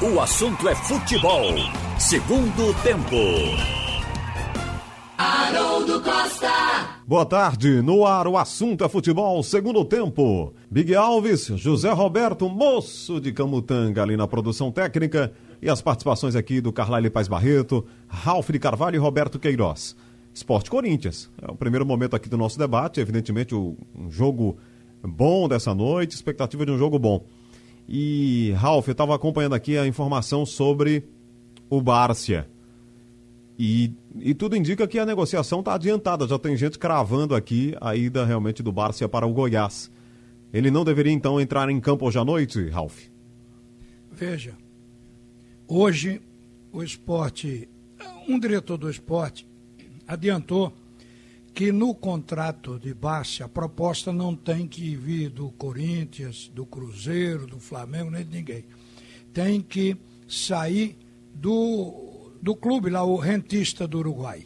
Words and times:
O 0.00 0.20
assunto 0.20 0.68
é 0.68 0.76
futebol. 0.76 1.42
Segundo 1.98 2.72
tempo. 2.84 3.16
Haroldo 5.18 6.00
Costa. 6.00 7.00
Boa 7.04 7.26
tarde, 7.26 7.82
no 7.82 8.06
ar 8.06 8.28
o 8.28 8.38
assunto 8.38 8.84
é 8.84 8.88
futebol, 8.88 9.42
segundo 9.42 9.84
tempo. 9.84 10.54
Big 10.70 10.94
Alves, 10.94 11.46
José 11.46 11.90
Roberto, 11.90 12.48
moço 12.48 13.20
de 13.20 13.32
Camutanga 13.32 14.04
ali 14.04 14.16
na 14.16 14.28
produção 14.28 14.70
técnica 14.70 15.32
e 15.60 15.68
as 15.68 15.82
participações 15.82 16.36
aqui 16.36 16.60
do 16.60 16.72
Carlyle 16.72 17.10
Paz 17.10 17.26
Barreto, 17.26 17.84
Ralf 18.06 18.50
de 18.50 18.60
Carvalho 18.60 18.94
e 18.94 18.98
Roberto 19.00 19.36
Queiroz. 19.36 19.96
Esporte 20.32 20.70
Corinthians. 20.70 21.28
É 21.42 21.50
o 21.50 21.56
primeiro 21.56 21.84
momento 21.84 22.14
aqui 22.14 22.28
do 22.28 22.38
nosso 22.38 22.56
debate, 22.56 23.00
evidentemente 23.00 23.52
um 23.52 23.76
jogo 24.08 24.58
bom 25.02 25.48
dessa 25.48 25.74
noite, 25.74 26.14
expectativa 26.14 26.64
de 26.64 26.70
um 26.70 26.78
jogo 26.78 27.00
bom. 27.00 27.24
E, 27.88 28.52
Ralf, 28.56 28.86
eu 28.86 28.92
estava 28.92 29.14
acompanhando 29.14 29.54
aqui 29.54 29.78
a 29.78 29.86
informação 29.86 30.44
sobre 30.44 31.08
o 31.70 31.80
Bárcia. 31.80 32.48
E, 33.58 33.92
e 34.16 34.34
tudo 34.34 34.54
indica 34.54 34.86
que 34.86 34.98
a 34.98 35.06
negociação 35.06 35.60
está 35.60 35.74
adiantada. 35.74 36.28
Já 36.28 36.38
tem 36.38 36.56
gente 36.56 36.78
cravando 36.78 37.34
aqui 37.34 37.74
a 37.80 37.96
ida 37.96 38.24
realmente 38.24 38.62
do 38.62 38.70
Bárcia 38.70 39.08
para 39.08 39.26
o 39.26 39.32
Goiás. 39.32 39.90
Ele 40.52 40.70
não 40.70 40.84
deveria 40.84 41.12
então 41.12 41.40
entrar 41.40 41.68
em 41.70 41.80
campo 41.80 42.06
hoje 42.06 42.18
à 42.18 42.24
noite, 42.24 42.68
Ralf? 42.68 43.06
Veja, 44.12 44.54
hoje 45.66 46.20
o 46.72 46.82
esporte, 46.82 47.68
um 48.28 48.38
diretor 48.38 48.76
do 48.76 48.90
esporte 48.90 49.46
adiantou 50.06 50.72
que 51.58 51.72
no 51.72 51.92
contrato 51.92 52.78
de 52.78 52.94
baixa 52.94 53.46
a 53.46 53.48
proposta 53.48 54.12
não 54.12 54.36
tem 54.36 54.68
que 54.68 54.94
vir 54.94 55.28
do 55.28 55.50
Corinthians, 55.50 56.48
do 56.54 56.64
Cruzeiro, 56.64 57.48
do 57.48 57.58
Flamengo, 57.58 58.12
nem 58.12 58.24
de 58.24 58.36
ninguém. 58.36 58.64
Tem 59.34 59.60
que 59.60 59.96
sair 60.28 60.96
do, 61.34 62.30
do 62.40 62.54
clube 62.54 62.90
lá, 62.90 63.02
o 63.02 63.16
rentista 63.16 63.88
do 63.88 63.98
Uruguai. 63.98 64.44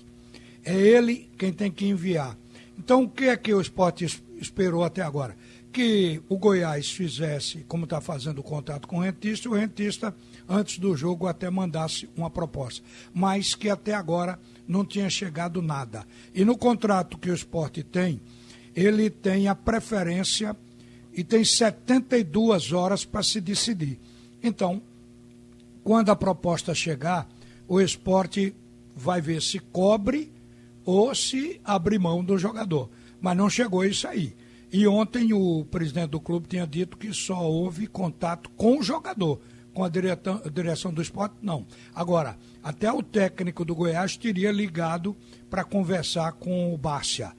É 0.65 0.75
ele 0.75 1.29
quem 1.37 1.53
tem 1.53 1.71
que 1.71 1.85
enviar. 1.85 2.35
Então, 2.79 3.03
o 3.03 3.11
que 3.11 3.25
é 3.25 3.37
que 3.37 3.53
o 3.53 3.61
esporte 3.61 4.07
esperou 4.41 4.83
até 4.83 5.03
agora? 5.03 5.37
Que 5.73 6.21
o 6.29 6.37
Goiás 6.37 6.91
fizesse, 6.91 7.65
como 7.67 7.85
está 7.85 8.01
fazendo 8.01 8.41
o 8.41 8.43
contrato 8.43 8.87
com 8.87 8.99
o 8.99 9.01
rentista, 9.01 9.49
o 9.49 9.55
rentista, 9.55 10.15
antes 10.49 10.79
do 10.79 10.95
jogo, 10.95 11.27
até 11.27 11.49
mandasse 11.49 12.09
uma 12.15 12.29
proposta. 12.29 12.85
Mas 13.15 13.55
que 13.55 13.71
até 13.71 13.95
agora 13.95 14.39
não 14.69 14.85
tinha 14.85 15.09
chegado 15.09 15.63
nada. 15.63 16.07
E 16.35 16.45
no 16.45 16.59
contrato 16.59 17.17
que 17.17 17.31
o 17.31 17.35
esporte 17.35 17.83
tem, 17.83 18.21
ele 18.77 19.09
tem 19.09 19.49
a 19.49 19.55
preferência 19.55 20.57
e 21.13 21.25
tem 21.25 21.45
72 21.45 22.73
horas 22.73 23.05
para 23.05 23.23
se 23.23 23.41
decidir. 23.41 23.99
Então, 24.43 24.83
quando 25.85 26.11
a 26.11 26.17
proposta 26.17 26.75
chegar, 26.75 27.29
o 27.67 27.81
esporte 27.81 28.55
vai 28.95 29.21
ver 29.21 29.41
se 29.43 29.59
cobre 29.59 30.33
ou 30.85 31.15
se 31.15 31.61
abre 31.65 31.99
mão 31.99 32.25
do 32.25 32.39
jogador. 32.39 32.91
Mas 33.21 33.37
não 33.37 33.49
chegou 33.49 33.85
isso 33.85 34.07
aí. 34.07 34.35
E 34.73 34.87
ontem 34.87 35.33
o 35.35 35.67
presidente 35.67 36.11
do 36.11 36.21
clube 36.21 36.49
tinha 36.49 36.67
dito 36.67 36.97
que 36.97 37.13
só 37.13 37.43
houve 37.43 37.87
contato 37.87 38.51
com 38.57 38.79
o 38.79 38.83
jogador 38.83 39.39
com 39.73 39.85
a 39.85 39.89
direção, 39.89 40.93
do 40.93 41.03
esporte, 41.03 41.37
não. 41.41 41.67
Agora, 41.95 42.37
até 42.63 42.93
o 42.93 43.03
técnico 43.03 43.65
do 43.65 43.75
Goiás 43.75 44.17
teria 44.17 44.53
ligado 44.53 45.17
para 45.49 45.65
conversar 45.65 46.33
com 46.33 46.73
o 46.75 46.79
Bárcia. 46.79 47.33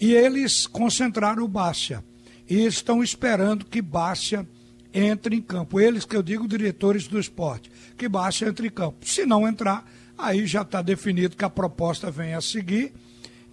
E 0.00 0.12
eles 0.12 0.66
concentraram 0.66 1.42
o 1.42 1.48
Bárcia. 1.48 2.04
E 2.48 2.64
estão 2.64 3.02
esperando 3.02 3.64
que 3.64 3.82
Bárcia 3.82 4.46
entre 4.92 5.36
em 5.36 5.42
campo. 5.42 5.80
Eles 5.80 6.04
que 6.04 6.16
eu 6.16 6.22
digo, 6.22 6.48
diretores 6.48 7.08
do 7.08 7.18
esporte. 7.18 7.70
Que 7.96 8.08
Bárcia 8.08 8.48
entre 8.48 8.68
em 8.68 8.70
campo. 8.70 8.98
Se 9.06 9.24
não 9.24 9.48
entrar, 9.48 9.90
aí 10.16 10.46
já 10.46 10.62
está 10.62 10.82
definido 10.82 11.36
que 11.36 11.44
a 11.44 11.50
proposta 11.50 12.10
vem 12.10 12.34
a 12.34 12.40
seguir 12.40 12.92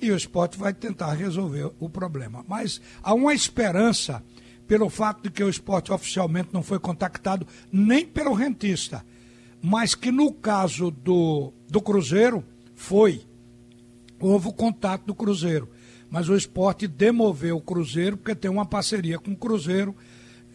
e 0.01 0.11
o 0.11 0.15
esporte 0.15 0.57
vai 0.57 0.73
tentar 0.73 1.13
resolver 1.13 1.71
o 1.79 1.89
problema. 1.89 2.43
Mas 2.47 2.81
há 3.01 3.13
uma 3.13 3.33
esperança 3.33 4.23
pelo 4.67 4.89
fato 4.89 5.23
de 5.23 5.29
que 5.29 5.43
o 5.43 5.49
esporte 5.49 5.91
oficialmente 5.91 6.49
não 6.51 6.63
foi 6.63 6.79
contactado 6.79 7.47
nem 7.71 8.05
pelo 8.05 8.33
rentista, 8.33 9.05
mas 9.61 9.95
que 9.95 10.11
no 10.11 10.31
caso 10.31 10.91
do, 10.91 11.53
do 11.69 11.81
Cruzeiro 11.81 12.43
foi. 12.73 13.21
Houve 14.19 14.47
o 14.47 14.53
contato 14.53 15.05
do 15.05 15.15
Cruzeiro, 15.15 15.69
mas 16.09 16.29
o 16.29 16.35
esporte 16.35 16.87
demoveu 16.87 17.57
o 17.57 17.61
Cruzeiro 17.61 18.17
porque 18.17 18.35
tem 18.35 18.49
uma 18.49 18.65
parceria 18.65 19.19
com 19.19 19.31
o 19.31 19.37
Cruzeiro. 19.37 19.95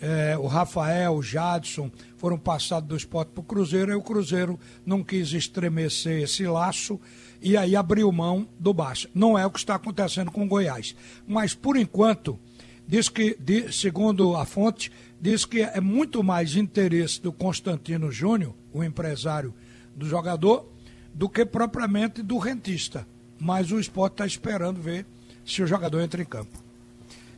É, 0.00 0.37
o 0.38 0.47
Rafael, 0.47 1.15
o 1.15 1.22
Jadson 1.22 1.91
foram 2.16 2.38
passados 2.38 2.88
do 2.88 2.97
esporte 2.97 3.33
para 3.33 3.41
o 3.41 3.44
Cruzeiro, 3.44 3.93
e 3.93 3.94
o 3.94 4.03
Cruzeiro 4.03 4.59
não 4.84 5.05
quis 5.05 5.33
estremecer 5.33 6.22
esse 6.22 6.47
laço 6.47 6.99
e 7.43 7.56
aí 7.56 7.75
abriu 7.75 8.11
mão 8.12 8.47
do 8.59 8.72
Baixa. 8.72 9.09
Não 9.15 9.38
é 9.38 9.47
o 9.47 9.50
que 9.50 9.59
está 9.59 9.75
acontecendo 9.75 10.31
com 10.31 10.44
o 10.44 10.49
Goiás. 10.49 10.94
Mas, 11.27 11.55
por 11.55 11.77
enquanto, 11.77 12.38
diz 12.87 13.09
que, 13.09 13.37
segundo 13.72 14.37
a 14.37 14.44
fonte, 14.44 14.91
diz 15.21 15.44
que 15.44 15.62
é 15.62 15.81
muito 15.81 16.22
mais 16.22 16.56
interesse 16.56 17.21
do 17.21 17.32
Constantino 17.32 18.11
Júnior, 18.11 18.55
o 18.72 18.84
empresário 18.84 19.55
do 19.94 20.06
jogador, 20.06 20.67
do 21.15 21.28
que 21.28 21.44
propriamente 21.44 22.22
do 22.22 22.38
rentista. 22.38 23.06
Mas 23.38 23.71
o 23.72 23.81
esporte 23.81 24.15
está 24.15 24.27
esperando 24.27 24.81
ver 24.81 25.06
se 25.44 25.62
o 25.62 25.67
jogador 25.67 26.00
entra 26.00 26.22
em 26.22 26.27
campo. 26.27 26.71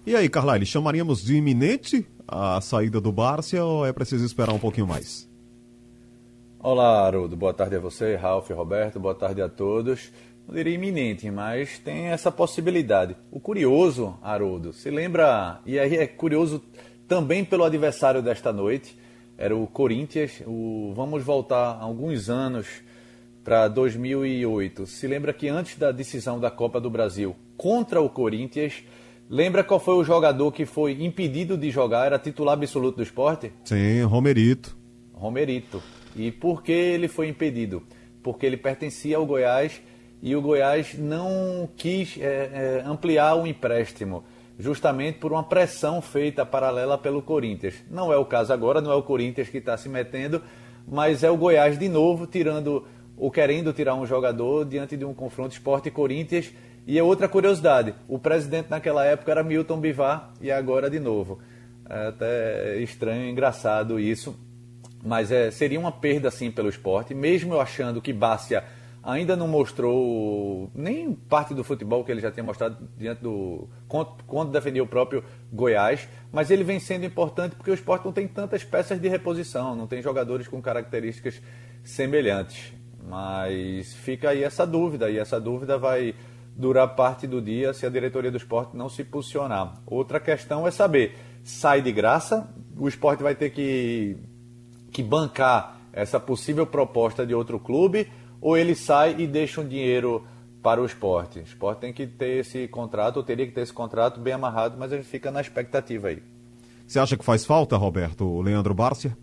E 0.05 0.17
aí, 0.17 0.29
Carlyle, 0.29 0.67
chamaríamos 0.67 1.25
de 1.25 1.37
iminente 1.37 2.05
a 2.27 2.61
saída 2.61 3.01
do 3.01 3.13
Bárcia 3.13 3.65
ou 3.65 3.87
é 3.87 3.93
preciso 3.93 4.25
esperar 4.25 4.53
um 4.53 4.59
pouquinho 4.59 4.87
mais? 4.87 5.29
Olá, 6.59 7.07
Haroldo. 7.07 7.37
Boa 7.37 7.53
tarde 7.53 7.77
a 7.77 7.81
você, 7.81 8.15
Ralf, 8.15 8.51
Roberto. 8.51 9.01
Boa 9.01 9.15
tarde 9.15 9.43
a 9.43 9.49
todos 9.49 10.11
não 10.47 10.55
diria 10.55 10.75
iminente, 10.75 11.31
mas 11.31 11.79
tem 11.79 12.07
essa 12.07 12.31
possibilidade. 12.31 13.17
O 13.31 13.41
curioso, 13.41 14.17
Haroldo, 14.23 14.73
se 14.73 14.91
lembra, 14.91 15.61
e 15.65 15.79
aí 15.79 15.97
é 15.97 16.07
curioso 16.07 16.63
também 17.07 17.45
pelo 17.45 17.65
adversário 17.65 18.23
desta 18.23 18.53
noite, 18.53 18.97
era 19.39 19.57
o 19.57 19.67
Corinthians. 19.67 20.43
O, 20.47 20.93
vamos 20.95 21.23
voltar 21.23 21.79
alguns 21.81 22.29
anos 22.29 22.67
para 23.45 23.69
2008. 23.69 24.87
Se 24.87 25.07
lembra 25.07 25.33
que 25.33 25.49
antes 25.49 25.79
da 25.79 25.91
decisão 25.91 26.39
da 26.39 26.51
Copa 26.51 26.81
do 26.81 26.91
Brasil 26.91 27.35
contra 27.57 28.01
o 28.01 28.09
Corinthians, 28.09 28.85
lembra 29.33 29.65
qual 29.65 29.81
foi 29.81 29.95
o 29.95 30.05
jogador 30.05 30.53
que 30.53 30.67
foi 30.67 31.03
impedido 31.03 31.57
de 31.57 31.71
jogar? 31.71 32.05
Era 32.05 32.19
titular 32.19 32.53
absoluto 32.53 32.97
do 32.97 33.03
esporte? 33.03 33.51
Sim, 33.65 34.03
Romerito. 34.03 34.77
Romerito. 35.15 35.83
E 36.15 36.31
por 36.31 36.63
que 36.63 36.73
ele 36.73 37.09
foi 37.09 37.29
impedido? 37.29 37.83
Porque 38.23 38.45
ele 38.45 38.59
pertencia 38.59 39.17
ao 39.17 39.25
Goiás 39.25 39.81
e 40.21 40.37
o 40.37 40.43
Goiás 40.43 40.95
não 40.99 41.67
quis 41.77 42.19
é, 42.21 42.83
é, 42.83 42.83
ampliar 42.87 43.35
o 43.35 43.47
empréstimo, 43.47 44.23
justamente 44.59 45.19
por 45.19 45.33
uma 45.33 45.43
pressão 45.43 46.03
feita 46.03 46.45
paralela 46.45 46.99
pelo 46.99 47.23
Corinthians. 47.23 47.75
Não 47.91 48.13
é 48.13 48.17
o 48.17 48.25
caso 48.27 48.53
agora, 48.53 48.83
não 48.83 48.93
é 48.93 48.95
o 48.95 49.03
Corinthians 49.03 49.49
que 49.49 49.59
está 49.59 49.77
se 49.77 49.89
metendo, 49.89 50.43
mas 50.87 51.25
é 51.25 51.31
o 51.31 51.37
Goiás 51.37 51.79
de 51.79 51.89
novo 51.89 52.27
tirando 52.27 52.85
ou 53.17 53.31
querendo 53.31 53.73
tirar 53.73 53.95
um 53.95 54.07
jogador 54.07 54.65
diante 54.65 54.97
de 54.97 55.05
um 55.05 55.15
confronto 55.15 55.53
esporte 55.53 55.91
Corinthians. 55.91 56.53
E 56.87 56.99
é 56.99 57.03
outra 57.03 57.29
curiosidade: 57.29 57.95
o 58.09 58.19
presidente 58.19 58.71
naquela 58.71 59.05
época 59.05 59.31
era 59.31 59.43
Milton 59.43 59.81
Bivar 59.81 60.33
e 60.41 60.51
agora 60.51 60.91
de 60.91 60.99
novo. 60.99 61.39
É 61.89 62.09
até 62.09 62.77
estranho, 62.79 63.29
engraçado 63.29 63.99
isso, 63.99 64.39
mas 65.05 65.31
é, 65.31 65.51
seria 65.51 65.79
uma 65.79 65.93
perda 65.93 66.31
sim 66.31 66.51
pelo 66.51 66.69
esporte, 66.69 67.15
mesmo 67.15 67.55
eu 67.55 67.61
achando 67.61 68.01
que 68.01 68.13
Bárcia 68.13 68.65
ainda 69.03 69.35
não 69.35 69.49
mostrou 69.49 70.71
nem 70.75 71.13
parte 71.13 71.53
do 71.55 71.65
futebol 71.65 72.05
que 72.05 72.13
ele 72.13 72.21
já 72.21 72.31
tinha 72.31 72.45
mostrado 72.45 72.89
diante 72.97 73.21
do 73.21 73.69
quando 74.27 74.53
defendeu 74.53 74.85
o 74.85 74.87
próprio 74.87 75.25
Goiás, 75.53 76.09
mas 76.31 76.51
ele 76.51 76.63
vem 76.63 76.79
sendo 76.79 77.05
importante 77.05 77.57
porque 77.57 77.71
o 77.71 77.75
esporte 77.75 78.05
não 78.05 78.13
tem 78.13 78.29
tantas 78.29 78.63
peças 78.63 79.01
de 79.01 79.09
reposição, 79.09 79.75
não 79.75 79.89
tem 79.89 80.01
jogadores 80.01 80.47
com 80.47 80.63
características 80.63 81.43
semelhantes. 81.83 82.73
Mas 83.05 83.93
fica 83.95 84.31
aí 84.31 84.45
essa 84.45 84.65
dúvida, 84.65 85.11
e 85.11 85.19
essa 85.19 85.41
dúvida 85.41 85.77
vai 85.77 86.15
durar 86.57 86.95
parte 86.95 87.27
do 87.27 87.41
dia 87.41 87.73
se 87.73 87.87
a 87.87 87.91
diretoria 87.91 88.31
do 88.31 88.37
esporte 88.37 88.77
não 88.77 88.89
se 88.89 89.05
posicionar. 89.05 89.81
Outra 89.87 90.21
questão 90.21 90.67
é 90.67 90.71
saber, 90.71 91.17
sai 91.43 91.81
de 91.81 91.93
graça, 91.93 92.49
o 92.77 92.89
esporte 92.89 93.23
vai 93.23 93.35
ter 93.35 93.51
que, 93.51 94.17
que 94.91 95.03
bancar 95.03 95.81
essa 95.93 96.19
possível 96.19 96.67
proposta 96.67 97.27
de 97.27 97.35
outro 97.35 97.59
clube 97.59 98.11
ou 98.41 98.57
ele 98.57 98.75
sai 98.75 99.15
e 99.19 99.27
deixa 99.27 99.61
um 99.61 99.69
dinheiro 99.69 100.27
para 100.63 100.81
o 100.81 100.85
esporte? 100.85 101.39
O 101.39 101.43
esporte 101.43 101.81
tem 101.81 101.93
que 101.93 102.07
ter 102.07 102.41
esse 102.41 102.69
contrato, 102.69 103.17
ou 103.17 103.23
teria 103.23 103.47
que 103.47 103.53
ter 103.53 103.63
esse 103.63 103.73
contrato 103.73 104.21
bem 104.21 104.33
amarrado, 104.33 104.77
mas 104.79 104.93
a 104.93 104.97
gente 104.97 105.09
fica 105.09 105.31
na 105.31 105.41
expectativa 105.41 106.09
aí. 106.09 106.23
Você 106.87 106.99
acha 106.99 107.17
que 107.17 107.25
faz 107.25 107.45
falta, 107.45 107.77
Roberto, 107.77 108.25
o 108.25 108.43
Leandro 108.43 108.75
Bárcia? 108.75 109.17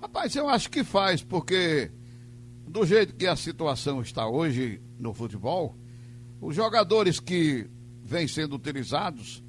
Rapaz, 0.00 0.34
eu 0.36 0.48
acho 0.48 0.70
que 0.70 0.84
faz, 0.84 1.22
porque 1.22 1.90
do 2.66 2.86
jeito 2.86 3.14
que 3.14 3.26
a 3.26 3.36
situação 3.36 4.00
está 4.00 4.28
hoje 4.28 4.80
no 4.98 5.12
futebol, 5.12 5.76
os 6.40 6.54
jogadores 6.54 7.20
que 7.20 7.68
vêm 8.02 8.26
sendo 8.26 8.56
utilizados, 8.56 9.42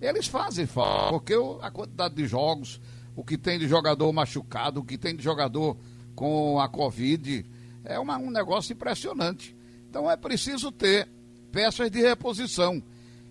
eles 0.00 0.26
fazem 0.26 0.66
falta, 0.66 1.12
porque 1.12 1.34
a 1.62 1.70
quantidade 1.70 2.14
de 2.14 2.26
jogos, 2.26 2.80
o 3.16 3.24
que 3.24 3.38
tem 3.38 3.58
de 3.58 3.66
jogador 3.66 4.12
machucado, 4.12 4.80
o 4.80 4.84
que 4.84 4.98
tem 4.98 5.16
de 5.16 5.22
jogador 5.22 5.76
com 6.14 6.60
a 6.60 6.68
Covid. 6.68 7.44
É 7.84 7.98
uma, 7.98 8.18
um 8.18 8.30
negócio 8.30 8.72
impressionante. 8.72 9.56
Então 9.88 10.10
é 10.10 10.16
preciso 10.16 10.70
ter 10.70 11.08
peças 11.50 11.90
de 11.90 12.00
reposição. 12.00 12.82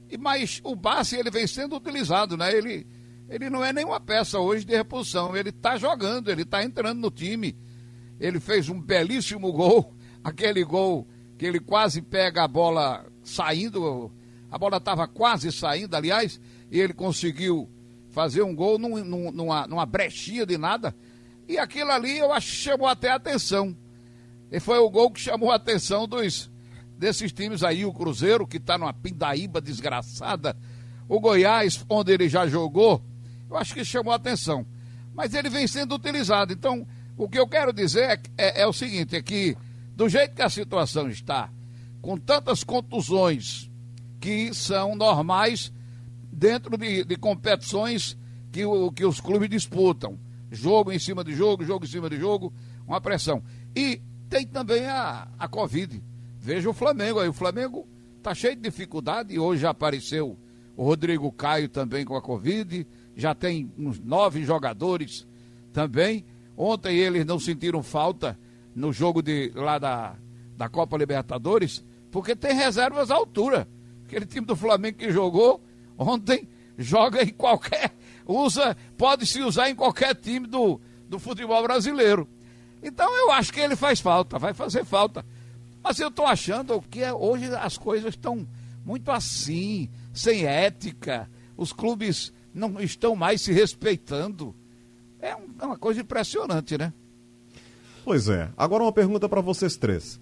E, 0.09 0.17
mas 0.17 0.61
o 0.63 0.75
Bassi 0.75 1.15
ele 1.15 1.29
vem 1.29 1.45
sendo 1.45 1.75
utilizado, 1.75 2.37
né? 2.37 2.55
Ele, 2.55 2.87
ele 3.29 3.49
não 3.49 3.63
é 3.63 3.71
nenhuma 3.71 3.99
peça 3.99 4.39
hoje 4.39 4.65
de 4.65 4.75
reposição. 4.75 5.35
Ele 5.35 5.49
está 5.49 5.77
jogando, 5.77 6.31
ele 6.31 6.43
está 6.43 6.63
entrando 6.63 6.99
no 6.99 7.11
time. 7.11 7.55
Ele 8.19 8.39
fez 8.39 8.69
um 8.69 8.79
belíssimo 8.79 9.51
gol, 9.51 9.93
aquele 10.23 10.63
gol 10.63 11.07
que 11.43 11.47
ele 11.47 11.59
quase 11.59 12.01
pega 12.01 12.45
a 12.45 12.47
bola 12.47 13.05
saindo, 13.21 14.09
a 14.49 14.57
bola 14.57 14.77
estava 14.77 15.05
quase 15.09 15.51
saindo, 15.51 15.93
aliás, 15.93 16.39
e 16.71 16.79
ele 16.79 16.93
conseguiu 16.93 17.69
fazer 18.11 18.43
um 18.43 18.55
gol 18.55 18.79
num, 18.79 19.03
num, 19.03 19.29
numa, 19.29 19.67
numa 19.67 19.85
brechinha 19.85 20.45
de 20.45 20.57
nada. 20.57 20.95
E 21.45 21.57
aquilo 21.57 21.91
ali 21.91 22.17
eu 22.17 22.31
acho 22.31 22.49
que 22.49 22.55
chamou 22.55 22.87
até 22.87 23.09
a 23.09 23.15
atenção. 23.15 23.75
E 24.49 24.57
foi 24.61 24.77
o 24.77 24.89
gol 24.89 25.11
que 25.11 25.19
chamou 25.19 25.51
a 25.51 25.55
atenção 25.55 26.07
dos 26.07 26.49
desses 26.97 27.33
times 27.33 27.61
aí, 27.61 27.83
o 27.83 27.91
Cruzeiro, 27.91 28.47
que 28.47 28.55
está 28.55 28.77
numa 28.77 28.93
pindaíba 28.93 29.59
desgraçada, 29.59 30.55
o 31.09 31.19
Goiás, 31.19 31.83
onde 31.89 32.13
ele 32.13 32.29
já 32.29 32.47
jogou, 32.47 33.03
eu 33.49 33.57
acho 33.57 33.73
que 33.73 33.83
chamou 33.83 34.13
a 34.13 34.15
atenção. 34.15 34.65
Mas 35.13 35.33
ele 35.33 35.49
vem 35.49 35.67
sendo 35.67 35.93
utilizado. 35.93 36.53
Então, 36.53 36.87
o 37.17 37.27
que 37.27 37.37
eu 37.37 37.45
quero 37.49 37.73
dizer 37.73 38.11
é, 38.11 38.19
é, 38.37 38.61
é 38.61 38.65
o 38.65 38.71
seguinte: 38.71 39.17
é 39.17 39.21
que, 39.21 39.57
do 39.95 40.09
jeito 40.09 40.35
que 40.35 40.41
a 40.41 40.49
situação 40.49 41.09
está, 41.09 41.49
com 42.01 42.17
tantas 42.17 42.63
contusões 42.63 43.69
que 44.19 44.53
são 44.53 44.95
normais 44.95 45.71
dentro 46.31 46.77
de, 46.77 47.03
de 47.03 47.15
competições 47.15 48.17
que, 48.51 48.65
o, 48.65 48.91
que 48.91 49.05
os 49.05 49.19
clubes 49.19 49.49
disputam. 49.49 50.17
Jogo 50.51 50.91
em 50.91 50.99
cima 50.99 51.23
de 51.23 51.33
jogo, 51.33 51.63
jogo 51.63 51.85
em 51.85 51.87
cima 51.87 52.09
de 52.09 52.17
jogo, 52.17 52.53
uma 52.87 53.01
pressão. 53.01 53.43
E 53.75 54.01
tem 54.29 54.45
também 54.45 54.85
a, 54.85 55.27
a 55.37 55.47
Covid. 55.47 56.01
Veja 56.39 56.69
o 56.69 56.73
Flamengo 56.73 57.19
aí. 57.19 57.27
O 57.27 57.33
Flamengo 57.33 57.87
está 58.17 58.33
cheio 58.33 58.55
de 58.55 58.61
dificuldade 58.61 59.37
hoje 59.37 59.61
já 59.61 59.69
apareceu 59.71 60.37
o 60.75 60.83
Rodrigo 60.83 61.31
Caio 61.31 61.69
também 61.69 62.03
com 62.05 62.15
a 62.15 62.21
Covid. 62.21 62.87
Já 63.15 63.35
tem 63.35 63.71
uns 63.77 63.99
nove 63.99 64.43
jogadores 64.43 65.27
também. 65.71 66.25
Ontem 66.57 66.97
eles 66.97 67.25
não 67.25 67.39
sentiram 67.39 67.83
falta 67.83 68.37
no 68.75 68.91
jogo 68.91 69.21
de, 69.21 69.51
lá 69.55 69.77
da, 69.77 70.15
da 70.57 70.69
Copa 70.69 70.97
Libertadores, 70.97 71.83
porque 72.11 72.35
tem 72.35 72.53
reservas 72.55 73.11
à 73.11 73.15
altura. 73.15 73.67
Aquele 74.05 74.25
time 74.25 74.45
do 74.45 74.55
Flamengo 74.55 74.97
que 74.97 75.11
jogou 75.11 75.63
ontem 75.97 76.47
joga 76.77 77.23
em 77.23 77.29
qualquer. 77.29 77.91
usa, 78.27 78.75
pode 78.97 79.25
se 79.25 79.41
usar 79.41 79.69
em 79.69 79.75
qualquer 79.75 80.15
time 80.15 80.47
do, 80.47 80.79
do 81.09 81.19
futebol 81.19 81.61
brasileiro. 81.63 82.27
Então 82.81 83.09
eu 83.17 83.31
acho 83.31 83.53
que 83.53 83.59
ele 83.59 83.75
faz 83.75 83.99
falta, 83.99 84.37
vai 84.37 84.53
fazer 84.53 84.83
falta. 84.83 85.25
Mas 85.83 85.99
eu 85.99 86.07
estou 86.07 86.25
achando 86.25 86.81
que 86.89 87.01
é, 87.01 87.13
hoje 87.13 87.53
as 87.55 87.77
coisas 87.77 88.13
estão 88.13 88.47
muito 88.85 89.11
assim, 89.11 89.89
sem 90.13 90.45
ética. 90.45 91.29
Os 91.57 91.73
clubes 91.73 92.33
não 92.53 92.79
estão 92.79 93.15
mais 93.15 93.41
se 93.41 93.51
respeitando. 93.51 94.55
É, 95.19 95.29
é 95.31 95.65
uma 95.65 95.77
coisa 95.77 96.01
impressionante, 96.01 96.77
né? 96.77 96.93
Pois 98.03 98.27
é. 98.27 98.49
Agora 98.57 98.83
uma 98.83 98.91
pergunta 98.91 99.29
para 99.29 99.39
vocês 99.39 99.77
três. 99.77 100.19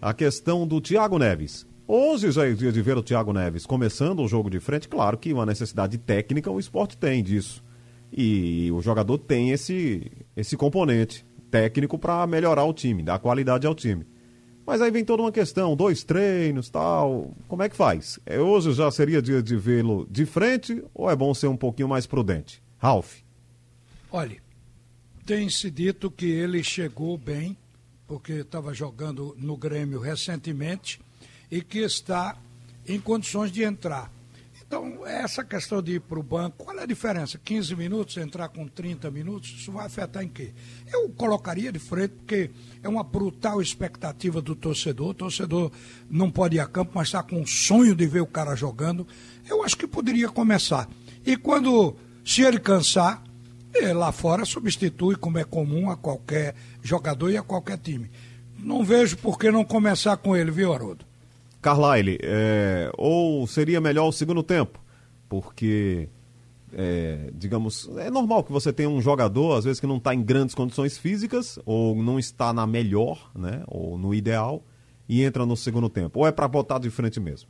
A 0.00 0.12
questão 0.12 0.66
do 0.66 0.80
Thiago 0.80 1.18
Neves. 1.18 1.66
Hoje 1.88 2.30
já 2.30 2.46
é 2.46 2.52
dia 2.52 2.70
de 2.70 2.82
ver 2.82 2.96
o 2.96 3.02
Thiago 3.02 3.32
Neves 3.32 3.64
começando 3.64 4.20
o 4.20 4.28
jogo 4.28 4.50
de 4.50 4.60
frente. 4.60 4.86
Claro 4.86 5.16
que 5.16 5.32
uma 5.32 5.46
necessidade 5.46 5.96
técnica 5.96 6.50
o 6.50 6.60
esporte 6.60 6.96
tem 6.96 7.22
disso. 7.22 7.64
E 8.12 8.70
o 8.70 8.82
jogador 8.82 9.16
tem 9.16 9.50
esse, 9.50 10.12
esse 10.36 10.58
componente 10.58 11.24
técnico 11.50 11.98
para 11.98 12.26
melhorar 12.26 12.64
o 12.64 12.72
time, 12.74 13.02
dar 13.02 13.18
qualidade 13.18 13.66
ao 13.66 13.74
time. 13.74 14.06
Mas 14.66 14.82
aí 14.82 14.90
vem 14.90 15.04
toda 15.04 15.22
uma 15.22 15.32
questão, 15.32 15.74
dois 15.74 16.04
treinos, 16.04 16.68
tal. 16.68 17.32
Como 17.48 17.62
é 17.62 17.68
que 17.68 17.76
faz? 17.76 18.18
É, 18.26 18.38
hoje 18.38 18.72
já 18.72 18.90
seria 18.90 19.22
dia 19.22 19.42
de 19.42 19.56
vê-lo 19.56 20.06
de 20.10 20.26
frente 20.26 20.84
ou 20.94 21.10
é 21.10 21.16
bom 21.16 21.32
ser 21.32 21.46
um 21.46 21.56
pouquinho 21.56 21.88
mais 21.88 22.06
prudente? 22.06 22.62
Ralf. 22.78 23.20
Olha, 24.10 24.41
tem 25.24 25.48
se 25.48 25.70
dito 25.70 26.10
que 26.10 26.26
ele 26.26 26.62
chegou 26.62 27.16
bem, 27.16 27.56
porque 28.06 28.32
estava 28.32 28.74
jogando 28.74 29.34
no 29.38 29.56
Grêmio 29.56 30.00
recentemente 30.00 31.00
e 31.50 31.62
que 31.62 31.78
está 31.78 32.36
em 32.86 33.00
condições 33.00 33.52
de 33.52 33.62
entrar. 33.62 34.10
Então, 34.66 35.06
essa 35.06 35.44
questão 35.44 35.82
de 35.82 35.96
ir 35.96 36.00
para 36.00 36.18
o 36.18 36.22
banco, 36.22 36.64
qual 36.64 36.78
é 36.78 36.82
a 36.82 36.86
diferença? 36.86 37.38
15 37.38 37.76
minutos, 37.76 38.16
entrar 38.16 38.48
com 38.48 38.66
30 38.66 39.10
minutos, 39.10 39.50
isso 39.50 39.70
vai 39.70 39.84
afetar 39.84 40.22
em 40.22 40.28
quê? 40.28 40.54
Eu 40.90 41.10
colocaria 41.10 41.70
de 41.70 41.78
frente, 41.78 42.14
porque 42.14 42.50
é 42.82 42.88
uma 42.88 43.04
brutal 43.04 43.60
expectativa 43.60 44.40
do 44.40 44.56
torcedor. 44.56 45.10
O 45.10 45.14
torcedor 45.14 45.70
não 46.08 46.30
pode 46.30 46.56
ir 46.56 46.60
a 46.60 46.66
campo, 46.66 46.92
mas 46.94 47.08
está 47.08 47.22
com 47.22 47.42
um 47.42 47.46
sonho 47.46 47.94
de 47.94 48.06
ver 48.06 48.22
o 48.22 48.26
cara 48.26 48.56
jogando. 48.56 49.06
Eu 49.46 49.62
acho 49.62 49.76
que 49.76 49.86
poderia 49.86 50.30
começar. 50.30 50.88
E 51.24 51.36
quando, 51.36 51.94
se 52.24 52.40
ele 52.40 52.58
cansar, 52.58 53.22
eh, 53.74 53.92
lá 53.92 54.12
fora 54.12 54.44
substitui, 54.44 55.16
como 55.16 55.38
é 55.38 55.44
comum 55.44 55.90
a 55.90 55.96
qualquer 55.96 56.54
jogador 56.82 57.30
e 57.30 57.36
a 57.36 57.42
qualquer 57.42 57.78
time. 57.78 58.10
Não 58.58 58.84
vejo 58.84 59.16
por 59.18 59.38
que 59.38 59.50
não 59.50 59.64
começar 59.64 60.16
com 60.16 60.36
ele, 60.36 60.50
viu, 60.50 60.72
Haroldo? 60.72 61.04
Carlyle, 61.60 62.18
é, 62.22 62.90
ou 62.98 63.46
seria 63.46 63.80
melhor 63.80 64.08
o 64.08 64.12
segundo 64.12 64.42
tempo? 64.42 64.80
Porque, 65.28 66.08
é, 66.72 67.30
digamos, 67.34 67.88
é 67.96 68.10
normal 68.10 68.44
que 68.44 68.52
você 68.52 68.72
tenha 68.72 68.88
um 68.88 69.00
jogador, 69.00 69.56
às 69.56 69.64
vezes, 69.64 69.80
que 69.80 69.86
não 69.86 69.96
está 69.96 70.14
em 70.14 70.22
grandes 70.22 70.54
condições 70.54 70.98
físicas, 70.98 71.58
ou 71.64 71.94
não 72.02 72.18
está 72.18 72.52
na 72.52 72.66
melhor, 72.66 73.30
né, 73.34 73.62
ou 73.68 73.96
no 73.96 74.12
ideal, 74.12 74.64
e 75.08 75.22
entra 75.22 75.46
no 75.46 75.56
segundo 75.56 75.88
tempo. 75.88 76.20
Ou 76.20 76.26
é 76.26 76.32
para 76.32 76.48
botar 76.48 76.78
de 76.78 76.90
frente 76.90 77.20
mesmo? 77.20 77.48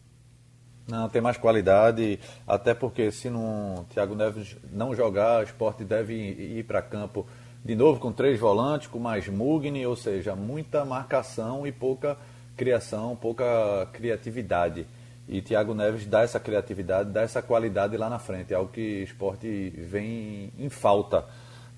Não, 0.87 1.09
tem 1.09 1.23
mais 1.23 1.37
qualidade, 1.37 2.19
até 2.47 2.75
porque 2.75 3.11
se 3.13 3.31
não 3.31 3.87
Thiago 3.91 4.15
Neves 4.15 4.57
não 4.73 4.95
jogar, 4.95 5.41
o 5.41 5.45
esporte 5.45 5.85
deve 5.85 6.15
ir 6.15 6.65
para 6.65 6.83
campo 6.83 7.27
de 7.65 7.77
novo 7.77 8.01
com 8.01 8.13
três 8.13 8.41
volantes, 8.41 8.89
com 8.89 8.99
mais 8.99 9.29
Mugni, 9.29 9.87
ou 9.87 9.95
seja, 9.95 10.35
muita 10.35 10.85
marcação 10.85 11.67
e 11.67 11.71
pouca 11.71 12.17
criação, 12.57 13.17
pouca 13.17 13.89
criatividade. 13.93 14.87
E 15.29 15.41
Thiago 15.41 15.73
Neves 15.73 16.05
dá 16.07 16.23
essa 16.23 16.41
criatividade, 16.41 17.11
dá 17.11 17.23
essa 17.23 17.41
qualidade 17.41 17.97
lá 17.97 18.11
na 18.11 18.19
frente, 18.19 18.53
é 18.53 18.57
algo 18.57 18.73
que 18.73 19.01
o 19.01 19.05
esporte 19.05 19.71
vem 19.77 20.53
em 20.59 20.69
falta. 20.69 21.25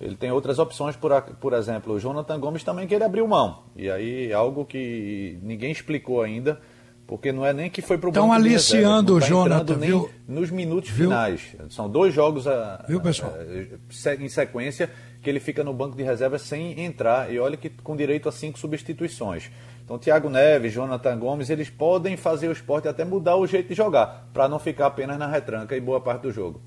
Ele 0.00 0.16
tem 0.16 0.30
outras 0.32 0.58
opções, 0.58 0.96
por, 0.96 1.12
por 1.40 1.52
exemplo, 1.52 1.94
o 1.94 2.00
Jonathan 2.00 2.40
Gomes 2.40 2.64
também 2.64 2.86
que 2.86 2.94
ele 2.94 3.04
abriu 3.04 3.28
mão. 3.28 3.62
E 3.76 3.90
aí 3.90 4.32
algo 4.32 4.64
que 4.64 5.38
ninguém 5.42 5.70
explicou 5.70 6.22
ainda, 6.22 6.60
porque 7.06 7.32
não 7.32 7.44
é 7.44 7.52
nem 7.52 7.68
que 7.68 7.82
foi 7.82 7.98
para 7.98 8.08
o 8.08 8.10
Estão 8.10 8.32
aliciando 8.32 9.16
o 9.16 9.20
tá 9.20 9.26
Jonathan, 9.26 9.74
viu? 9.74 10.10
Nos 10.26 10.50
minutos 10.50 10.90
viu? 10.90 11.08
finais. 11.08 11.54
São 11.70 11.88
dois 11.88 12.14
jogos 12.14 12.46
a, 12.46 12.84
viu, 12.88 13.00
pessoal? 13.00 13.34
A, 13.34 14.14
em 14.14 14.28
sequência 14.28 14.90
que 15.22 15.28
ele 15.28 15.40
fica 15.40 15.62
no 15.62 15.72
banco 15.72 15.96
de 15.96 16.02
reserva 16.02 16.38
sem 16.38 16.80
entrar. 16.80 17.32
E 17.32 17.38
olha 17.38 17.56
que 17.56 17.68
com 17.68 17.96
direito 17.96 18.28
a 18.28 18.32
cinco 18.32 18.58
substituições. 18.58 19.50
Então, 19.84 19.98
Thiago 19.98 20.30
Neves, 20.30 20.72
Jonathan 20.72 21.18
Gomes, 21.18 21.50
eles 21.50 21.68
podem 21.68 22.16
fazer 22.16 22.48
o 22.48 22.52
esporte 22.52 22.88
até 22.88 23.04
mudar 23.04 23.36
o 23.36 23.46
jeito 23.46 23.68
de 23.68 23.74
jogar, 23.74 24.30
para 24.32 24.48
não 24.48 24.58
ficar 24.58 24.86
apenas 24.86 25.18
na 25.18 25.26
retranca 25.26 25.76
e 25.76 25.80
boa 25.80 26.00
parte 26.00 26.22
do 26.22 26.32
jogo. 26.32 26.62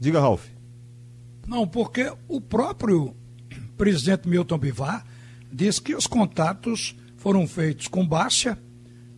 Diga, 0.00 0.20
Ralf. 0.20 0.48
Não, 1.46 1.64
porque 1.66 2.12
o 2.26 2.40
próprio 2.40 3.14
presidente 3.76 4.28
Milton 4.28 4.58
Bivar 4.58 5.06
disse 5.52 5.80
que 5.80 5.94
os 5.94 6.08
contatos 6.08 6.96
foram 7.16 7.46
feitos 7.46 7.86
com 7.86 8.04
Bárcia, 8.06 8.58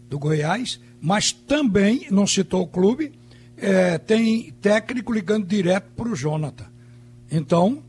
do 0.09 0.19
Goiás, 0.19 0.81
mas 1.01 1.33
também, 1.33 2.07
não 2.11 2.27
citou 2.27 2.63
o 2.63 2.67
clube, 2.67 3.13
é, 3.57 3.99
tem 3.99 4.53
técnico 4.61 5.13
ligando 5.13 5.47
direto 5.47 5.91
para 5.97 6.09
o 6.09 6.15
Jonathan. 6.15 6.67
Então, 7.31 7.83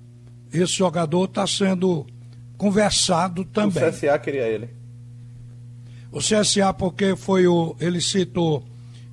esse 0.52 0.74
jogador 0.74 1.26
está 1.26 1.46
sendo 1.48 2.06
conversado 2.58 3.46
também. 3.46 3.84
O 3.84 3.92
CSA 3.92 4.20
queria 4.20 4.48
ele. 4.48 4.70
O 6.12 6.20
CSA, 6.20 6.74
porque 6.74 7.16
foi 7.16 7.48
o. 7.48 7.76
Ele 7.80 8.02
citou 8.02 8.66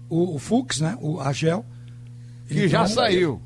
o, 0.08 0.34
o 0.34 0.38
Fux, 0.38 0.80
né? 0.80 0.96
O 1.00 1.20
Agel. 1.20 1.64
Que 2.48 2.54
então, 2.54 2.68
já 2.68 2.86
saiu. 2.86 3.40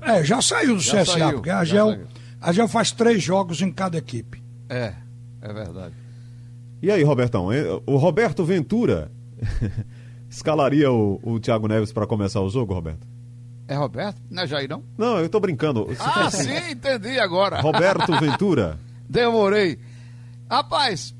É, 0.00 0.24
já 0.24 0.40
saiu 0.40 0.76
do 0.76 0.80
já 0.80 1.02
CSA, 1.02 1.12
saiu, 1.12 1.32
porque 1.34 1.50
a 1.50 1.58
Agel, 1.58 2.06
a 2.40 2.50
Agel 2.50 2.68
faz 2.68 2.92
três 2.92 3.22
jogos 3.22 3.60
em 3.60 3.70
cada 3.70 3.98
equipe. 3.98 4.42
É, 4.68 4.94
é 5.42 5.52
verdade. 5.52 5.94
E 6.86 6.90
aí, 6.92 7.02
Robertão? 7.02 7.48
O 7.84 7.96
Roberto 7.96 8.44
Ventura 8.44 9.10
escalaria 10.30 10.88
o, 10.88 11.18
o 11.20 11.40
Thiago 11.40 11.66
Neves 11.66 11.92
para 11.92 12.06
começar 12.06 12.40
o 12.40 12.48
jogo, 12.48 12.74
Roberto? 12.74 13.04
É 13.66 13.74
Roberto? 13.74 14.22
Não 14.30 14.44
é 14.44 14.46
Jair, 14.46 14.68
não? 14.68 14.84
Não, 14.96 15.18
eu 15.18 15.28
tô 15.28 15.40
brincando. 15.40 15.88
Ah, 15.98 16.30
sim, 16.30 16.70
entendi 16.70 17.18
agora. 17.18 17.60
Roberto 17.60 18.12
Ventura. 18.20 18.78
Demorei. 19.08 19.80
Rapaz, 20.48 21.12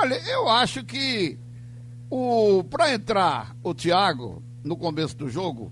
Olha, 0.00 0.14
eu 0.26 0.48
acho 0.48 0.82
que 0.82 1.38
o 2.08 2.64
para 2.64 2.94
entrar 2.94 3.54
o 3.62 3.74
Thiago 3.74 4.42
no 4.64 4.74
começo 4.74 5.14
do 5.18 5.28
jogo, 5.28 5.70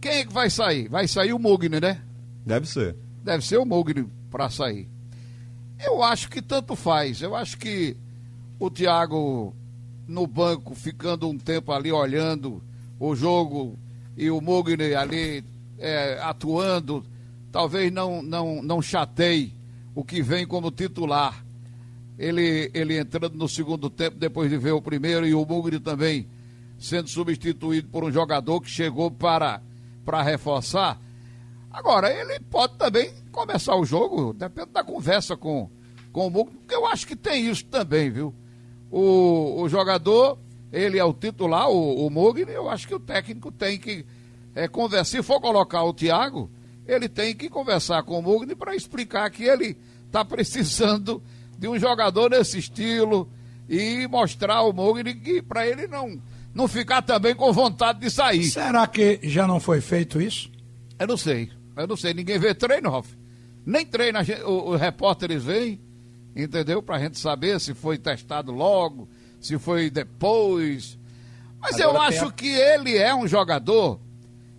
quem 0.00 0.12
é 0.12 0.24
que 0.24 0.32
vai 0.32 0.48
sair? 0.48 0.88
Vai 0.88 1.08
sair 1.08 1.32
o 1.32 1.40
Mugni, 1.40 1.80
né? 1.80 2.00
Deve 2.46 2.68
ser. 2.68 2.94
Deve 3.24 3.44
ser 3.44 3.56
o 3.56 3.64
Mugni 3.64 4.06
para 4.30 4.48
sair. 4.48 4.88
Eu 5.84 6.04
acho 6.04 6.30
que 6.30 6.40
tanto 6.40 6.76
faz. 6.76 7.20
Eu 7.20 7.34
acho 7.34 7.58
que 7.58 7.96
o 8.58 8.70
Thiago 8.70 9.54
no 10.06 10.26
banco, 10.26 10.74
ficando 10.74 11.28
um 11.28 11.38
tempo 11.38 11.70
ali 11.72 11.92
olhando 11.92 12.62
o 12.98 13.14
jogo 13.14 13.78
e 14.16 14.30
o 14.30 14.40
Mugni 14.40 14.94
ali 14.94 15.44
é, 15.78 16.18
atuando, 16.22 17.04
talvez 17.52 17.92
não, 17.92 18.22
não, 18.22 18.62
não 18.62 18.82
chateie 18.82 19.52
o 19.94 20.02
que 20.02 20.22
vem 20.22 20.46
como 20.46 20.70
titular. 20.70 21.44
Ele, 22.18 22.70
ele 22.74 22.98
entrando 22.98 23.36
no 23.36 23.48
segundo 23.48 23.88
tempo, 23.88 24.16
depois 24.16 24.50
de 24.50 24.56
ver 24.56 24.72
o 24.72 24.82
primeiro, 24.82 25.24
e 25.26 25.34
o 25.34 25.46
Mugni 25.46 25.78
também 25.78 26.26
sendo 26.78 27.08
substituído 27.08 27.88
por 27.88 28.02
um 28.02 28.10
jogador 28.10 28.60
que 28.60 28.70
chegou 28.70 29.10
para, 29.10 29.60
para 30.04 30.22
reforçar. 30.22 31.00
Agora, 31.70 32.12
ele 32.12 32.40
pode 32.40 32.76
também 32.76 33.12
começar 33.30 33.76
o 33.76 33.84
jogo, 33.84 34.32
depende 34.32 34.70
da 34.72 34.82
conversa 34.82 35.36
com, 35.36 35.70
com 36.12 36.26
o 36.26 36.30
Mugni, 36.30 36.56
porque 36.58 36.74
eu 36.74 36.86
acho 36.86 37.06
que 37.06 37.14
tem 37.14 37.48
isso 37.48 37.64
também, 37.66 38.10
viu? 38.10 38.34
O, 38.90 39.62
o 39.62 39.68
jogador, 39.68 40.38
ele 40.72 40.98
é 40.98 41.04
o 41.04 41.12
titular, 41.12 41.68
o, 41.68 42.06
o 42.06 42.10
Mugni, 42.10 42.52
eu 42.52 42.68
acho 42.68 42.86
que 42.88 42.94
o 42.94 43.00
técnico 43.00 43.52
tem 43.52 43.78
que 43.78 44.04
é, 44.54 44.66
conversar. 44.66 45.04
Se 45.04 45.22
for 45.22 45.40
colocar 45.40 45.82
o 45.84 45.92
Thiago, 45.92 46.50
ele 46.86 47.08
tem 47.08 47.34
que 47.34 47.48
conversar 47.50 48.02
com 48.02 48.18
o 48.18 48.22
Mugni 48.22 48.54
para 48.54 48.74
explicar 48.74 49.30
que 49.30 49.44
ele 49.44 49.76
está 50.06 50.24
precisando 50.24 51.22
de 51.58 51.68
um 51.68 51.78
jogador 51.78 52.30
nesse 52.30 52.58
estilo 52.58 53.28
e 53.68 54.06
mostrar 54.08 54.56
ao 54.56 54.72
Mugni 54.72 55.14
que 55.14 55.42
para 55.42 55.66
ele 55.66 55.86
não, 55.86 56.20
não 56.54 56.66
ficar 56.66 57.02
também 57.02 57.34
com 57.34 57.52
vontade 57.52 58.00
de 58.00 58.10
sair. 58.10 58.44
Será 58.44 58.86
que 58.86 59.20
já 59.22 59.46
não 59.46 59.60
foi 59.60 59.80
feito 59.80 60.20
isso? 60.20 60.50
Eu 60.98 61.06
não 61.06 61.16
sei. 61.16 61.50
Eu 61.76 61.86
não 61.86 61.96
sei. 61.96 62.14
Ninguém 62.14 62.38
vê 62.38 62.54
treino, 62.54 62.90
Ralf. 62.90 63.08
Nem 63.64 63.84
treino, 63.84 64.18
os 64.46 64.80
repórteres 64.80 65.44
vêm, 65.44 65.78
entendeu? 66.44 66.82
Pra 66.82 66.98
gente 66.98 67.18
saber 67.18 67.60
se 67.60 67.74
foi 67.74 67.98
testado 67.98 68.52
logo, 68.52 69.08
se 69.40 69.58
foi 69.58 69.90
depois. 69.90 70.98
Mas 71.60 71.80
Agora 71.80 71.96
eu 71.96 72.02
acho 72.02 72.24
a... 72.26 72.32
que 72.32 72.48
ele 72.48 72.96
é 72.96 73.14
um 73.14 73.26
jogador 73.26 74.00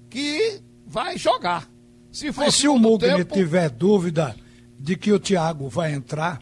que 0.10 0.62
vai 0.86 1.18
jogar. 1.18 1.68
Se, 2.12 2.32
Mas 2.36 2.56
se 2.56 2.68
o 2.68 2.78
Mugni 2.78 3.08
tempo... 3.08 3.34
tiver 3.34 3.70
dúvida 3.70 4.36
de 4.78 4.96
que 4.96 5.12
o 5.12 5.20
Thiago 5.20 5.70
vai 5.70 5.94
entrar, 5.94 6.42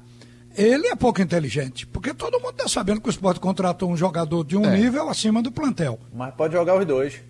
ele 0.56 0.88
é 0.88 0.96
pouco 0.96 1.22
inteligente. 1.22 1.86
Porque 1.86 2.14
todo 2.14 2.40
mundo 2.40 2.52
está 2.52 2.68
sabendo 2.68 3.02
que 3.02 3.10
o 3.10 3.12
esporte 3.12 3.40
contratou 3.40 3.92
um 3.92 3.98
jogador 3.98 4.44
de 4.44 4.58
um 4.58 4.66
é. 4.66 4.78
nível 4.78 5.10
acima 5.10 5.42
do 5.42 5.52
plantel. 5.52 6.00
Mas 6.14 6.34
pode 6.34 6.54
jogar 6.54 6.80
os 6.80 6.86
dois. 6.86 7.22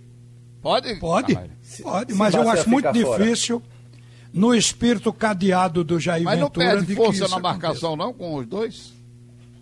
Pode? 0.62 0.96
Pode, 0.96 1.36
ah, 1.36 1.48
pode. 1.82 2.14
Mas 2.14 2.34
eu 2.34 2.50
acho 2.50 2.70
muito 2.70 2.92
difícil 2.92 3.62
no 4.38 4.56
espírito 4.56 5.12
cadeado 5.12 5.84
do 5.84 6.00
Jair 6.00 6.24
mas 6.24 6.40
Ventura. 6.40 6.66
Mas 6.66 6.76
não 6.76 6.86
perde 6.86 6.96
força 6.96 7.28
na 7.28 7.40
marcação, 7.40 7.94
aconteça. 7.94 8.08
não, 8.08 8.14
com 8.14 8.36
os 8.36 8.46
dois? 8.46 8.94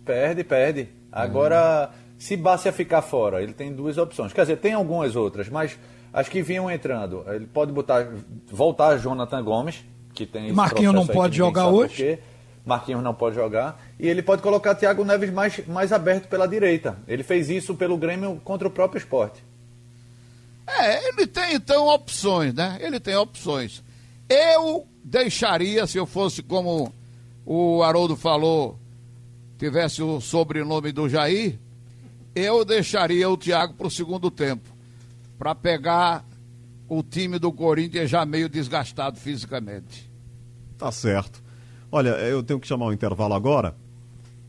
Perde, 0.04 0.44
perde. 0.44 0.88
Agora, 1.10 1.90
hum. 1.90 2.14
se 2.18 2.36
Bárcia 2.36 2.72
ficar 2.72 3.02
fora, 3.02 3.42
ele 3.42 3.52
tem 3.52 3.72
duas 3.72 3.98
opções. 3.98 4.32
Quer 4.32 4.42
dizer, 4.42 4.56
tem 4.58 4.74
algumas 4.74 5.16
outras, 5.16 5.48
mas 5.48 5.78
as 6.12 6.28
que 6.28 6.42
vinham 6.42 6.70
entrando. 6.70 7.24
Ele 7.28 7.46
pode 7.46 7.72
botar, 7.72 8.06
voltar 8.50 8.96
Jonathan 8.98 9.42
Gomes, 9.42 9.84
que 10.14 10.24
tem 10.24 10.52
Marquinhos 10.52 10.94
não 10.94 11.06
pode 11.06 11.36
jogar 11.36 11.68
hoje. 11.68 12.18
Marquinhos 12.64 13.02
não 13.02 13.14
pode 13.14 13.36
jogar. 13.36 13.80
E 13.98 14.08
ele 14.08 14.22
pode 14.22 14.42
colocar 14.42 14.74
Thiago 14.74 15.04
Neves 15.04 15.30
mais, 15.30 15.66
mais 15.66 15.92
aberto 15.92 16.26
pela 16.28 16.48
direita. 16.48 16.98
Ele 17.06 17.22
fez 17.22 17.48
isso 17.48 17.74
pelo 17.74 17.96
Grêmio 17.96 18.40
contra 18.44 18.66
o 18.66 18.70
próprio 18.70 18.98
esporte. 18.98 19.42
É, 20.66 21.08
ele 21.08 21.26
tem 21.28 21.54
então 21.54 21.86
opções, 21.86 22.52
né? 22.52 22.76
Ele 22.80 22.98
tem 22.98 23.14
opções. 23.14 23.84
Eu 24.28 24.86
deixaria, 25.04 25.86
se 25.86 25.98
eu 25.98 26.06
fosse 26.06 26.42
como 26.42 26.92
o 27.44 27.82
Haroldo 27.82 28.16
falou, 28.16 28.78
tivesse 29.58 30.02
o 30.02 30.20
sobrenome 30.20 30.90
do 30.92 31.08
Jair, 31.08 31.58
eu 32.34 32.64
deixaria 32.64 33.28
o 33.30 33.36
Thiago 33.36 33.74
para 33.74 33.86
o 33.86 33.90
segundo 33.90 34.30
tempo, 34.30 34.68
para 35.38 35.54
pegar 35.54 36.24
o 36.88 37.02
time 37.02 37.38
do 37.38 37.52
Corinthians 37.52 38.10
já 38.10 38.26
meio 38.26 38.48
desgastado 38.48 39.18
fisicamente. 39.18 40.10
Tá 40.76 40.92
certo. 40.92 41.42
Olha, 41.90 42.10
eu 42.10 42.42
tenho 42.42 42.60
que 42.60 42.66
chamar 42.66 42.86
o 42.86 42.92
intervalo 42.92 43.32
agora, 43.32 43.74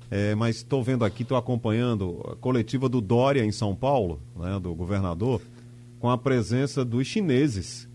é, 0.10 0.36
mas 0.36 0.58
estou 0.58 0.84
vendo 0.84 1.06
aqui, 1.06 1.22
estou 1.24 1.38
acompanhando 1.38 2.22
a 2.32 2.36
coletiva 2.36 2.90
do 2.90 3.00
Dória 3.00 3.46
em 3.46 3.52
São 3.52 3.76
Paulo, 3.76 4.22
né, 4.36 4.60
do 4.60 4.74
governador, 4.74 5.42
com 6.00 6.10
a 6.10 6.18
presença 6.18 6.84
dos 6.84 7.08
chineses. 7.08 7.88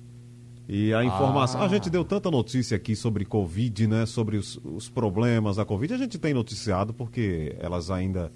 E 0.75 0.95
a 0.95 1.05
informação. 1.05 1.61
Ah. 1.61 1.67
A 1.67 1.69
gente 1.69 1.91
deu 1.91 2.02
tanta 2.02 2.31
notícia 2.31 2.75
aqui 2.79 2.97
sobre 2.97 3.26
Covid, 3.26 3.87
né? 3.87 4.07
Sobre 4.07 4.38
os, 4.38 4.59
os, 4.64 4.88
problemas 4.88 5.57
da 5.57 5.67
Covid. 5.67 5.93
A 5.93 5.99
gente 5.99 6.19
tem 6.19 6.33
noticiado 6.33 6.95
porque 6.95 7.55
elas 7.61 7.91
ainda 7.91 8.33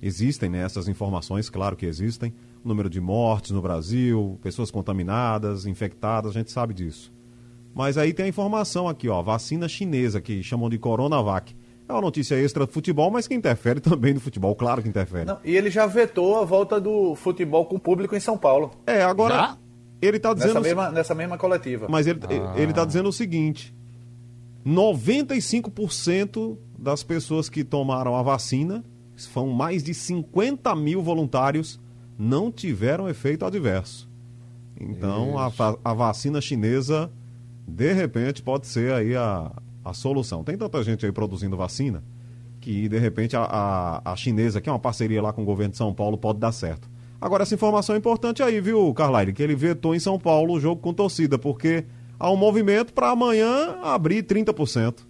existem, 0.00 0.48
né? 0.48 0.62
Essas 0.62 0.86
informações, 0.86 1.50
claro 1.50 1.74
que 1.74 1.84
existem. 1.84 2.32
O 2.64 2.68
número 2.68 2.88
de 2.88 3.00
mortes 3.00 3.50
no 3.50 3.60
Brasil, 3.60 4.38
pessoas 4.40 4.70
contaminadas, 4.70 5.66
infectadas, 5.66 6.30
a 6.30 6.34
gente 6.38 6.52
sabe 6.52 6.74
disso. 6.74 7.12
Mas 7.74 7.98
aí 7.98 8.12
tem 8.12 8.26
a 8.26 8.28
informação 8.28 8.88
aqui, 8.88 9.08
ó, 9.08 9.20
vacina 9.20 9.66
chinesa, 9.66 10.20
que 10.20 10.44
chamam 10.44 10.70
de 10.70 10.78
Coronavac. 10.78 11.56
É 11.88 11.92
uma 11.92 12.02
notícia 12.02 12.36
extra 12.36 12.66
do 12.66 12.72
futebol, 12.72 13.10
mas 13.10 13.26
que 13.26 13.34
interfere 13.34 13.80
também 13.82 14.14
no 14.14 14.20
futebol, 14.20 14.54
claro 14.54 14.80
que 14.80 14.88
interfere. 14.88 15.24
Não, 15.24 15.40
e 15.44 15.56
ele 15.56 15.70
já 15.70 15.86
vetou 15.86 16.38
a 16.40 16.44
volta 16.44 16.80
do 16.80 17.16
futebol 17.16 17.66
com 17.66 17.74
o 17.74 17.80
público 17.80 18.14
em 18.14 18.20
São 18.20 18.38
Paulo. 18.38 18.70
É, 18.86 19.02
agora. 19.02 19.34
Já? 19.34 19.58
Ele 20.00 20.16
está 20.16 20.32
dizendo. 20.32 20.54
Nessa 20.54 20.60
mesma, 20.60 20.90
nessa 20.90 21.14
mesma 21.14 21.38
coletiva. 21.38 21.86
Mas 21.88 22.06
ele 22.06 22.20
ah. 22.24 22.54
ele 22.56 22.70
está 22.70 22.84
dizendo 22.84 23.08
o 23.08 23.12
seguinte: 23.12 23.74
95% 24.66 26.56
das 26.78 27.02
pessoas 27.02 27.48
que 27.48 27.62
tomaram 27.62 28.16
a 28.16 28.22
vacina, 28.22 28.84
são 29.16 29.48
mais 29.48 29.82
de 29.82 29.92
50 29.92 30.74
mil 30.76 31.02
voluntários, 31.02 31.78
não 32.18 32.50
tiveram 32.50 33.08
efeito 33.08 33.44
adverso. 33.44 34.08
Então, 34.80 35.38
a, 35.38 35.52
a, 35.84 35.92
vacina 35.92 36.40
chinesa, 36.40 37.10
de 37.68 37.92
repente, 37.92 38.42
pode 38.42 38.66
ser 38.66 38.94
aí 38.94 39.14
a, 39.14 39.52
a 39.84 39.92
solução. 39.92 40.42
Tem 40.42 40.56
tanta 40.56 40.82
gente 40.82 41.04
aí 41.04 41.12
produzindo 41.12 41.54
vacina 41.54 42.02
que, 42.60 42.88
de 42.88 42.98
repente, 42.98 43.36
a, 43.36 43.42
a, 43.42 44.12
a 44.12 44.16
chinesa, 44.16 44.58
que 44.58 44.70
é 44.70 44.72
uma 44.72 44.78
parceria 44.78 45.20
lá 45.20 45.34
com 45.34 45.42
o 45.42 45.44
governo 45.44 45.72
de 45.72 45.76
São 45.76 45.92
Paulo, 45.92 46.16
pode 46.16 46.38
dar 46.38 46.52
certo. 46.52 46.88
Agora, 47.20 47.42
essa 47.42 47.54
informação 47.54 47.94
é 47.94 47.98
importante 47.98 48.42
aí, 48.42 48.60
viu, 48.60 48.92
Carlyle? 48.94 49.32
Que 49.32 49.42
ele 49.42 49.54
vetou 49.54 49.94
em 49.94 50.00
São 50.00 50.18
Paulo 50.18 50.54
o 50.54 50.60
jogo 50.60 50.80
com 50.80 50.94
torcida, 50.94 51.38
porque 51.38 51.84
há 52.18 52.30
um 52.30 52.36
movimento 52.36 52.92
para 52.94 53.10
amanhã 53.10 53.78
abrir 53.82 54.22
30%. 54.22 55.00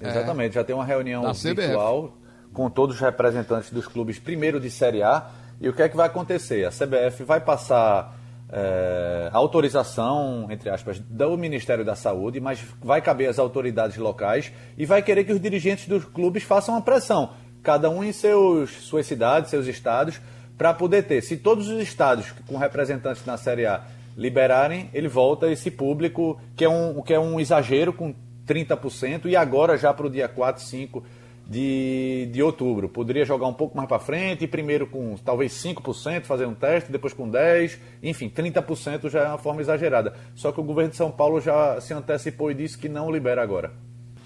É. 0.00 0.08
Exatamente, 0.08 0.54
já 0.54 0.64
tem 0.64 0.74
uma 0.74 0.84
reunião 0.84 1.32
virtual 1.32 2.16
com 2.52 2.68
todos 2.70 2.96
os 2.96 3.00
representantes 3.00 3.70
dos 3.70 3.86
clubes, 3.86 4.18
primeiro 4.18 4.58
de 4.58 4.70
Série 4.70 5.02
A. 5.02 5.30
E 5.60 5.68
o 5.68 5.72
que 5.72 5.82
é 5.82 5.88
que 5.88 5.96
vai 5.96 6.06
acontecer? 6.06 6.66
A 6.66 6.70
CBF 6.70 7.22
vai 7.22 7.40
passar 7.40 8.18
é, 8.50 9.30
autorização, 9.32 10.46
entre 10.50 10.68
aspas, 10.68 10.98
do 10.98 11.38
Ministério 11.38 11.84
da 11.84 11.94
Saúde, 11.94 12.40
mas 12.40 12.60
vai 12.82 13.00
caber 13.00 13.28
às 13.28 13.38
autoridades 13.38 13.96
locais 13.96 14.52
e 14.76 14.84
vai 14.84 15.02
querer 15.02 15.24
que 15.24 15.32
os 15.32 15.40
dirigentes 15.40 15.86
dos 15.86 16.04
clubes 16.04 16.42
façam 16.42 16.76
a 16.76 16.80
pressão, 16.80 17.30
cada 17.62 17.88
um 17.88 18.02
em 18.04 18.12
seus, 18.12 18.70
suas 18.84 19.06
cidades, 19.06 19.50
seus 19.50 19.66
estados, 19.66 20.20
para 20.56 20.74
poder 20.74 21.04
ter. 21.04 21.22
Se 21.22 21.36
todos 21.36 21.68
os 21.68 21.80
estados 21.80 22.32
com 22.46 22.56
representantes 22.56 23.24
na 23.24 23.36
Série 23.36 23.66
A 23.66 23.84
liberarem, 24.16 24.90
ele 24.92 25.08
volta 25.08 25.50
esse 25.50 25.70
público, 25.70 26.38
que 26.56 26.64
é 26.64 26.68
um, 26.68 27.00
que 27.02 27.14
é 27.14 27.18
um 27.18 27.40
exagero 27.40 27.92
com 27.92 28.14
30%, 28.46 29.26
e 29.26 29.36
agora 29.36 29.76
já 29.76 29.92
para 29.92 30.06
o 30.06 30.10
dia 30.10 30.28
4, 30.28 30.62
5 30.62 31.02
de, 31.46 32.28
de 32.32 32.42
outubro. 32.42 32.88
Poderia 32.88 33.24
jogar 33.24 33.46
um 33.46 33.54
pouco 33.54 33.76
mais 33.76 33.88
para 33.88 33.98
frente, 33.98 34.46
primeiro 34.46 34.86
com 34.86 35.16
talvez 35.16 35.52
5%, 35.52 36.22
fazer 36.22 36.46
um 36.46 36.54
teste, 36.54 36.90
depois 36.90 37.12
com 37.12 37.30
10%, 37.30 37.78
enfim, 38.02 38.28
30% 38.28 39.08
já 39.08 39.20
é 39.20 39.28
uma 39.28 39.38
forma 39.38 39.60
exagerada. 39.60 40.14
Só 40.34 40.52
que 40.52 40.60
o 40.60 40.64
governo 40.64 40.90
de 40.90 40.96
São 40.96 41.10
Paulo 41.10 41.40
já 41.40 41.80
se 41.80 41.92
antecipou 41.92 42.50
e 42.50 42.54
disse 42.54 42.78
que 42.78 42.88
não 42.88 43.10
libera 43.10 43.42
agora. 43.42 43.72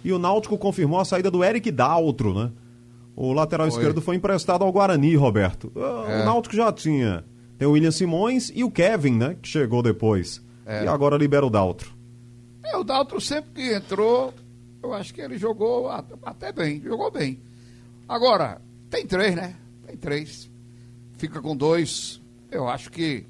E 0.05 0.13
o 0.13 0.19
Náutico 0.19 0.57
confirmou 0.57 1.01
a 1.01 1.05
saída 1.05 1.31
do 1.31 1.43
Eric 1.43 1.71
Daltro, 1.71 2.33
né? 2.33 2.51
O 3.17 3.33
lateral 3.33 3.71
foi. 3.71 3.81
esquerdo 3.81 4.03
foi 4.03 4.17
emprestado 4.17 4.63
ao 4.63 4.71
Guarani, 4.71 5.17
Roberto. 5.17 5.73
É. 5.75 6.21
O 6.21 6.25
Náutico 6.27 6.55
já 6.55 6.71
tinha. 6.71 7.25
Tem 7.57 7.67
o 7.67 7.71
William 7.71 7.91
Simões 7.91 8.53
e 8.55 8.63
o 8.63 8.71
Kevin, 8.71 9.13
né? 9.13 9.37
Que 9.41 9.49
chegou 9.49 9.83
depois. 9.83 10.43
É. 10.67 10.85
E 10.85 10.89
agora 10.89 11.17
libera 11.17 11.47
o 11.47 11.49
Daltro. 11.49 11.97
É, 12.63 12.77
o 12.77 12.85
Daltro 12.85 13.19
sempre 13.19 13.51
que 13.55 13.75
entrou, 13.75 14.35
eu 14.83 14.93
acho 14.93 15.15
que 15.15 15.23
ele 15.23 15.39
jogou 15.39 15.89
até 16.23 16.53
bem. 16.53 16.83
Jogou 16.83 17.11
bem. 17.11 17.41
Agora, 18.07 18.61
tem 18.91 19.07
três, 19.07 19.35
né? 19.35 19.57
Tem 19.87 19.97
três. 19.97 20.51
Fica 21.17 21.41
com 21.41 21.57
dois. 21.57 22.21
Eu 22.51 22.69
acho 22.69 22.91
que 22.91 23.25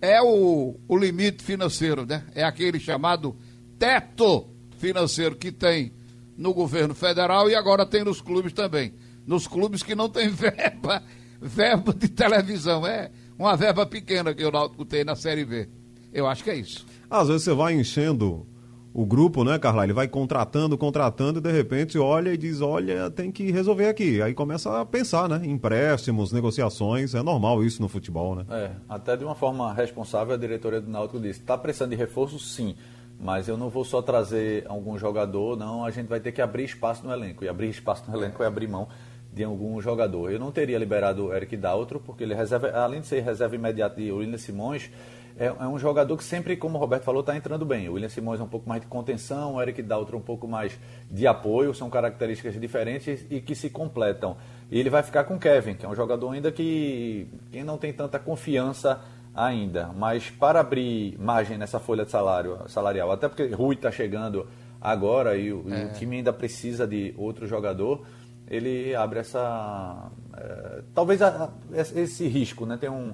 é 0.00 0.22
o, 0.22 0.76
o 0.88 0.96
limite 0.96 1.44
financeiro, 1.44 2.06
né? 2.06 2.24
É 2.34 2.42
aquele 2.42 2.80
chamado 2.80 3.36
teto 3.78 4.46
financeiro 4.78 5.36
que 5.36 5.52
tem 5.52 5.92
no 6.38 6.54
governo 6.54 6.94
federal 6.94 7.50
e 7.50 7.54
agora 7.54 7.84
tem 7.84 8.02
nos 8.02 8.22
clubes 8.22 8.54
também 8.54 8.94
nos 9.26 9.46
clubes 9.46 9.82
que 9.82 9.94
não 9.94 10.08
tem 10.08 10.28
verba, 10.30 11.02
verba 11.40 11.94
de 11.94 12.08
televisão. 12.08 12.86
É 12.86 13.10
uma 13.38 13.56
verba 13.56 13.86
pequena 13.86 14.34
que 14.34 14.44
o 14.44 14.50
Náutico 14.50 14.84
tem 14.84 15.04
na 15.04 15.16
Série 15.16 15.44
B. 15.44 15.68
Eu 16.12 16.26
acho 16.26 16.42
que 16.44 16.50
é 16.50 16.56
isso. 16.56 16.86
Às 17.08 17.28
vezes 17.28 17.44
você 17.44 17.54
vai 17.54 17.74
enchendo 17.74 18.46
o 18.92 19.06
grupo, 19.06 19.44
né, 19.44 19.58
Carla? 19.58 19.84
Ele 19.84 19.92
vai 19.92 20.08
contratando, 20.08 20.76
contratando 20.76 21.38
e 21.38 21.42
de 21.42 21.52
repente 21.52 21.98
olha 21.98 22.32
e 22.32 22.36
diz: 22.36 22.60
olha, 22.60 23.10
tem 23.10 23.30
que 23.30 23.50
resolver 23.50 23.88
aqui. 23.88 24.20
Aí 24.20 24.34
começa 24.34 24.80
a 24.80 24.84
pensar, 24.84 25.28
né? 25.28 25.40
Empréstimos, 25.44 26.32
negociações, 26.32 27.14
é 27.14 27.22
normal 27.22 27.64
isso 27.64 27.80
no 27.80 27.88
futebol, 27.88 28.34
né? 28.34 28.44
É, 28.50 28.70
até 28.88 29.16
de 29.16 29.24
uma 29.24 29.34
forma 29.34 29.72
responsável, 29.72 30.34
a 30.34 30.38
diretoria 30.38 30.80
do 30.80 30.90
Náutico 30.90 31.20
disse: 31.20 31.40
está 31.40 31.56
precisando 31.56 31.90
de 31.90 31.96
reforço, 31.96 32.38
sim. 32.38 32.74
Mas 33.22 33.48
eu 33.48 33.56
não 33.56 33.68
vou 33.68 33.84
só 33.84 34.00
trazer 34.00 34.64
algum 34.66 34.96
jogador, 34.96 35.56
não. 35.56 35.84
A 35.84 35.90
gente 35.90 36.06
vai 36.06 36.20
ter 36.20 36.32
que 36.32 36.40
abrir 36.40 36.64
espaço 36.64 37.06
no 37.06 37.12
elenco. 37.12 37.44
E 37.44 37.48
abrir 37.48 37.68
espaço 37.68 38.10
no 38.10 38.16
elenco 38.16 38.42
é 38.42 38.46
abrir 38.46 38.66
mão 38.66 38.88
de 39.30 39.44
algum 39.44 39.80
jogador. 39.80 40.30
Eu 40.32 40.38
não 40.38 40.50
teria 40.50 40.78
liberado 40.78 41.26
o 41.26 41.34
Eric 41.34 41.56
Daltro, 41.56 42.00
porque 42.00 42.24
ele 42.24 42.34
reserva, 42.34 42.70
além 42.70 43.00
de 43.02 43.06
ser 43.06 43.20
reserva 43.20 43.54
imediata 43.54 44.00
de 44.00 44.10
William 44.10 44.38
Simões, 44.38 44.90
é, 45.38 45.46
é, 45.46 45.66
um 45.66 45.78
jogador 45.78 46.16
que 46.16 46.24
sempre, 46.24 46.56
como 46.56 46.76
o 46.76 46.80
Roberto 46.80 47.04
falou, 47.04 47.20
está 47.20 47.36
entrando 47.36 47.64
bem. 47.64 47.88
O 47.88 47.92
William 47.92 48.08
Simões 48.08 48.40
é 48.40 48.42
um 48.42 48.48
pouco 48.48 48.68
mais 48.68 48.80
de 48.80 48.88
contenção, 48.88 49.54
o 49.54 49.62
Eric 49.62 49.82
Daltro 49.82 50.16
um 50.16 50.20
pouco 50.20 50.48
mais 50.48 50.78
de 51.10 51.26
apoio, 51.26 51.72
são 51.74 51.88
características 51.88 52.58
diferentes 52.60 53.24
e 53.30 53.40
que 53.40 53.54
se 53.54 53.70
completam. 53.70 54.36
E 54.70 54.78
ele 54.78 54.90
vai 54.90 55.02
ficar 55.02 55.24
com 55.24 55.34
o 55.34 55.38
Kevin, 55.38 55.74
que 55.74 55.86
é 55.86 55.88
um 55.88 55.94
jogador 55.94 56.30
ainda 56.30 56.50
que, 56.50 57.28
que 57.52 57.62
não 57.62 57.78
tem 57.78 57.92
tanta 57.92 58.18
confiança 58.18 59.00
ainda. 59.34 59.92
Mas 59.96 60.30
para 60.30 60.60
abrir 60.60 61.16
margem 61.18 61.58
nessa 61.58 61.78
folha 61.78 62.04
de 62.04 62.10
salário 62.10 62.58
salarial, 62.68 63.10
até 63.12 63.28
porque 63.28 63.46
Rui 63.48 63.74
está 63.74 63.90
chegando 63.90 64.46
agora 64.80 65.36
e 65.36 65.52
o, 65.52 65.64
é. 65.72 65.82
e 65.82 65.84
o, 65.86 65.92
time 65.92 66.16
ainda 66.16 66.32
precisa 66.32 66.86
de 66.86 67.14
outro 67.16 67.46
jogador, 67.46 68.06
ele 68.48 68.94
abre 68.94 69.20
essa. 69.20 70.10
É, 70.36 70.82
talvez 70.94 71.20
a, 71.22 71.50
esse 71.72 72.26
risco, 72.26 72.66
né? 72.66 72.76
Tem 72.76 72.90
um 72.90 73.12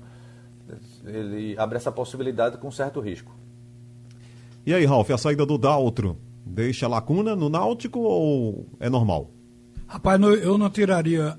ele 1.05 1.57
abre 1.59 1.77
essa 1.77 1.93
possibilidade 1.93 2.59
com 2.59 2.71
certo 2.71 3.01
risco. 3.01 3.35
E 4.65 4.75
aí, 4.75 4.85
Ralf, 4.85 5.11
a 5.11 5.19
saída 5.19 5.47
do 5.47 5.57
Daltro 5.57 6.19
deixa 6.45 6.89
lacuna 6.89 7.37
no 7.37 7.49
Náutico 7.49 8.01
ou 8.01 8.67
é 8.81 8.89
normal? 8.89 9.31
Rapaz, 9.87 10.21
eu 10.21 10.59
não 10.59 10.69
tiraria 10.69 11.39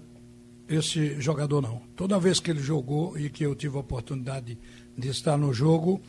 esse 0.70 1.20
jogador, 1.20 1.62
não. 1.62 1.82
Toda 1.96 2.20
vez 2.20 2.40
que 2.40 2.52
ele 2.52 2.60
jogou 2.60 3.18
e 3.18 3.30
que 3.30 3.44
eu 3.44 3.56
tive 3.56 3.78
a 3.78 3.80
oportunidade 3.80 4.58
de 4.98 5.08
estar 5.08 5.38
no 5.38 5.54
jogo, 5.54 6.02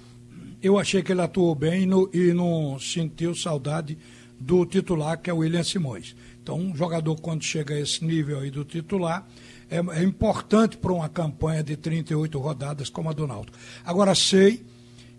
eu 0.62 0.78
achei 0.78 1.02
que 1.02 1.12
ele 1.12 1.20
atuou 1.20 1.54
bem 1.54 1.86
no, 1.86 2.10
e 2.12 2.32
não 2.32 2.78
sentiu 2.78 3.34
saudade 3.34 3.96
do 4.38 4.64
titular, 4.66 5.18
que 5.18 5.30
é 5.30 5.32
o 5.32 5.38
William 5.38 5.62
Simões. 5.62 6.16
Então, 6.42 6.58
um 6.58 6.74
jogador, 6.74 7.20
quando 7.20 7.44
chega 7.44 7.74
a 7.74 7.80
esse 7.80 8.04
nível 8.04 8.40
aí 8.40 8.50
do 8.50 8.64
titular, 8.64 9.26
é, 9.70 9.76
é 9.76 10.02
importante 10.02 10.76
para 10.76 10.92
uma 10.92 11.08
campanha 11.08 11.62
de 11.62 11.76
38 11.76 12.38
rodadas 12.38 12.88
como 12.88 13.10
a 13.10 13.12
do 13.12 13.26
Náutico. 13.26 13.58
Agora, 13.84 14.14
sei 14.14 14.64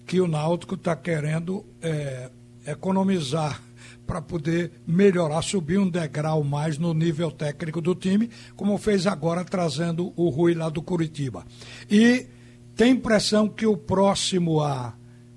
que 0.05 0.19
o 0.19 0.27
Náutico 0.27 0.75
está 0.75 0.95
querendo 0.95 1.65
é, 1.81 2.29
economizar 2.65 3.61
para 4.05 4.21
poder 4.21 4.71
melhorar, 4.85 5.41
subir 5.41 5.79
um 5.79 5.89
degrau 5.89 6.43
mais 6.43 6.77
no 6.77 6.93
nível 6.93 7.31
técnico 7.31 7.81
do 7.81 7.93
time, 7.93 8.29
como 8.55 8.77
fez 8.77 9.05
agora 9.05 9.43
trazendo 9.43 10.13
o 10.15 10.29
Rui 10.29 10.53
lá 10.53 10.69
do 10.69 10.81
Curitiba. 10.81 11.45
E 11.89 12.25
tem 12.75 12.93
impressão 12.93 13.47
que 13.47 13.65
o 13.65 13.77
próximo 13.77 14.61
a 14.61 14.93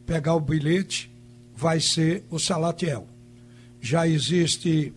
pegar 0.06 0.34
o 0.34 0.40
bilhete 0.40 1.11
vai 1.54 1.80
ser 1.80 2.25
o 2.30 2.38
Salatiel. 2.38 3.06
Já 3.80 4.06
existe 4.06 4.92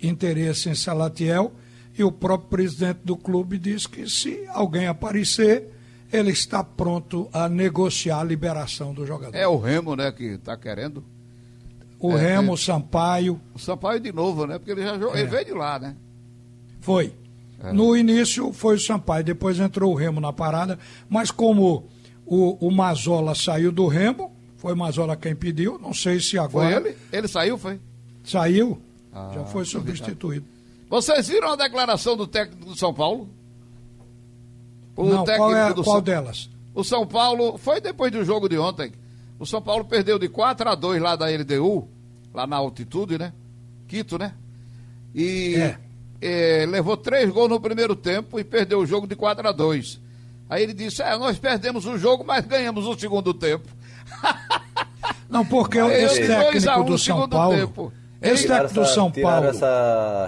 interesse 0.00 0.68
em 0.68 0.74
Salatiel 0.74 1.52
e 1.98 2.04
o 2.04 2.12
próprio 2.12 2.48
presidente 2.48 3.00
do 3.04 3.16
clube 3.16 3.58
diz 3.58 3.86
que 3.86 4.08
se 4.08 4.46
alguém 4.48 4.86
aparecer, 4.86 5.68
ele 6.12 6.30
está 6.30 6.62
pronto 6.62 7.28
a 7.32 7.48
negociar 7.48 8.20
a 8.20 8.24
liberação 8.24 8.94
do 8.94 9.04
jogador. 9.04 9.36
É 9.36 9.46
o 9.46 9.58
Remo, 9.58 9.96
né, 9.96 10.12
que 10.12 10.24
está 10.24 10.56
querendo. 10.56 11.04
O 12.00 12.12
é, 12.12 12.16
Remo, 12.16 12.52
o 12.52 12.56
Sampaio. 12.56 13.40
O 13.54 13.58
Sampaio 13.58 13.98
de 13.98 14.12
novo, 14.12 14.46
né? 14.46 14.58
Porque 14.58 14.70
ele 14.70 14.82
já 14.82 14.98
jogou, 14.98 15.16
é. 15.16 15.20
ele 15.20 15.28
veio 15.28 15.44
de 15.44 15.52
lá, 15.52 15.78
né? 15.78 15.96
Foi. 16.80 17.12
É. 17.62 17.72
No 17.72 17.96
início 17.96 18.52
foi 18.52 18.76
o 18.76 18.80
Sampaio, 18.80 19.24
depois 19.24 19.58
entrou 19.58 19.92
o 19.92 19.94
Remo 19.96 20.20
na 20.20 20.32
parada, 20.32 20.78
mas 21.08 21.30
como 21.30 21.88
o, 22.24 22.66
o 22.66 22.70
Mazola 22.70 23.34
saiu 23.34 23.72
do 23.72 23.88
Remo, 23.88 24.32
foi 24.56 24.74
o 24.74 24.76
Mazola 24.76 25.16
quem 25.16 25.34
pediu, 25.34 25.78
não 25.78 25.92
sei 25.92 26.20
se 26.20 26.38
agora. 26.38 26.80
Foi 26.80 26.90
ele? 26.90 26.96
Ele 27.12 27.28
saiu, 27.28 27.58
foi? 27.58 27.80
Saiu, 28.22 28.80
ah, 29.12 29.30
já 29.34 29.44
foi 29.46 29.64
substituído. 29.64 30.46
Vocês 30.88 31.28
viram 31.28 31.52
a 31.52 31.56
declaração 31.56 32.16
do 32.16 32.26
técnico 32.26 32.64
do 32.64 32.78
São 32.78 32.94
Paulo? 32.94 33.28
O 34.96 35.04
Não, 35.04 35.24
qual, 35.24 35.54
é, 35.54 35.72
qual 35.72 35.84
São... 35.84 36.02
delas? 36.02 36.50
O 36.74 36.84
São 36.84 37.06
Paulo, 37.06 37.58
foi 37.58 37.80
depois 37.80 38.12
do 38.12 38.24
jogo 38.24 38.48
de 38.48 38.58
ontem. 38.58 38.92
O 39.38 39.46
São 39.46 39.62
Paulo 39.62 39.84
perdeu 39.84 40.18
de 40.18 40.28
4 40.28 40.68
a 40.68 40.74
2 40.74 41.00
lá 41.00 41.16
da 41.16 41.26
LDU, 41.26 41.88
lá 42.34 42.46
na 42.46 42.56
altitude, 42.56 43.18
né? 43.18 43.32
Quito, 43.86 44.18
né? 44.18 44.34
E 45.14 45.54
é. 45.56 45.78
É, 46.20 46.66
levou 46.66 46.96
três 46.96 47.30
gols 47.30 47.48
no 47.48 47.60
primeiro 47.60 47.94
tempo 47.94 48.40
e 48.40 48.44
perdeu 48.44 48.80
o 48.80 48.86
jogo 48.86 49.06
de 49.06 49.14
4 49.14 49.46
a 49.46 49.52
2 49.52 50.00
Aí 50.48 50.62
ele 50.62 50.72
disse: 50.72 51.02
É, 51.02 51.16
nós 51.16 51.38
perdemos 51.38 51.84
o 51.86 51.98
jogo, 51.98 52.24
mas 52.26 52.44
ganhamos 52.46 52.86
o 52.86 52.98
segundo 52.98 53.34
tempo. 53.34 53.68
Não, 55.28 55.44
porque 55.44 55.78
esse 55.78 56.26
técnico 56.26 56.84
do 56.84 56.98
São 56.98 57.28
Paulo. 57.28 57.56
Tempo. 57.56 57.92
Esse 58.20 58.48
técnico 58.48 58.74
do 58.74 58.86
São 58.86 59.12
Paulo, 59.12 59.48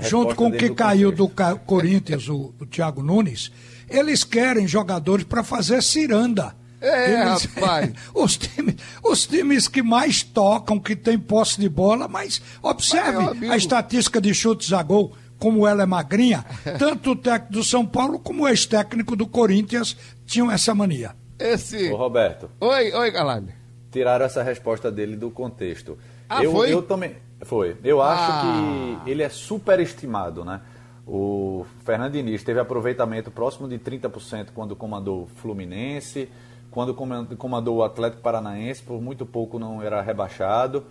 junto 0.03 0.35
com 0.35 0.49
o 0.49 0.53
que 0.53 0.71
caiu 0.71 1.11
do 1.11 1.29
Corinthians, 1.67 2.29
o, 2.29 2.55
o 2.61 2.67
Thiago 2.67 3.03
Nunes, 3.03 3.51
eles 3.89 4.23
querem 4.23 4.69
jogadores 4.69 5.25
para 5.25 5.43
fazer 5.43 5.83
ciranda. 5.83 6.55
É, 6.81 7.13
eles, 7.13 7.45
rapaz. 7.45 7.93
os, 8.15 8.37
times, 8.37 8.75
os 9.05 9.27
times 9.27 9.69
que 9.69 9.83
mais 9.83 10.23
tocam, 10.23 10.79
que 10.79 10.97
tem 10.97 11.19
posse 11.19 11.61
de 11.61 11.69
bola, 11.69 12.09
mas 12.09 12.41
observe 12.63 13.49
a 13.49 13.57
estatística 13.57 14.21
de 14.21 14.33
chutes 14.33 14.73
a 14.73 14.83
gol, 14.83 15.13
como 15.39 15.67
ela 15.67 15.83
é 15.83 15.87
magrinha. 15.87 16.45
Tanto 16.79 17.13
o 17.13 17.17
técnico 17.17 17.53
do 17.53 17.65
São 17.65 17.85
Paulo 17.85 18.19
como 18.19 18.45
o 18.45 18.49
ex-técnico 18.49 19.15
do 19.15 19.27
Corinthians 19.27 19.97
tinham 20.25 20.51
essa 20.51 20.75
mania. 20.75 21.15
Esse. 21.39 21.91
Ô, 21.91 21.97
Roberto. 21.97 22.51
Oi, 22.61 22.93
oi, 22.93 23.11
Galani. 23.11 23.55
Tiraram 23.91 24.25
essa 24.25 24.43
resposta 24.43 24.91
dele 24.91 25.17
do 25.17 25.31
contexto. 25.31 25.99
Ah, 26.29 26.45
eu, 26.45 26.53
foi? 26.53 26.73
eu 26.73 26.83
também. 26.83 27.17
Foi. 27.43 27.77
Eu 27.83 28.01
acho 28.01 28.33
ah. 28.33 29.03
que 29.05 29.11
ele 29.11 29.23
é 29.23 29.29
superestimado, 29.29 30.45
né? 30.45 30.61
O 31.07 31.67
Fernando 31.85 32.13
Diniz 32.13 32.45
teve 32.45 32.61
aproveitamento 32.61 33.31
próximo 33.31 33.69
de 33.69 33.79
30% 33.79 34.49
quando 34.55 34.77
comandou 34.77 35.27
Fluminense, 35.37 36.29
quando 36.71 36.95
comandou 36.95 37.79
o 37.79 37.83
Atlético 37.83 38.23
Paranaense, 38.23 38.83
por 38.83 39.01
muito 39.01 39.27
pouco 39.27 39.59
não 39.59 39.83
era 39.83 40.01
rebaixado. 40.01 40.85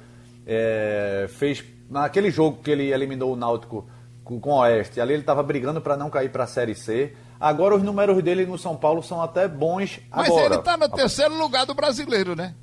É, 0.46 1.28
fez 1.30 1.64
naquele 1.90 2.30
jogo 2.32 2.62
que 2.62 2.72
ele 2.72 2.92
eliminou 2.92 3.34
o 3.34 3.36
Náutico 3.36 3.88
com 4.24 4.52
o 4.52 4.60
Oeste, 4.60 5.02
ali 5.02 5.14
ele 5.14 5.22
estava 5.22 5.42
brigando 5.42 5.82
para 5.82 5.98
não 5.98 6.10
cair 6.10 6.30
para 6.30 6.44
a 6.44 6.48
Série 6.48 6.76
C. 6.76 7.14
Agora 7.40 7.76
os 7.76 7.82
números 7.82 8.22
dele 8.22 8.46
no 8.46 8.58
São 8.58 8.76
Paulo 8.76 9.02
são 9.02 9.22
até 9.22 9.48
bons 9.48 10.00
Mas 10.12 10.28
agora. 10.28 10.46
ele 10.46 10.56
está 10.56 10.78
no 10.78 10.90
terceiro 10.90 11.36
lugar 11.36 11.66
do 11.66 11.74
brasileiro, 11.74 12.36
né? 12.36 12.54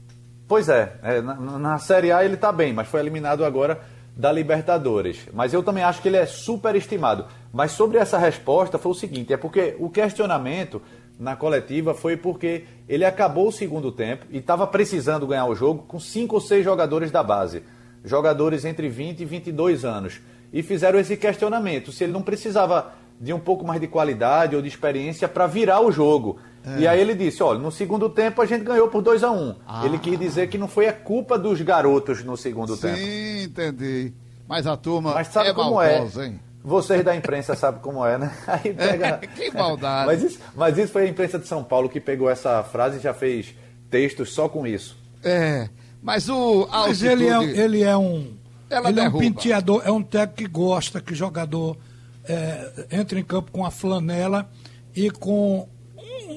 Pois 0.47 0.69
é, 0.69 0.97
é 1.03 1.21
na, 1.21 1.35
na, 1.35 1.79
Série 1.79 2.13
A 2.13 2.25
ele 2.25 2.35
está 2.35 2.53
bem, 2.53 2.73
mas 2.73 2.87
foi 2.87 3.01
eliminado 3.01 3.45
agora 3.45 3.81
da 4.17 4.31
Libertadores. 4.31 5.27
Mas 5.33 5.53
eu 5.53 5.63
também 5.63 5.83
acho 5.83 6.01
que 6.01 6.09
ele 6.09 6.17
é 6.17 6.27
superestimado. 6.27 7.27
Mas 7.53 7.73
sobre 7.73 7.99
essa 7.99 8.17
resposta 8.17 8.79
foi 8.79 8.93
o 8.93 8.95
seguinte: 8.95 9.33
é 9.33 9.37
porque 9.37 9.77
o 9.81 9.91
questionamento 9.91 10.81
na 11.19 11.35
coletiva 11.35 11.95
foi 11.95 12.17
porque 12.17 12.65
ele 12.89 13.05
acabou 13.05 13.49
o 13.49 13.53
segundo 13.53 13.91
tempo 13.91 14.27
e 14.31 14.39
estava 14.39 14.67
precisando 14.67 15.27
ganhar 15.27 15.47
o 15.47 15.55
jogo 15.55 15.85
com 15.89 15.99
cinco 15.99 16.35
ou 16.37 16.41
seis 16.41 16.65
jogadores 16.65 17.11
da 17.11 17.23
base, 17.23 17.63
jogadores 18.05 18.65
entre 18.65 18.89
20 18.89 19.21
e 19.21 19.25
22 19.25 19.85
anos. 19.85 20.21
E 20.53 20.63
fizeram 20.63 20.99
esse 20.99 21.17
questionamento: 21.17 21.91
se 21.91 22.05
ele 22.05 22.13
não 22.13 22.23
precisava 22.23 22.93
de 23.21 23.33
um 23.33 23.39
pouco 23.39 23.65
mais 23.65 23.81
de 23.81 23.87
qualidade 23.87 24.55
ou 24.55 24.63
de 24.63 24.69
experiência 24.69 25.29
para 25.29 25.47
virar 25.47 25.81
o 25.81 25.91
jogo. 25.91 26.39
É. 26.65 26.81
E 26.81 26.89
aí 26.89 27.01
ele 27.01 27.15
disse, 27.15 27.43
olha, 27.43 27.59
no 27.59 27.71
segundo 27.71 28.09
tempo 28.11 28.43
a 28.43 28.47
gente 28.47 28.65
ganhou 28.65 28.89
por 28.89 29.01
2 29.01 29.23
a 29.23 29.31
1 29.31 29.35
um. 29.35 29.55
ah. 29.67 29.87
Ele 29.87 29.99
quis 29.99 30.19
dizer 30.19 30.49
que 30.49 30.59
não 30.59 30.69
foi 30.69 30.89
a 30.89 30.93
culpa 30.93 31.39
dos 31.39 31.61
garotos 31.63 32.25
no 32.25 32.37
segundo 32.37 32.75
Sim, 32.75 32.83
tempo. 32.83 32.97
Sim, 32.97 33.43
entendi. 33.45 34.13
Mas 34.49 34.67
a 34.67 34.77
turma 34.77 35.15
Mas 35.15 35.29
sabe 35.29 35.49
é 35.49 35.55
como 35.55 35.75
maldosa, 35.75 36.25
é? 36.25 36.27
hein? 36.27 36.41
Vocês 36.67 37.05
da 37.05 37.15
imprensa 37.15 37.55
sabem 37.55 37.81
como 37.81 38.05
é, 38.05 38.19
né? 38.19 38.37
Aí 38.45 38.75
pega... 38.75 39.19
que 39.19 39.53
maldade. 39.53 40.07
Mas 40.07 40.23
isso, 40.25 40.41
mas 40.53 40.77
isso 40.77 40.93
foi 40.93 41.05
a 41.05 41.09
imprensa 41.09 41.39
de 41.39 41.47
São 41.47 41.63
Paulo 41.63 41.89
que 41.89 42.01
pegou 42.01 42.29
essa 42.29 42.61
frase 42.65 42.99
e 42.99 43.01
já 43.01 43.15
fez 43.15 43.55
textos 43.89 44.35
só 44.35 44.49
com 44.49 44.67
isso. 44.67 44.99
É, 45.23 45.69
mas 46.03 46.29
o 46.29 46.67
Mas 46.69 47.05
ele 47.05 47.29
é, 47.29 47.45
ele 47.45 47.83
é 47.85 47.97
um... 47.97 48.35
Ela 48.69 48.89
ele 48.89 49.01
derruba. 49.01 49.17
é 49.17 49.29
um 49.29 49.33
penteador, 49.33 49.83
é 49.85 49.93
um 49.93 50.03
técnico 50.03 50.39
que 50.39 50.49
gosta 50.49 51.01
que 51.01 51.15
jogador 51.15 51.77
é, 52.25 52.87
entre 52.91 53.21
em 53.21 53.25
campo 53.25 53.53
com 53.53 53.65
a 53.65 53.71
flanela 53.71 54.51
e 54.93 55.09
com 55.09 55.69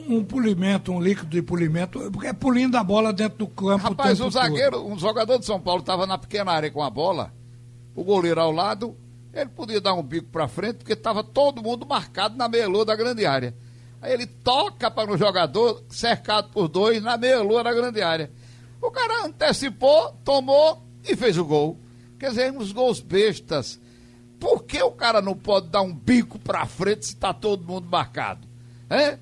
um 0.07 0.23
polimento, 0.23 0.91
um 0.91 1.01
líquido 1.01 1.31
de 1.31 1.41
polimento, 1.41 2.11
porque 2.11 2.27
é 2.27 2.33
pulindo 2.33 2.77
a 2.77 2.83
bola 2.83 3.11
dentro 3.11 3.39
do 3.39 3.47
campo. 3.47 3.83
Rapaz, 3.83 4.19
um 4.21 4.29
zagueiro, 4.29 4.85
um 4.85 4.97
jogador 4.99 5.39
de 5.39 5.45
São 5.47 5.59
Paulo 5.59 5.81
estava 5.81 6.05
na 6.05 6.19
pequena 6.19 6.51
área 6.51 6.69
com 6.69 6.83
a 6.83 6.89
bola, 6.89 7.33
o 7.95 8.03
goleiro 8.03 8.39
ao 8.39 8.51
lado, 8.51 8.95
ele 9.33 9.49
podia 9.49 9.79
dar 9.79 9.93
um 9.93 10.03
bico 10.03 10.27
para 10.29 10.47
frente, 10.47 10.77
porque 10.77 10.93
estava 10.93 11.23
todo 11.23 11.61
mundo 11.61 11.85
marcado 11.85 12.35
na 12.35 12.47
meia-lua 12.47 12.85
da 12.85 12.95
grande 12.95 13.25
área. 13.25 13.55
Aí 14.01 14.13
ele 14.13 14.25
toca 14.25 14.89
para 14.89 15.11
o 15.11 15.17
jogador, 15.17 15.83
cercado 15.89 16.49
por 16.49 16.67
dois, 16.67 17.01
na 17.01 17.17
meia-lua 17.17 17.63
da 17.63 17.73
grande 17.73 18.01
área. 18.01 18.31
O 18.81 18.89
cara 18.89 19.25
antecipou, 19.25 20.13
tomou 20.23 20.83
e 21.07 21.15
fez 21.15 21.37
o 21.37 21.45
gol. 21.45 21.77
Quer 22.17 22.29
dizer, 22.29 22.51
uns 22.51 22.71
gols 22.71 23.01
bestas. 23.01 23.79
Por 24.39 24.63
que 24.63 24.81
o 24.81 24.91
cara 24.91 25.21
não 25.21 25.35
pode 25.35 25.67
dar 25.67 25.81
um 25.81 25.93
bico 25.93 26.39
pra 26.39 26.65
frente 26.65 27.07
se 27.07 27.15
tá 27.15 27.33
todo 27.33 27.65
mundo 27.65 27.89
marcado? 27.89 28.47
Hein? 28.89 29.19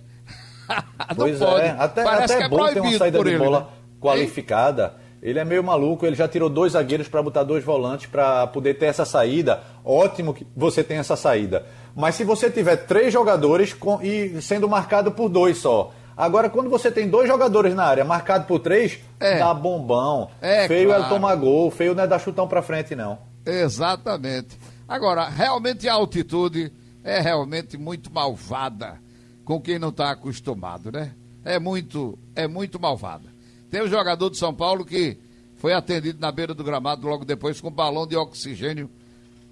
pois 1.15 1.41
é, 1.41 1.70
até, 1.72 2.04
Parece 2.04 2.34
até 2.34 2.38
que 2.38 2.43
é 2.43 2.50
bom 2.50 2.67
ter 2.67 2.80
uma 2.80 2.98
saída 2.98 3.24
de 3.24 3.38
bola 3.38 3.60
né? 3.62 3.67
qualificada. 4.00 4.96
Ele 5.28 5.40
é 5.40 5.44
meio 5.44 5.62
maluco, 5.62 6.06
ele 6.06 6.16
já 6.16 6.26
tirou 6.26 6.50
dois 6.50 6.72
zagueiros 6.72 7.10
para 7.10 7.22
botar 7.22 7.44
dois 7.44 7.62
volantes 7.62 8.06
para 8.06 8.48
poder 8.48 8.76
ter 8.76 8.86
essa 8.86 9.04
saída. 9.04 9.62
Ótimo 9.84 10.34
que 10.34 10.48
você 10.56 10.82
tem 10.82 11.00
essa 11.00 11.18
saída. 11.18 11.66
Mas 11.94 12.16
se 12.16 12.24
você 12.24 12.50
tiver 12.50 12.78
três 12.78 13.12
jogadores 13.12 13.74
com, 13.74 14.02
e 14.02 14.42
sendo 14.42 14.70
marcado 14.70 15.12
por 15.12 15.28
dois 15.28 15.58
só. 15.58 15.92
Agora, 16.16 16.50
quando 16.50 16.70
você 16.70 16.90
tem 16.90 17.10
dois 17.10 17.28
jogadores 17.28 17.76
na 17.76 17.84
área, 17.84 18.06
marcado 18.06 18.46
por 18.46 18.60
três, 18.60 19.00
é. 19.20 19.38
dá 19.38 19.54
bombão. 19.54 20.30
É, 20.42 20.66
feio 20.66 20.88
claro. 20.88 21.04
é 21.04 21.10
tomar 21.10 21.36
gol, 21.36 21.70
feio 21.72 21.94
não 21.94 22.06
é 22.06 22.08
dar 22.08 22.20
chutão 22.20 22.48
para 22.48 22.62
frente, 22.62 22.96
não. 22.96 23.20
Exatamente. 23.46 24.58
Agora, 24.88 25.28
realmente 25.28 25.90
a 25.90 25.94
altitude 25.96 26.72
é 27.04 27.20
realmente 27.20 27.78
muito 27.78 28.10
malvada 28.10 28.98
com 29.44 29.60
quem 29.60 29.78
não 29.78 29.90
está 29.90 30.12
acostumado, 30.12 30.90
né? 30.90 31.12
É 31.44 31.60
muito, 31.60 32.18
é 32.34 32.48
muito 32.48 32.80
malvada. 32.80 33.36
Tem 33.70 33.82
um 33.82 33.88
jogador 33.88 34.30
de 34.30 34.38
São 34.38 34.54
Paulo 34.54 34.86
que 34.86 35.18
foi 35.56 35.74
atendido 35.74 36.20
na 36.20 36.32
beira 36.32 36.54
do 36.54 36.64
gramado 36.64 37.08
logo 37.08 37.26
depois 37.26 37.60
com 37.60 37.68
um 37.68 37.72
balão 37.72 38.08
de 38.08 38.16
oxigênio 38.16 38.90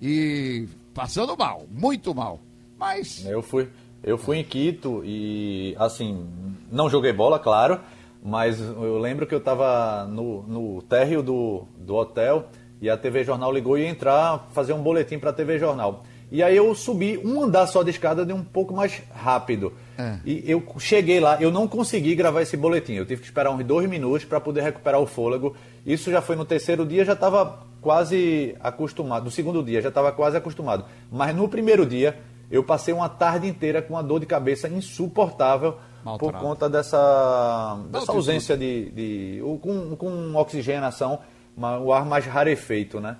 e 0.01 0.67
passando 0.93 1.35
mal, 1.37 1.65
muito 1.69 2.13
mal. 2.13 2.39
Mas. 2.77 3.25
Eu 3.25 3.41
fui, 3.41 3.67
eu 4.03 4.17
fui 4.17 4.37
em 4.37 4.43
Quito 4.43 5.01
e, 5.03 5.75
assim, 5.77 6.27
não 6.71 6.89
joguei 6.89 7.11
bola, 7.11 7.39
claro, 7.39 7.79
mas 8.23 8.59
eu 8.59 8.97
lembro 8.97 9.27
que 9.27 9.33
eu 9.33 9.39
estava 9.39 10.05
no, 10.05 10.43
no 10.43 10.81
térreo 10.83 11.21
do, 11.21 11.63
do 11.77 11.95
hotel 11.95 12.49
e 12.81 12.89
a 12.89 12.97
TV 12.97 13.23
Jornal 13.23 13.51
ligou 13.51 13.77
e 13.77 13.81
ia 13.81 13.89
entrar, 13.89 14.47
fazer 14.53 14.73
um 14.73 14.81
boletim 14.81 15.17
para 15.17 15.31
a 15.31 15.33
TV 15.33 15.57
Jornal. 15.57 16.03
E 16.31 16.41
aí 16.43 16.55
eu 16.55 16.73
subi 16.75 17.17
um 17.17 17.41
andar 17.41 17.67
só 17.67 17.83
de 17.83 17.91
escada 17.91 18.25
de 18.25 18.33
um 18.33 18.43
pouco 18.43 18.73
mais 18.73 19.01
rápido. 19.13 19.73
É. 19.97 20.17
E 20.25 20.43
eu 20.45 20.63
cheguei 20.77 21.19
lá, 21.19 21.41
eu 21.41 21.51
não 21.51 21.67
consegui 21.67 22.15
gravar 22.15 22.41
esse 22.41 22.57
boletim. 22.57 22.93
Eu 22.93 23.05
tive 23.05 23.21
que 23.21 23.27
esperar 23.27 23.51
uns 23.51 23.63
dois 23.63 23.89
minutos 23.89 24.25
para 24.25 24.39
poder 24.39 24.61
recuperar 24.61 24.99
o 24.99 25.05
fôlego. 25.05 25.55
Isso 25.85 26.11
já 26.11 26.21
foi 26.21 26.35
no 26.35 26.45
terceiro 26.45 26.85
dia, 26.85 27.05
já 27.05 27.13
estava 27.13 27.65
quase 27.81 28.55
acostumado. 28.59 29.25
No 29.25 29.31
segundo 29.31 29.63
dia, 29.63 29.81
já 29.81 29.89
estava 29.89 30.11
quase 30.11 30.35
acostumado. 30.35 30.85
Mas 31.11 31.35
no 31.35 31.47
primeiro 31.47 31.85
dia, 31.85 32.17
eu 32.51 32.63
passei 32.63 32.93
uma 32.93 33.07
tarde 33.07 33.47
inteira 33.47 33.81
com 33.81 33.93
uma 33.93 34.03
dor 34.03 34.19
de 34.19 34.25
cabeça 34.25 34.67
insuportável 34.67 35.77
por 36.19 36.33
conta 36.33 36.69
dessa, 36.69 37.79
dessa 37.89 38.11
ausência 38.11 38.57
de. 38.57 38.91
de 38.91 39.41
com, 39.61 39.95
com 39.95 40.35
oxigenação, 40.35 41.19
o 41.57 41.93
ar 41.93 42.05
mais 42.05 42.25
rarefeito, 42.25 42.99
né? 42.99 43.17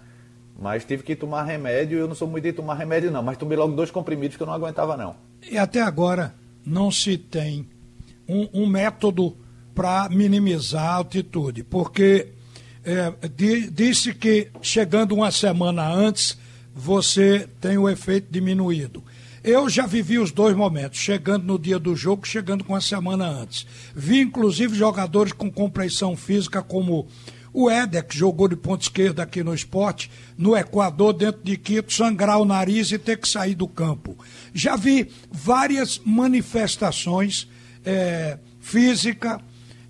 Mas 0.57 0.85
tive 0.85 1.03
que 1.03 1.15
tomar 1.15 1.43
remédio. 1.43 1.99
Eu 1.99 2.07
não 2.07 2.15
sou 2.15 2.27
muito 2.27 2.43
de 2.43 2.53
tomar 2.53 2.75
remédio, 2.75 3.11
não. 3.11 3.21
Mas 3.21 3.37
tomei 3.37 3.57
logo 3.57 3.75
dois 3.75 3.91
comprimidos 3.91 4.37
que 4.37 4.43
eu 4.43 4.47
não 4.47 4.53
aguentava, 4.53 4.95
não. 4.95 5.15
E 5.49 5.57
até 5.57 5.81
agora 5.81 6.33
não 6.65 6.89
se 6.91 7.17
tem 7.17 7.67
um, 8.27 8.47
um 8.61 8.65
método 8.67 9.37
para 9.73 10.09
minimizar 10.09 10.83
a 10.83 10.93
altitude. 10.95 11.63
Porque 11.63 12.29
é, 12.83 13.13
di, 13.27 13.69
disse 13.69 14.13
que 14.13 14.49
chegando 14.61 15.13
uma 15.13 15.31
semana 15.31 15.87
antes, 15.87 16.37
você 16.73 17.47
tem 17.59 17.77
o 17.77 17.89
efeito 17.89 18.27
diminuído. 18.31 19.03
Eu 19.43 19.69
já 19.69 19.85
vivi 19.85 20.17
os 20.17 20.31
dois 20.31 20.55
momentos, 20.55 20.99
chegando 20.99 21.45
no 21.45 21.59
dia 21.59 21.77
do 21.77 21.95
jogo, 21.95 22.27
chegando 22.27 22.63
com 22.63 22.73
uma 22.73 22.81
semana 22.81 23.27
antes. 23.27 23.67
Vi, 23.95 24.21
inclusive, 24.21 24.75
jogadores 24.75 25.33
com 25.33 25.51
compreensão 25.51 26.17
física 26.17 26.63
como 26.63 27.07
o 27.55 27.69
Éder, 27.69 28.05
que 28.05 28.17
jogou 28.17 28.49
de 28.49 28.55
ponta 28.57 28.83
esquerda 28.83 29.23
aqui 29.23 29.41
no 29.41 29.53
esporte, 29.53 30.11
no 30.37 30.57
Equador, 30.57 31.13
dentro 31.13 31.41
de 31.41 31.55
Quito, 31.55 31.93
sangrar 31.93 32.37
o 32.37 32.43
nariz 32.43 32.91
e 32.91 32.99
ter 32.99 33.17
que 33.17 33.29
sair 33.29 33.55
do 33.55 33.65
campo. 33.65 34.17
Já 34.53 34.75
vi 34.75 35.09
várias 35.31 36.01
manifestações 36.03 37.47
é, 37.85 38.37
físicas 38.59 39.39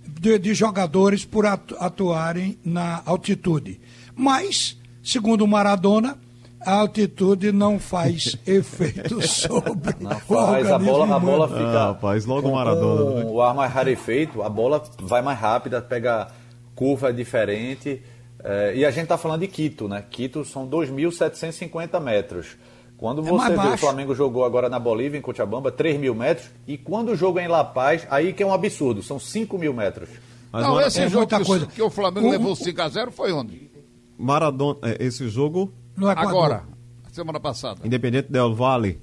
de, 0.07 0.37
de 0.37 0.53
jogadores 0.53 1.25
por 1.25 1.47
atuarem 1.47 2.59
na 2.63 3.01
altitude. 3.03 3.81
Mas, 4.15 4.77
segundo 5.03 5.43
o 5.43 5.47
Maradona, 5.47 6.19
a 6.63 6.71
altitude 6.73 7.51
não 7.51 7.79
faz 7.79 8.37
efeito 8.45 9.27
sobre 9.27 9.95
não 9.99 10.19
faz, 10.19 10.71
a 10.71 10.77
bola, 10.77 11.15
a 11.15 11.19
bola 11.19 11.47
fica. 11.47 11.79
Ah, 11.79 11.87
rapaz, 11.87 12.27
logo 12.27 12.47
o 12.47 12.53
Maradona. 12.53 13.23
Com 13.23 13.31
o 13.31 13.41
ar 13.41 13.55
mais 13.55 13.73
rarefeito, 13.73 14.43
a 14.43 14.49
bola 14.49 14.83
vai 14.99 15.23
mais 15.23 15.39
rápida, 15.39 15.81
pega 15.81 16.27
curva 16.75 17.11
diferente. 17.11 18.03
É, 18.43 18.75
e 18.75 18.85
a 18.85 18.91
gente 18.91 19.03
está 19.03 19.17
falando 19.17 19.41
de 19.41 19.47
Quito, 19.47 19.87
né? 19.87 20.03
Quito 20.09 20.45
são 20.45 20.67
2.750 20.67 21.99
metros. 21.99 22.57
Quando 22.97 23.21
é 23.21 23.25
você 23.25 23.57
vê 23.57 23.67
o 23.67 23.77
Flamengo 23.77 24.15
jogou 24.15 24.45
agora 24.45 24.69
na 24.69 24.79
Bolívia, 24.79 25.17
em 25.17 25.21
Cochabamba, 25.21 25.71
3 25.71 25.99
mil 25.99 26.15
metros. 26.15 26.49
E 26.67 26.77
quando 26.77 27.09
o 27.09 27.15
jogo 27.15 27.39
é 27.39 27.45
em 27.45 27.47
La 27.47 27.63
Paz, 27.63 28.05
aí 28.09 28.33
que 28.33 28.43
é 28.43 28.45
um 28.45 28.53
absurdo, 28.53 29.01
são 29.01 29.19
5 29.19 29.57
mil 29.57 29.73
metros. 29.73 30.09
Mas 30.51 30.63
não, 30.63 30.79
esse 30.79 31.01
é 31.01 31.09
jogo 31.09 31.27
que, 31.27 31.43
coisa. 31.43 31.65
que 31.65 31.81
o 31.81 31.89
Flamengo 31.89 32.27
o, 32.27 32.31
levou 32.31 32.53
5x0 32.53 33.11
foi 33.11 33.31
onde? 33.33 33.69
Maradona, 34.17 34.79
é, 34.83 35.03
esse 35.03 35.27
jogo. 35.27 35.73
No 35.97 36.09
Agora, 36.09 36.63
semana 37.11 37.39
passada. 37.39 37.81
Independente 37.83 38.31
del 38.31 38.53
Vale. 38.53 39.01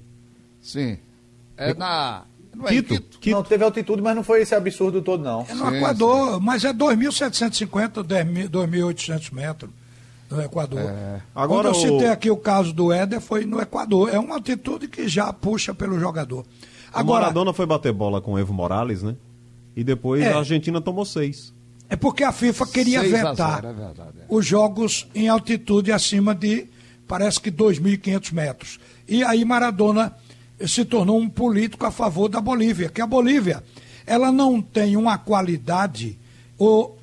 Sim. 0.61 0.97
É 1.55 1.73
na 1.73 2.25
não, 2.55 2.67
é 2.67 2.69
Quito. 2.71 3.29
Não, 3.31 3.43
teve 3.43 3.63
altitude, 3.63 4.01
mas 4.01 4.15
não 4.15 4.23
foi 4.23 4.41
esse 4.41 4.53
absurdo 4.53 5.01
todo, 5.01 5.23
não. 5.23 5.45
É 5.49 5.53
no 5.53 5.69
sim, 5.69 5.77
Equador, 5.77 6.33
sim. 6.35 6.39
mas 6.41 6.63
é 6.63 6.73
2.750, 6.73 8.03
2.800 8.49 9.33
metros 9.33 9.69
no 10.29 10.41
Equador. 10.41 10.79
É. 10.79 11.21
Agora 11.35 11.69
Quando 11.69 11.75
eu 11.75 11.81
citei 11.81 12.09
aqui 12.09 12.29
o 12.29 12.37
caso 12.37 12.73
do 12.73 12.91
Éder, 12.91 13.21
foi 13.21 13.45
no 13.45 13.61
Equador. 13.61 14.13
É 14.13 14.19
uma 14.19 14.35
altitude 14.35 14.87
que 14.87 15.07
já 15.07 15.31
puxa 15.31 15.73
pelo 15.73 15.99
jogador. 15.99 16.45
Agora, 16.93 17.19
a 17.19 17.21
Maradona 17.21 17.53
foi 17.53 17.65
bater 17.65 17.91
bola 17.91 18.21
com 18.21 18.33
o 18.33 18.39
Evo 18.39 18.53
Morales, 18.53 19.01
né? 19.01 19.15
E 19.75 19.83
depois 19.83 20.21
é, 20.21 20.31
a 20.31 20.37
Argentina 20.37 20.79
tomou 20.79 21.05
seis. 21.05 21.53
É 21.89 21.95
porque 21.95 22.23
a 22.23 22.31
FIFA 22.31 22.67
queria 22.67 23.01
vetar 23.01 23.35
zero, 23.35 23.67
é 23.67 23.73
verdade, 23.73 24.19
é. 24.21 24.25
os 24.29 24.45
jogos 24.45 25.07
em 25.13 25.27
altitude 25.27 25.91
acima 25.91 26.33
de, 26.33 26.67
parece 27.07 27.39
que 27.39 27.51
2.500 27.51 28.31
metros. 28.31 28.79
E 29.07 29.23
aí 29.23 29.43
Maradona 29.43 30.15
se 30.67 30.85
tornou 30.85 31.19
um 31.19 31.29
político 31.29 31.85
a 31.85 31.91
favor 31.91 32.29
da 32.29 32.41
Bolívia, 32.41 32.89
que 32.89 33.01
a 33.01 33.07
Bolívia 33.07 33.63
ela 34.05 34.31
não 34.31 34.61
tem 34.61 34.97
uma 34.97 35.17
qualidade 35.17 36.17
ou 36.57 36.97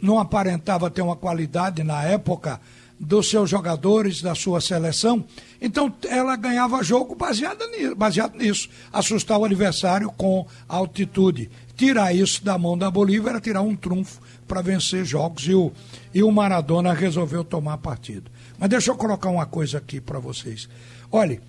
não 0.00 0.18
aparentava 0.18 0.90
ter 0.90 1.02
uma 1.02 1.16
qualidade 1.16 1.82
na 1.82 2.02
época 2.02 2.60
dos 2.98 3.28
seus 3.28 3.50
jogadores, 3.50 4.22
da 4.22 4.34
sua 4.34 4.60
seleção. 4.60 5.24
Então 5.60 5.92
ela 6.08 6.36
ganhava 6.36 6.82
jogo 6.84 7.14
baseado 7.16 7.66
nisso, 7.68 7.96
baseado 7.96 8.36
nisso 8.36 8.68
assustar 8.92 9.38
o 9.38 9.44
adversário 9.44 10.10
com 10.10 10.46
altitude. 10.68 11.50
Tirar 11.76 12.14
isso 12.14 12.44
da 12.44 12.56
mão 12.56 12.78
da 12.78 12.90
Bolívia 12.90 13.30
era 13.30 13.40
tirar 13.40 13.62
um 13.62 13.74
trunfo 13.74 14.20
para 14.46 14.62
vencer 14.62 15.04
jogos 15.04 15.44
e 15.46 15.54
o, 15.54 15.72
e 16.14 16.22
o 16.22 16.30
Maradona 16.30 16.92
resolveu 16.92 17.42
tomar 17.42 17.78
partido. 17.78 18.30
Mas 18.58 18.68
deixa 18.70 18.90
eu 18.90 18.96
colocar 18.96 19.30
uma 19.30 19.46
coisa 19.46 19.78
aqui 19.78 20.00
para 20.00 20.20
vocês. 20.20 20.68
Olhe, 21.10 21.40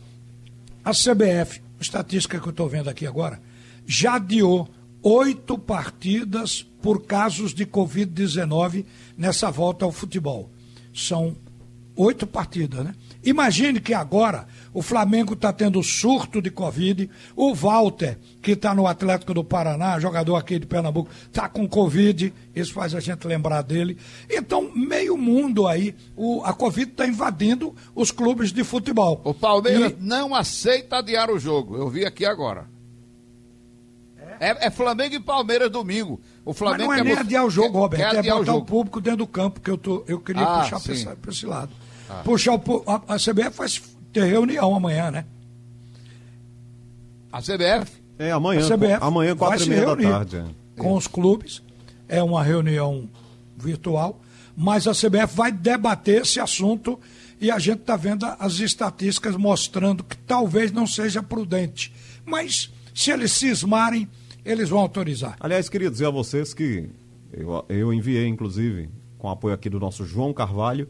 a 0.83 0.91
CBF, 0.91 1.61
estatística 1.79 2.39
que 2.39 2.47
eu 2.47 2.51
estou 2.51 2.67
vendo 2.67 2.89
aqui 2.89 3.07
agora, 3.07 3.41
já 3.85 4.15
adiou 4.15 4.69
oito 5.01 5.57
partidas 5.57 6.63
por 6.81 7.05
casos 7.05 7.53
de 7.53 7.65
Covid-19 7.65 8.85
nessa 9.17 9.51
volta 9.51 9.85
ao 9.85 9.91
futebol. 9.91 10.49
São 10.93 11.35
oito 11.95 12.25
partidas, 12.25 12.83
né? 12.83 12.93
Imagine 13.23 13.79
que 13.79 13.93
agora 13.93 14.47
o 14.73 14.81
Flamengo 14.81 15.33
está 15.33 15.53
tendo 15.53 15.81
surto 15.81 16.41
de 16.41 16.49
Covid, 16.49 17.09
o 17.35 17.53
Walter, 17.53 18.17
que 18.41 18.51
está 18.51 18.73
no 18.73 18.87
Atlético 18.87 19.33
do 19.33 19.43
Paraná, 19.43 19.99
jogador 19.99 20.35
aqui 20.35 20.59
de 20.59 20.65
Pernambuco, 20.65 21.09
está 21.25 21.47
com 21.47 21.67
Covid, 21.67 22.33
isso 22.55 22.73
faz 22.73 22.93
a 22.93 22.99
gente 22.99 23.25
lembrar 23.27 23.61
dele. 23.61 23.97
Então, 24.29 24.71
meio 24.75 25.17
mundo 25.17 25.67
aí, 25.67 25.95
o, 26.15 26.43
a 26.43 26.53
Covid 26.53 26.91
está 26.91 27.07
invadindo 27.07 27.73
os 27.95 28.11
clubes 28.11 28.51
de 28.51 28.63
futebol. 28.63 29.21
O 29.23 29.33
Palmeiras 29.33 29.91
e... 29.91 29.95
não 29.99 30.35
aceita 30.35 30.97
adiar 30.97 31.29
o 31.29 31.39
jogo, 31.39 31.77
eu 31.77 31.89
vi 31.89 32.05
aqui 32.05 32.25
agora. 32.25 32.73
É, 34.39 34.67
é, 34.67 34.69
Flamengo 34.69 35.15
e 35.15 35.19
Palmeiras 35.19 35.69
domingo. 35.69 36.19
O 36.43 36.53
Flamengo 36.53 36.89
Mas 36.89 36.97
não 36.97 37.05
é 37.05 37.09
nem 37.09 37.17
adiar 37.17 37.45
o 37.45 37.49
jogo, 37.49 37.79
Roberto. 37.79 38.11
Quer 38.11 38.25
é 38.25 38.33
botar 38.33 38.53
o, 38.53 38.57
o, 38.57 38.65
público 38.65 38.99
dentro 38.99 39.19
do 39.19 39.27
campo, 39.27 39.61
que 39.61 39.69
eu, 39.69 39.77
tô, 39.77 40.03
eu 40.07 40.19
queria 40.19 40.43
ah, 40.43 40.59
puxar 40.59 40.81
para 41.15 41.31
esse 41.31 41.45
lado. 41.45 41.71
Ah. 42.19 42.23
Puxar 42.23 42.55
o, 42.55 42.83
a, 42.87 43.15
a 43.15 43.17
CBF 43.17 43.57
vai 43.57 43.67
ter 44.11 44.23
reunião 44.25 44.75
amanhã, 44.75 45.11
né? 45.11 45.25
A 47.31 47.41
CBF? 47.41 47.91
É, 48.19 48.31
amanhã. 48.31 48.61
A 48.61 48.69
CBF 48.69 48.97
amanhã, 49.01 49.35
quatro 49.35 49.65
e 49.65 49.69
meia 49.69 49.85
da 49.85 49.95
tarde. 49.95 50.37
É. 50.37 50.45
Com 50.77 50.93
os 50.93 51.07
clubes. 51.07 51.61
É 52.07 52.21
uma 52.21 52.43
reunião 52.43 53.09
virtual. 53.57 54.21
Mas 54.55 54.87
a 54.87 54.91
CBF 54.91 55.35
vai 55.35 55.51
debater 55.51 56.21
esse 56.21 56.39
assunto 56.39 56.99
e 57.41 57.49
a 57.49 57.57
gente 57.57 57.79
está 57.79 57.95
vendo 57.95 58.25
as 58.39 58.59
estatísticas 58.59 59.35
mostrando 59.35 60.03
que 60.03 60.15
talvez 60.15 60.71
não 60.71 60.85
seja 60.85 61.23
prudente. 61.23 61.91
Mas 62.23 62.71
se 62.93 63.11
eles 63.11 63.31
cismarem, 63.31 64.07
eles 64.45 64.69
vão 64.69 64.79
autorizar. 64.79 65.35
Aliás, 65.39 65.67
queria 65.69 65.89
dizer 65.89 66.05
a 66.05 66.11
vocês 66.11 66.53
que 66.53 66.87
eu, 67.31 67.65
eu 67.67 67.93
enviei, 67.93 68.27
inclusive, 68.27 68.89
com 69.17 69.27
apoio 69.29 69.55
aqui 69.55 69.69
do 69.69 69.79
nosso 69.79 70.05
João 70.05 70.31
Carvalho, 70.31 70.87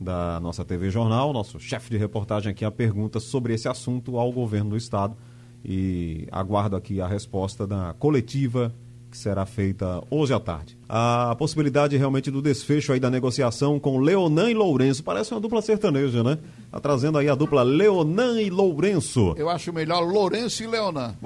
da 0.00 0.40
nossa 0.40 0.64
TV 0.64 0.90
Jornal, 0.90 1.32
nosso 1.32 1.58
chefe 1.60 1.90
de 1.90 1.96
reportagem 1.96 2.50
aqui, 2.50 2.64
a 2.64 2.70
pergunta 2.70 3.20
sobre 3.20 3.54
esse 3.54 3.68
assunto 3.68 4.18
ao 4.18 4.32
governo 4.32 4.70
do 4.70 4.76
estado. 4.76 5.16
E 5.64 6.28
aguardo 6.30 6.76
aqui 6.76 7.00
a 7.00 7.06
resposta 7.06 7.66
da 7.66 7.94
coletiva 7.94 8.74
que 9.14 9.18
será 9.18 9.46
feita 9.46 10.02
hoje 10.10 10.34
à 10.34 10.40
tarde. 10.40 10.76
A 10.88 11.36
possibilidade 11.38 11.96
realmente 11.96 12.32
do 12.32 12.42
desfecho 12.42 12.92
aí 12.92 12.98
da 12.98 13.08
negociação 13.08 13.78
com 13.78 13.98
Leonan 13.98 14.50
e 14.50 14.54
Lourenço. 14.54 15.04
Parece 15.04 15.32
uma 15.32 15.40
dupla 15.40 15.62
sertaneja, 15.62 16.24
né? 16.24 16.36
Tá 16.68 16.80
trazendo 16.80 17.16
aí 17.16 17.28
a 17.28 17.34
dupla 17.36 17.62
Leonan 17.62 18.40
e 18.40 18.50
Lourenço. 18.50 19.32
Eu 19.38 19.48
acho 19.48 19.72
melhor 19.72 20.00
Lourenço 20.00 20.64
e 20.64 20.66
Leonan. 20.66 21.14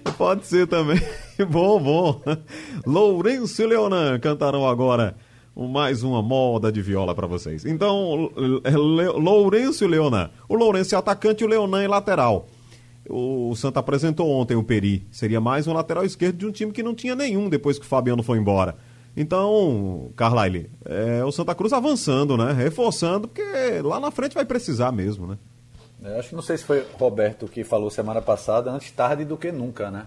Pode 0.16 0.46
ser 0.46 0.66
também. 0.66 1.00
bom, 1.50 1.80
bom. 1.80 2.20
Lourenço 2.86 3.62
e 3.62 3.66
Leonan 3.66 4.18
cantarão 4.18 4.66
agora 4.66 5.16
mais 5.54 6.02
uma 6.02 6.20
moda 6.20 6.70
de 6.70 6.82
viola 6.82 7.14
para 7.14 7.26
vocês. 7.26 7.64
Então, 7.64 8.30
Lourenço 9.16 9.84
e 9.84 9.86
Leonan. 9.86 10.30
O 10.48 10.54
Lourenço 10.54 10.94
é 10.94 10.98
atacante 10.98 11.42
e 11.42 11.46
o 11.46 11.48
Leonan 11.48 11.82
é 11.82 11.88
lateral. 11.88 12.46
O 13.08 13.54
Santa 13.54 13.80
apresentou 13.80 14.28
ontem 14.28 14.56
o 14.56 14.62
Peri. 14.62 15.06
Seria 15.10 15.40
mais 15.40 15.66
um 15.66 15.72
lateral 15.72 16.04
esquerdo 16.04 16.38
de 16.38 16.46
um 16.46 16.52
time 16.52 16.72
que 16.72 16.82
não 16.82 16.94
tinha 16.94 17.14
nenhum 17.14 17.48
depois 17.48 17.78
que 17.78 17.86
o 17.86 17.88
Fabiano 17.88 18.22
foi 18.22 18.38
embora. 18.38 18.76
Então, 19.16 20.10
Carlyle, 20.14 20.68
é 20.84 21.24
o 21.24 21.32
Santa 21.32 21.54
Cruz 21.54 21.72
avançando, 21.72 22.36
né? 22.36 22.52
Reforçando, 22.52 23.28
porque 23.28 23.80
lá 23.82 23.98
na 23.98 24.10
frente 24.10 24.34
vai 24.34 24.44
precisar 24.44 24.92
mesmo, 24.92 25.26
né? 25.26 25.38
Eu 26.02 26.18
acho 26.18 26.28
que 26.30 26.34
não 26.34 26.42
sei 26.42 26.58
se 26.58 26.64
foi 26.64 26.86
Roberto 26.98 27.48
que 27.48 27.64
falou 27.64 27.90
semana 27.90 28.20
passada, 28.20 28.70
antes 28.70 28.90
tarde 28.90 29.24
do 29.24 29.36
que 29.36 29.50
nunca, 29.50 29.90
né? 29.90 30.06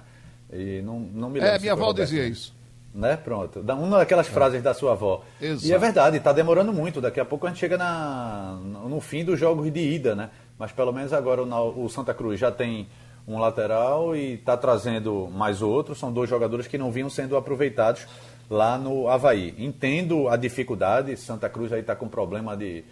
E 0.52 0.82
não, 0.82 1.00
não 1.00 1.30
me 1.30 1.40
lembro. 1.40 1.56
É, 1.56 1.60
minha 1.60 1.74
avó 1.74 1.88
Roberto, 1.88 2.08
dizia 2.08 2.28
isso. 2.28 2.54
Né? 2.94 3.16
Pronto. 3.18 3.60
Uma 3.60 4.00
daquelas 4.00 4.28
é. 4.28 4.32
frases 4.32 4.62
da 4.64 4.74
sua 4.74 4.94
avó. 4.94 5.24
Exato. 5.40 5.66
E 5.66 5.74
é 5.74 5.78
verdade, 5.78 6.18
está 6.18 6.34
demorando 6.34 6.74
muito. 6.74 7.00
Daqui 7.00 7.20
a 7.20 7.26
pouco 7.26 7.46
a 7.46 7.50
gente 7.50 7.60
chega 7.60 7.78
na, 7.78 8.58
no 8.64 9.00
fim 9.00 9.24
dos 9.24 9.40
jogos 9.40 9.72
de 9.72 9.80
ida, 9.80 10.16
né? 10.16 10.30
Mas 10.58 10.72
pelo 10.72 10.92
menos 10.92 11.14
agora 11.14 11.44
o, 11.44 11.86
o 11.86 11.90
Santa 11.90 12.14
Cruz 12.14 12.40
já 12.40 12.52
tem 12.52 12.88
um 13.28 13.38
lateral 13.38 14.16
e 14.16 14.34
está 14.34 14.58
trazendo 14.58 15.30
mais 15.32 15.62
outro. 15.62 15.94
São 15.94 16.12
dois 16.12 16.30
jogadores 16.30 16.68
que 16.68 16.78
não 16.78 16.92
vinham 16.92 17.10
sendo 17.10 17.38
aproveitados 17.38 18.08
lá 18.50 18.78
no 18.78 19.08
Havaí. 19.08 19.54
Entendo 19.58 20.28
a 20.28 20.36
dificuldade. 20.36 21.16
Santa 21.16 21.48
Cruz 21.48 21.72
aí 21.72 21.82
está 21.82 21.96
com 21.96 22.08
problema 22.08 22.58
de, 22.58 22.84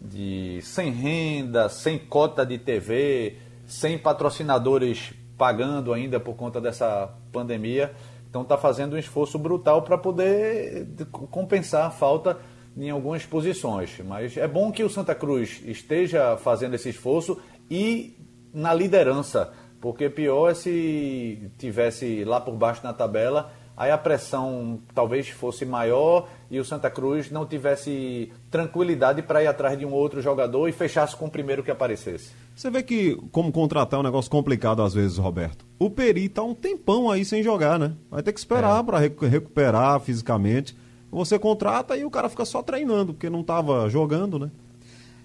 de 0.00 0.60
sem 0.62 0.90
renda, 0.90 1.68
sem 1.68 1.98
cota 1.98 2.44
de 2.44 2.58
TV, 2.58 3.38
sem 3.66 3.98
patrocinadores 3.98 5.12
pagando 5.36 5.92
ainda 5.92 6.18
por 6.18 6.34
conta 6.34 6.60
dessa 6.60 7.12
pandemia. 7.32 7.92
Então 8.28 8.42
está 8.42 8.56
fazendo 8.56 8.94
um 8.94 8.98
esforço 8.98 9.38
brutal 9.38 9.82
para 9.82 9.96
poder 9.96 10.86
compensar 11.30 11.86
a 11.86 11.90
falta 11.90 12.38
em 12.76 12.90
algumas 12.90 13.24
posições. 13.24 13.98
Mas 14.04 14.36
é 14.36 14.46
bom 14.46 14.70
que 14.70 14.84
o 14.84 14.90
Santa 14.90 15.14
Cruz 15.14 15.62
esteja 15.64 16.36
fazendo 16.36 16.74
esse 16.74 16.90
esforço 16.90 17.40
e 17.70 18.16
na 18.52 18.72
liderança, 18.72 19.52
porque 19.80 20.08
pior 20.08 20.50
é 20.50 20.54
se 20.54 21.50
tivesse 21.58 22.24
lá 22.24 22.40
por 22.40 22.54
baixo 22.54 22.82
na 22.84 22.92
tabela, 22.92 23.52
aí 23.76 23.90
a 23.90 23.98
pressão 23.98 24.80
talvez 24.94 25.28
fosse 25.28 25.64
maior 25.64 26.28
e 26.50 26.60
o 26.60 26.64
Santa 26.64 26.90
Cruz 26.90 27.30
não 27.30 27.44
tivesse 27.44 28.30
tranquilidade 28.50 29.22
para 29.22 29.42
ir 29.42 29.46
atrás 29.46 29.78
de 29.78 29.84
um 29.84 29.92
outro 29.92 30.22
jogador 30.22 30.68
e 30.68 30.72
fechasse 30.72 31.16
com 31.16 31.26
o 31.26 31.30
primeiro 31.30 31.62
que 31.62 31.70
aparecesse. 31.70 32.30
Você 32.54 32.70
vê 32.70 32.82
que, 32.82 33.16
como 33.32 33.52
contratar 33.52 33.98
é 33.98 34.00
um 34.00 34.04
negócio 34.04 34.30
complicado 34.30 34.82
às 34.82 34.94
vezes, 34.94 35.18
Roberto. 35.18 35.64
O 35.78 35.90
Peri 35.90 36.28
tá 36.28 36.42
um 36.42 36.54
tempão 36.54 37.10
aí 37.10 37.24
sem 37.24 37.42
jogar, 37.42 37.78
né? 37.78 37.92
Vai 38.10 38.22
ter 38.22 38.32
que 38.32 38.38
esperar 38.38 38.80
é. 38.80 38.82
para 38.82 38.98
recuperar 38.98 40.00
fisicamente. 40.00 40.76
Você 41.10 41.38
contrata 41.38 41.96
e 41.96 42.04
o 42.04 42.10
cara 42.10 42.28
fica 42.28 42.44
só 42.44 42.62
treinando, 42.62 43.12
porque 43.12 43.30
não 43.30 43.40
estava 43.40 43.88
jogando, 43.88 44.38
né? 44.38 44.50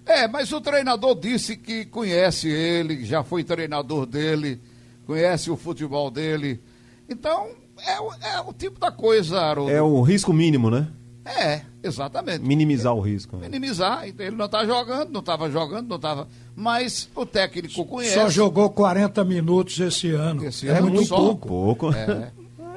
É, 0.06 0.28
mas 0.28 0.52
o 0.52 0.60
treinador 0.60 1.16
disse 1.16 1.56
que 1.56 1.86
conhece 1.86 2.50
ele, 2.50 3.06
já 3.06 3.24
foi 3.24 3.44
treinador 3.44 4.06
dele, 4.06 4.60
conhece 5.06 5.52
o 5.52 5.56
futebol 5.56 6.10
dele. 6.10 6.62
Então, 7.08 7.50
é, 7.78 8.36
é 8.36 8.42
o 8.42 8.52
tipo 8.52 8.80
da 8.80 8.92
coisa, 8.92 9.40
Haroldo. 9.40 9.72
É 9.72 9.82
o 9.82 10.02
risco 10.02 10.34
mínimo, 10.34 10.70
né? 10.70 10.88
É, 11.24 11.62
exatamente. 11.84 12.40
Minimizar 12.40 12.94
o 12.94 13.00
risco. 13.00 13.38
Né? 13.38 13.48
Minimizar. 13.48 14.06
Ele 14.06 14.32
não 14.32 14.46
está 14.46 14.66
jogando, 14.66 15.12
não 15.12 15.20
estava 15.20 15.50
jogando, 15.50 15.88
não 15.88 15.96
estava. 15.98 16.28
Mas 16.56 17.10
o 17.16 17.26
técnico 17.26 17.86
conhece. 17.86 18.16
Só 18.16 18.30
jogou 18.30 18.70
40 18.72 19.24
minutos 19.24 19.80
esse 19.80 20.12
ano. 20.12 20.44
Esse 20.46 20.68
é 20.68 20.78
ano 20.78 20.90
muito 20.90 21.08
só. 21.08 21.18
pouco. 21.18 21.48
pouco. 21.48 21.94
É. 21.94 22.32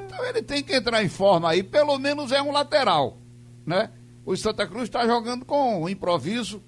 Então 0.07 0.25
ele 0.27 0.43
tem 0.43 0.63
que 0.63 0.75
entrar 0.75 1.03
em 1.03 1.09
forma 1.09 1.51
aí, 1.51 1.63
pelo 1.63 1.99
menos 1.99 2.31
é 2.33 2.41
um 2.41 2.53
lateral. 2.53 3.19
Né? 3.67 3.91
O 4.25 4.37
Santa 4.37 4.67
Cruz 4.67 4.85
está 4.85 5.07
jogando 5.07 5.45
com 5.45 5.83
um 5.83 5.89
improviso. 5.89 6.63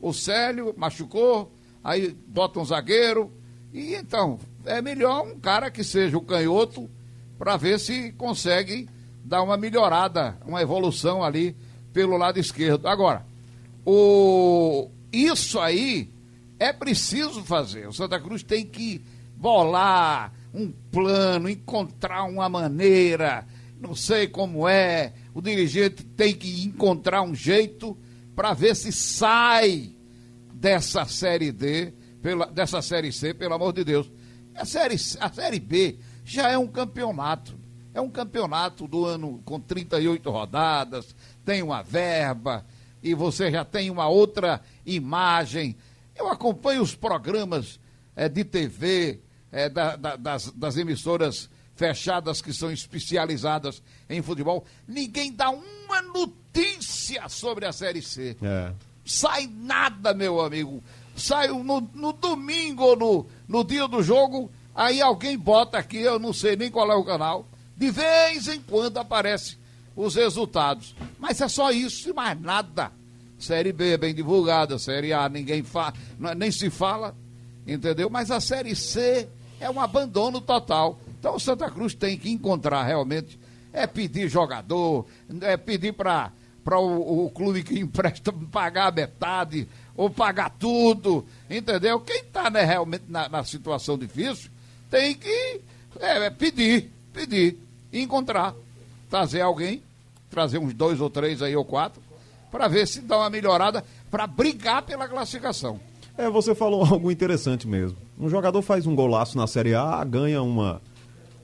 O 0.00 0.12
Célio 0.12 0.74
machucou, 0.76 1.52
aí 1.82 2.14
bota 2.26 2.58
um 2.58 2.64
zagueiro. 2.64 3.32
E 3.72 3.94
então, 3.94 4.38
é 4.64 4.82
melhor 4.82 5.22
um 5.26 5.38
cara 5.38 5.70
que 5.70 5.84
seja 5.84 6.18
o 6.18 6.22
canhoto 6.22 6.90
para 7.38 7.56
ver 7.56 7.78
se 7.78 8.12
consegue 8.12 8.88
dar 9.24 9.42
uma 9.42 9.56
melhorada, 9.56 10.38
uma 10.46 10.62
evolução 10.62 11.22
ali 11.22 11.56
pelo 11.92 12.16
lado 12.16 12.38
esquerdo. 12.38 12.86
Agora, 12.86 13.24
o 13.84 14.90
isso 15.12 15.58
aí 15.58 16.10
é 16.58 16.72
preciso 16.72 17.42
fazer. 17.44 17.88
O 17.88 17.92
Santa 17.92 18.20
Cruz 18.20 18.42
tem 18.42 18.64
que 18.64 19.02
bolar 19.36 20.32
um 20.52 20.70
plano, 20.90 21.48
encontrar 21.48 22.24
uma 22.24 22.48
maneira, 22.48 23.46
não 23.80 23.94
sei 23.94 24.26
como 24.26 24.68
é. 24.68 25.12
O 25.34 25.40
dirigente 25.40 26.04
tem 26.04 26.34
que 26.34 26.64
encontrar 26.64 27.22
um 27.22 27.34
jeito 27.34 27.96
para 28.34 28.52
ver 28.52 28.76
se 28.76 28.92
sai 28.92 29.94
dessa 30.52 31.04
série 31.06 31.50
D, 31.50 31.92
pela, 32.22 32.46
dessa 32.46 32.82
série 32.82 33.12
C, 33.12 33.32
pelo 33.32 33.54
amor 33.54 33.72
de 33.72 33.84
Deus. 33.84 34.10
A 34.54 34.64
série, 34.64 34.96
a 35.20 35.32
série 35.32 35.58
B 35.58 35.98
já 36.24 36.50
é 36.50 36.58
um 36.58 36.66
campeonato. 36.66 37.58
É 37.92 38.00
um 38.00 38.08
campeonato 38.08 38.86
do 38.86 39.04
ano 39.04 39.40
com 39.44 39.58
38 39.58 40.30
rodadas, 40.30 41.14
tem 41.44 41.62
uma 41.62 41.82
verba 41.82 42.64
e 43.02 43.14
você 43.14 43.50
já 43.50 43.64
tem 43.64 43.90
uma 43.90 44.08
outra 44.08 44.60
imagem. 44.86 45.76
Eu 46.14 46.28
acompanho 46.28 46.82
os 46.82 46.94
programas 46.94 47.80
é, 48.14 48.28
de 48.28 48.44
TV 48.44 49.20
é, 49.50 49.68
da, 49.68 49.96
da, 49.96 50.16
das, 50.16 50.52
das 50.52 50.76
emissoras 50.76 51.50
fechadas 51.74 52.40
que 52.40 52.52
são 52.52 52.70
especializadas 52.70 53.82
em 54.08 54.22
futebol. 54.22 54.64
Ninguém 54.86 55.32
dá 55.32 55.50
uma 55.50 56.02
notícia 56.02 57.28
sobre 57.28 57.66
a 57.66 57.72
Série 57.72 58.02
C. 58.02 58.36
É. 58.40 58.72
Sai 59.04 59.50
nada, 59.52 60.14
meu 60.14 60.40
amigo. 60.40 60.82
Sai 61.16 61.48
no, 61.48 61.80
no 61.80 62.12
domingo 62.12 62.84
ou 62.84 62.96
no, 62.96 63.26
no 63.48 63.64
dia 63.64 63.88
do 63.88 64.02
jogo, 64.02 64.50
aí 64.74 65.00
alguém 65.00 65.36
bota 65.36 65.78
aqui, 65.78 65.98
eu 65.98 66.18
não 66.18 66.32
sei 66.32 66.54
nem 66.54 66.70
qual 66.70 66.90
é 66.92 66.94
o 66.94 67.04
canal 67.04 67.46
de 67.80 67.90
vez 67.90 68.46
em 68.46 68.60
quando 68.60 68.98
aparece 68.98 69.56
os 69.96 70.14
resultados. 70.14 70.94
Mas 71.18 71.40
é 71.40 71.48
só 71.48 71.72
isso 71.72 72.10
e 72.10 72.12
mais 72.12 72.38
nada. 72.38 72.92
Série 73.38 73.72
B 73.72 73.94
é 73.94 73.96
bem 73.96 74.14
divulgada, 74.14 74.78
Série 74.78 75.14
A 75.14 75.26
ninguém 75.30 75.62
fala, 75.62 75.94
é, 76.24 76.34
nem 76.34 76.52
se 76.52 76.68
fala, 76.68 77.16
entendeu? 77.66 78.10
Mas 78.10 78.30
a 78.30 78.38
Série 78.38 78.76
C 78.76 79.26
é 79.58 79.70
um 79.70 79.80
abandono 79.80 80.42
total. 80.42 81.00
Então 81.18 81.36
o 81.36 81.40
Santa 81.40 81.70
Cruz 81.70 81.94
tem 81.94 82.18
que 82.18 82.30
encontrar 82.30 82.82
realmente, 82.82 83.40
é 83.72 83.86
pedir 83.86 84.28
jogador, 84.28 85.06
é 85.40 85.56
pedir 85.56 85.94
para 85.94 86.30
o, 86.72 87.24
o, 87.24 87.30
clube 87.30 87.62
que 87.62 87.80
empresta 87.80 88.30
pagar 88.52 88.92
metade 88.92 89.66
ou 89.96 90.10
pagar 90.10 90.50
tudo, 90.50 91.24
entendeu? 91.48 91.98
Quem 92.00 92.20
está 92.20 92.50
né, 92.50 92.62
realmente 92.62 93.04
na, 93.08 93.26
na, 93.26 93.42
situação 93.42 93.96
difícil 93.96 94.50
tem 94.90 95.14
que 95.14 95.62
é, 95.98 96.26
é 96.26 96.30
pedir, 96.30 96.90
pedir 97.14 97.69
e 97.92 98.00
encontrar, 98.00 98.54
trazer 99.08 99.40
alguém, 99.40 99.82
trazer 100.30 100.58
uns 100.58 100.72
dois 100.74 101.00
ou 101.00 101.10
três 101.10 101.42
aí 101.42 101.56
ou 101.56 101.64
quatro, 101.64 102.00
para 102.50 102.68
ver 102.68 102.86
se 102.86 103.00
dá 103.00 103.18
uma 103.18 103.30
melhorada, 103.30 103.84
para 104.10 104.26
brigar 104.26 104.82
pela 104.82 105.08
classificação. 105.08 105.80
É, 106.16 106.28
você 106.28 106.54
falou 106.54 106.84
algo 106.86 107.10
interessante 107.10 107.66
mesmo. 107.66 107.96
Um 108.18 108.28
jogador 108.28 108.60
faz 108.62 108.86
um 108.86 108.94
golaço 108.94 109.36
na 109.36 109.46
Série 109.46 109.74
A, 109.74 110.02
ganha 110.04 110.42
uma, 110.42 110.80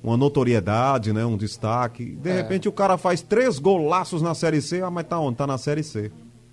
uma 0.03 0.17
notoriedade, 0.17 1.13
né, 1.13 1.25
um 1.25 1.37
destaque. 1.37 2.05
De 2.05 2.31
é. 2.31 2.37
repente 2.37 2.69
o 2.69 2.73
cara 2.73 2.99
faz 2.99 3.23
três 3.23 3.59
golaços 3.59 4.21
na 4.21 4.35
Série 4.35 4.61
C, 4.61 4.83
ah, 4.83 4.91
mas 4.91 5.07
tá 5.07 5.19
onde? 5.19 5.37
Tá 5.37 5.47
na 5.47 5.59
Série 5.59 5.83
C. 5.83 6.13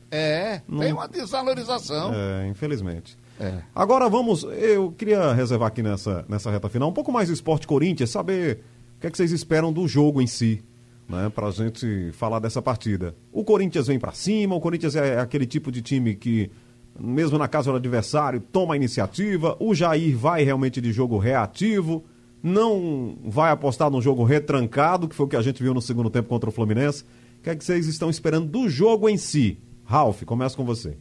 É, 0.10 0.62
Não... 0.68 0.80
tem 0.80 0.94
uma 0.94 1.08
desvalorização. 1.08 2.12
É, 2.14 2.48
infelizmente. 2.48 3.18
É. 3.40 3.62
Agora 3.74 4.08
vamos, 4.08 4.44
eu 4.44 4.92
queria 4.92 5.34
reservar 5.34 5.68
aqui 5.68 5.82
nessa, 5.82 6.24
nessa 6.30 6.52
reta 6.52 6.70
final 6.70 6.88
um 6.88 6.94
pouco 6.94 7.12
mais 7.12 7.30
do 7.30 7.34
esporte 7.34 7.66
Corinthians, 7.66 8.12
saber 8.12 8.64
que 9.04 9.08
é 9.08 9.12
que 9.12 9.18
vocês 9.18 9.34
esperam 9.34 9.74
do 9.74 9.86
jogo 9.86 10.22
em 10.22 10.28
si? 10.28 10.64
Né, 11.10 11.30
para 11.30 11.48
a 11.48 11.52
gente 11.52 12.12
falar 12.14 12.40
dessa 12.40 12.62
partida. 12.62 13.14
O 13.34 13.44
Corinthians 13.44 13.88
vem 13.88 14.00
para 14.00 14.14
cima, 14.14 14.56
o 14.56 14.62
Corinthians 14.62 14.96
é 14.96 15.20
aquele 15.20 15.46
tipo 15.46 15.70
de 15.70 15.82
time 15.82 16.16
que, 16.16 16.50
mesmo 16.98 17.38
na 17.38 17.50
casa 17.50 17.70
do 17.70 17.76
adversário, 17.76 18.40
toma 18.40 18.74
a 18.74 18.78
iniciativa. 18.78 19.58
O 19.60 19.76
Jair 19.76 20.18
vai 20.18 20.46
realmente 20.46 20.80
de 20.80 20.94
jogo 20.94 21.18
reativo, 21.18 22.06
não 22.42 23.18
vai 23.26 23.52
apostar 23.52 23.92
no 23.92 24.02
jogo 24.02 24.24
retrancado, 24.24 25.10
que 25.10 25.16
foi 25.16 25.26
o 25.26 25.30
que 25.30 25.36
a 25.36 25.42
gente 25.42 25.62
viu 25.62 25.74
no 25.74 25.82
segundo 25.82 26.10
tempo 26.10 26.30
contra 26.30 26.50
o 26.50 26.54
Fluminense. 26.54 27.04
O 27.40 27.44
que 27.44 27.50
é 27.50 27.56
que 27.58 27.66
vocês 27.66 27.86
estão 27.88 28.10
esperando 28.10 28.48
do 28.48 28.70
jogo 28.70 29.10
em 29.10 29.18
si? 29.18 29.58
Ralf, 29.84 30.24
começa 30.24 30.56
com 30.56 30.64
você. 30.64 30.96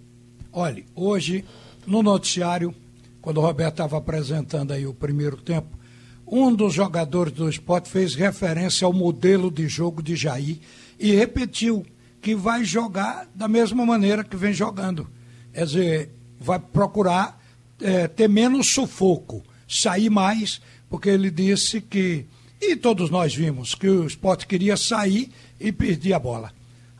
Olha, 0.52 0.82
hoje, 0.96 1.44
no 1.86 2.02
noticiário, 2.02 2.74
quando 3.20 3.38
o 3.38 3.42
Roberto 3.42 3.74
estava 3.74 3.96
apresentando 3.96 4.72
aí 4.72 4.88
o 4.88 4.92
primeiro 4.92 5.36
tempo, 5.36 5.78
um 6.26 6.54
dos 6.54 6.74
jogadores 6.74 7.32
do 7.32 7.48
esporte 7.48 7.88
fez 7.88 8.14
referência 8.14 8.87
ao 8.87 8.92
modelo 8.92 9.50
de 9.50 9.68
jogo 9.68 10.02
de 10.02 10.16
Jair 10.16 10.58
e 10.98 11.12
repetiu 11.12 11.85
que 12.20 12.35
vai 12.35 12.64
jogar 12.64 13.28
da 13.35 13.48
mesma 13.48 13.85
maneira 13.85 14.22
que 14.22 14.37
vem 14.37 14.52
jogando. 14.52 15.08
Quer 15.52 15.66
dizer, 15.66 16.11
vai 16.40 16.58
procurar 16.58 17.40
é, 17.80 18.06
ter 18.06 18.28
menos 18.28 18.68
sufoco, 18.68 19.42
sair 19.68 20.08
mais, 20.08 20.61
porque 20.88 21.08
ele 21.08 21.30
disse 21.30 21.80
que, 21.80 22.26
e 22.61 22.76
todos 22.76 23.11
nós 23.11 23.35
vimos, 23.35 23.74
que 23.74 23.88
o 23.88 24.06
esporte 24.06 24.46
queria 24.46 24.76
sair 24.76 25.30
e 25.58 25.72
perdia 25.72 26.16
a 26.16 26.20
bola. 26.20 26.52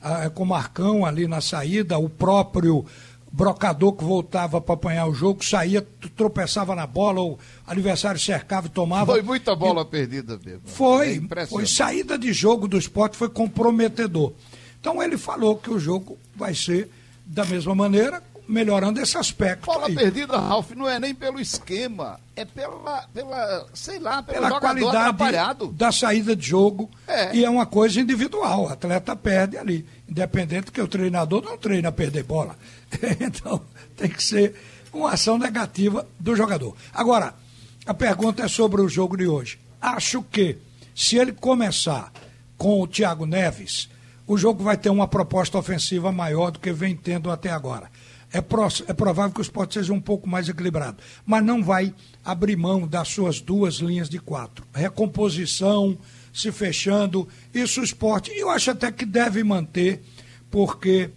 Ah, 0.03 0.29
com 0.29 0.43
o 0.43 0.47
Marcão 0.47 1.07
ali 1.07 1.29
na 1.29 1.41
saída, 1.41 1.97
o 1.97 2.09
próprio 2.09 2.85
brocador 3.33 3.95
que 3.95 4.05
voltava 4.05 4.61
para 4.61 4.75
apanhar 4.75 5.07
o 5.07 5.15
jogo, 5.15 5.43
saía, 5.43 5.85
tropeçava 6.15 6.75
na 6.75 6.87
bola, 6.87 7.23
o 7.23 7.39
adversário 7.67 8.21
cercava 8.21 8.67
e 8.67 8.71
tomava. 8.71 9.13
Foi 9.13 9.23
muita 9.23 9.57
bola 9.57 9.83
e... 9.83 9.85
perdida 9.87 10.39
mesmo. 10.45 10.61
Foi, 10.67 11.23
é 11.37 11.47
foi 11.47 11.67
saída 11.67 12.19
de 12.19 12.33
jogo 12.33 12.69
do 12.69 12.77
esporte 12.77 13.17
foi 13.17 13.31
comprometedor. 13.31 14.33
Então 14.79 15.03
ele 15.03 15.17
falou 15.17 15.57
que 15.57 15.71
o 15.71 15.79
jogo 15.79 16.19
vai 16.37 16.55
ser 16.55 16.91
da 17.25 17.45
mesma 17.45 17.75
maneira, 17.75 18.23
melhorando 18.47 19.01
esse 19.01 19.17
aspecto. 19.17 19.65
Bola 19.65 19.87
aí. 19.87 19.95
perdida, 19.95 20.37
Ralf, 20.37 20.73
não 20.73 20.89
é 20.89 20.99
nem 20.99 21.15
pelo 21.15 21.41
esquema, 21.41 22.19
é 22.37 22.45
pela, 22.45 23.07
pela 23.15 23.67
sei 23.73 23.99
lá, 23.99 24.23
pela 24.23 24.61
qualidade 24.61 25.17
da 25.73 25.91
saída 25.91 26.37
de 26.37 26.47
jogo. 26.47 26.91
É. 27.07 27.35
E 27.35 27.45
é 27.45 27.49
uma 27.49 27.65
coisa 27.65 28.01
individual. 28.01 28.65
O 28.65 28.69
atleta 28.69 29.17
perde 29.17 29.57
ali. 29.57 29.87
Independente 30.07 30.71
que 30.71 30.81
o 30.81 30.89
treinador 30.89 31.43
não 31.43 31.57
treina 31.57 31.89
a 31.89 31.93
perder 31.93 32.25
bola. 32.25 32.57
então, 33.21 33.63
tem 33.97 34.09
que 34.09 34.23
ser 34.23 34.55
uma 34.93 35.13
ação 35.13 35.39
negativa 35.39 36.07
do 36.19 36.37
jogador. 36.37 36.77
Agora, 36.93 37.35
a 37.87 37.95
pergunta 37.95 38.43
é 38.43 38.49
sobre 38.49 38.81
o 38.81 38.89
jogo 38.89 39.17
de 39.17 39.27
hoje. 39.27 39.59
Acho 39.81 40.23
que, 40.23 40.59
se 40.95 41.17
ele 41.17 41.33
começar 41.33 42.13
com 42.57 42.81
o 42.81 42.87
Thiago 42.87 43.27
Neves, 43.27 43.89
o 44.27 44.39
jogo 44.39 44.63
vai 44.63 44.77
ter 44.77 44.91
uma 44.91 45.09
proposta 45.09 45.59
ofensiva 45.59 46.13
maior 46.13 46.51
do 46.51 46.61
que 46.61 46.73
vem 46.73 46.95
tendo 46.95 47.31
até 47.31 47.51
agora. 47.51 47.91
É, 48.33 48.41
pro, 48.41 48.67
é 48.87 48.93
provável 48.95 49.33
que 49.33 49.41
o 49.41 49.43
esporte 49.43 49.75
seja 49.75 49.93
um 49.93 50.01
pouco 50.01 50.29
mais 50.29 50.49
equilibrado, 50.49 50.97
mas 51.27 51.45
não 51.45 51.63
vai 51.63 51.93
abrir 52.25 52.57
mão 52.57 52.87
das 52.87 53.09
suas 53.09 53.41
duas 53.41 53.75
linhas 53.75 54.09
de 54.09 54.19
quatro. 54.19 54.65
Recomposição, 54.73 55.99
se 56.33 56.51
fechando, 56.51 57.29
isso 57.53 57.83
o 57.83 57.85
esporte, 57.85 58.31
eu 58.31 58.49
acho 58.49 58.71
até 58.71 58.91
que 58.91 59.05
deve 59.05 59.45
manter, 59.45 60.03
porque 60.51 61.11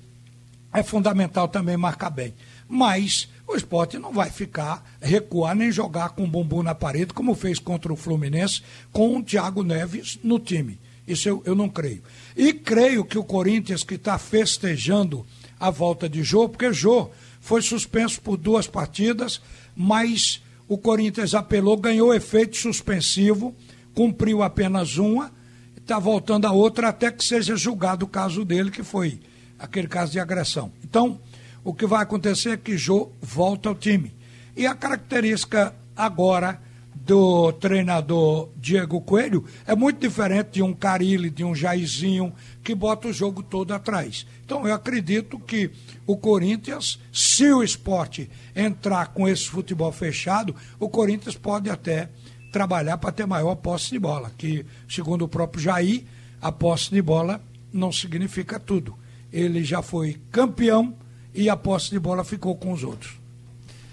é 0.75 0.83
fundamental 0.83 1.47
também 1.47 1.77
marcar 1.77 2.09
bem. 2.09 2.33
Mas 2.67 3.29
o 3.47 3.55
esporte 3.55 3.97
não 3.97 4.11
vai 4.11 4.29
ficar, 4.29 4.83
recuar 5.01 5.55
nem 5.55 5.71
jogar 5.71 6.09
com 6.09 6.23
o 6.23 6.27
bumbum 6.27 6.63
na 6.63 6.75
parede, 6.75 7.13
como 7.13 7.35
fez 7.35 7.59
contra 7.59 7.93
o 7.93 7.95
Fluminense, 7.95 8.61
com 8.91 9.17
o 9.17 9.23
Thiago 9.23 9.63
Neves 9.63 10.19
no 10.23 10.39
time. 10.39 10.79
Isso 11.07 11.29
eu, 11.29 11.43
eu 11.45 11.55
não 11.55 11.69
creio. 11.69 12.01
E 12.35 12.51
creio 12.53 13.05
que 13.05 13.17
o 13.17 13.23
Corinthians, 13.23 13.83
que 13.83 13.95
está 13.95 14.17
festejando 14.17 15.25
a 15.59 15.69
volta 15.69 16.09
de 16.09 16.23
Jô, 16.23 16.49
porque 16.49 16.73
Jô 16.73 17.09
foi 17.39 17.61
suspenso 17.61 18.19
por 18.21 18.38
duas 18.38 18.65
partidas, 18.65 19.39
mas 19.75 20.41
o 20.67 20.77
Corinthians 20.77 21.35
apelou, 21.35 21.77
ganhou 21.77 22.13
efeito 22.13 22.57
suspensivo, 22.57 23.55
cumpriu 23.93 24.41
apenas 24.41 24.97
uma, 24.97 25.31
está 25.77 25.99
voltando 25.99 26.45
a 26.45 26.51
outra 26.51 26.89
até 26.89 27.11
que 27.11 27.23
seja 27.23 27.55
julgado 27.55 28.05
o 28.05 28.09
caso 28.09 28.43
dele, 28.43 28.71
que 28.71 28.81
foi 28.81 29.19
aquele 29.59 29.87
caso 29.87 30.11
de 30.11 30.19
agressão. 30.19 30.71
Então, 30.83 31.19
o 31.63 31.73
que 31.73 31.85
vai 31.85 32.03
acontecer 32.03 32.49
é 32.49 32.57
que 32.57 32.77
Jô 32.77 33.11
volta 33.21 33.69
ao 33.69 33.75
time. 33.75 34.13
E 34.55 34.65
a 34.65 34.75
característica 34.75 35.73
agora 35.95 36.61
do 37.05 37.51
treinador 37.53 38.49
Diego 38.55 38.99
Coelho 39.01 39.45
é 39.67 39.75
muito 39.75 39.99
diferente 39.99 40.53
de 40.53 40.63
um 40.63 40.73
Carilli, 40.73 41.29
de 41.29 41.43
um 41.43 41.53
Jairzinho, 41.53 42.33
que 42.63 42.73
bota 42.73 43.09
o 43.09 43.13
jogo 43.13 43.43
todo 43.43 43.73
atrás. 43.73 44.25
Então 44.43 44.67
eu 44.67 44.73
acredito 44.73 45.37
que 45.37 45.69
o 46.07 46.17
Corinthians, 46.17 46.99
se 47.13 47.51
o 47.51 47.61
esporte 47.61 48.29
entrar 48.55 49.07
com 49.07 49.27
esse 49.27 49.47
futebol 49.47 49.91
fechado, 49.91 50.55
o 50.79 50.89
Corinthians 50.89 51.35
pode 51.35 51.69
até 51.69 52.09
trabalhar 52.51 52.97
para 52.97 53.11
ter 53.11 53.27
maior 53.27 53.55
posse 53.55 53.91
de 53.91 53.99
bola, 53.99 54.31
que, 54.35 54.65
segundo 54.89 55.25
o 55.25 55.27
próprio 55.27 55.61
Jair, 55.61 56.05
a 56.41 56.51
posse 56.51 56.89
de 56.89 57.01
bola 57.01 57.41
não 57.71 57.91
significa 57.91 58.59
tudo. 58.59 58.97
Ele 59.35 59.65
já 59.65 59.81
foi 59.81 60.15
campeão 60.31 60.95
e 61.33 61.49
a 61.49 61.57
posse 61.57 61.89
de 61.89 61.99
bola 61.99 62.23
ficou 62.23 62.55
com 62.55 62.71
os 62.71 62.85
outros. 62.85 63.19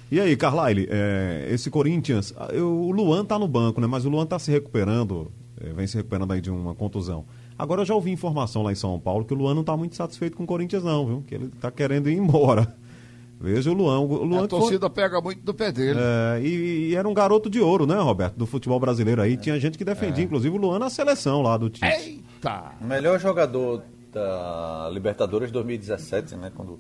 E 0.09 0.20
aí, 0.20 0.37
Carlyle, 0.37 0.87
é, 0.88 1.48
esse 1.50 1.68
Corinthians, 1.68 2.33
eu, 2.52 2.68
o 2.68 2.92
Luan 2.92 3.24
tá 3.24 3.37
no 3.37 3.48
banco, 3.48 3.81
né? 3.81 3.88
Mas 3.88 4.05
o 4.05 4.09
Luan 4.09 4.24
tá 4.24 4.38
se 4.38 4.52
recuperando, 4.52 5.33
é, 5.61 5.72
vem 5.72 5.85
se 5.85 5.96
recuperando 5.96 6.33
aí 6.33 6.40
de 6.40 6.48
uma 6.48 6.76
contusão. 6.76 7.24
Agora 7.59 7.81
eu 7.81 7.85
já 7.85 7.92
ouvi 7.92 8.12
informação 8.12 8.62
lá 8.62 8.70
em 8.70 8.76
São 8.76 9.00
Paulo 9.00 9.24
que 9.24 9.35
o 9.35 9.37
Luan 9.37 9.52
não 9.55 9.64
tá 9.64 9.76
muito 9.76 9.96
satisfeito 9.96 10.37
com 10.37 10.44
o 10.44 10.46
Corinthians, 10.46 10.85
não, 10.85 11.07
viu? 11.07 11.24
Que 11.26 11.35
ele 11.35 11.48
tá 11.61 11.72
querendo 11.72 12.09
ir 12.09 12.16
embora. 12.16 12.72
Veja 13.40 13.68
o 13.72 13.74
Luan. 13.74 13.98
O 13.98 14.24
Luan 14.24 14.44
a 14.44 14.48
torcida 14.48 14.88
foi... 14.88 14.90
pega 14.90 15.20
muito 15.20 15.42
do 15.42 15.52
pé 15.52 15.72
dele. 15.72 15.98
É, 15.98 16.40
e, 16.40 16.90
e, 16.90 16.94
era 16.94 17.09
um 17.09 17.14
garoto 17.14 17.50
de 17.50 17.59
ouro, 17.59 17.85
né, 17.85 17.96
Roberto? 17.96 18.37
Do 18.37 18.46
futebol 18.46 18.78
brasileiro 18.78 19.20
aí. 19.20 19.33
É. 19.33 19.37
Tinha 19.37 19.59
gente 19.59 19.76
que 19.76 19.85
defendia, 19.85 20.22
é. 20.22 20.26
inclusive, 20.26 20.57
o 20.57 20.61
Luan 20.61 20.78
na 20.78 20.88
seleção 20.88 21.42
lá 21.42 21.57
do 21.57 21.68
Tite. 21.68 21.85
Eita! 21.85 22.70
O 22.81 22.85
melhor 22.85 23.18
jogador 23.18 23.83
da 24.12 24.88
Libertadores 24.92 25.51
2017, 25.51 26.37
né? 26.37 26.53
Quando 26.55 26.79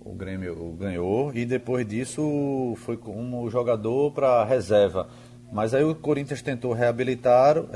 o 0.00 0.14
Grêmio 0.14 0.74
ganhou 0.78 1.34
e 1.34 1.44
depois 1.44 1.86
disso 1.86 2.74
foi 2.76 2.96
como 2.96 3.50
jogador 3.50 4.12
para 4.12 4.44
reserva. 4.44 5.08
Mas 5.52 5.74
aí 5.74 5.82
o 5.82 5.94
Corinthians 5.94 6.40
tentou 6.42 6.72
reabilitá-lo, 6.72 7.68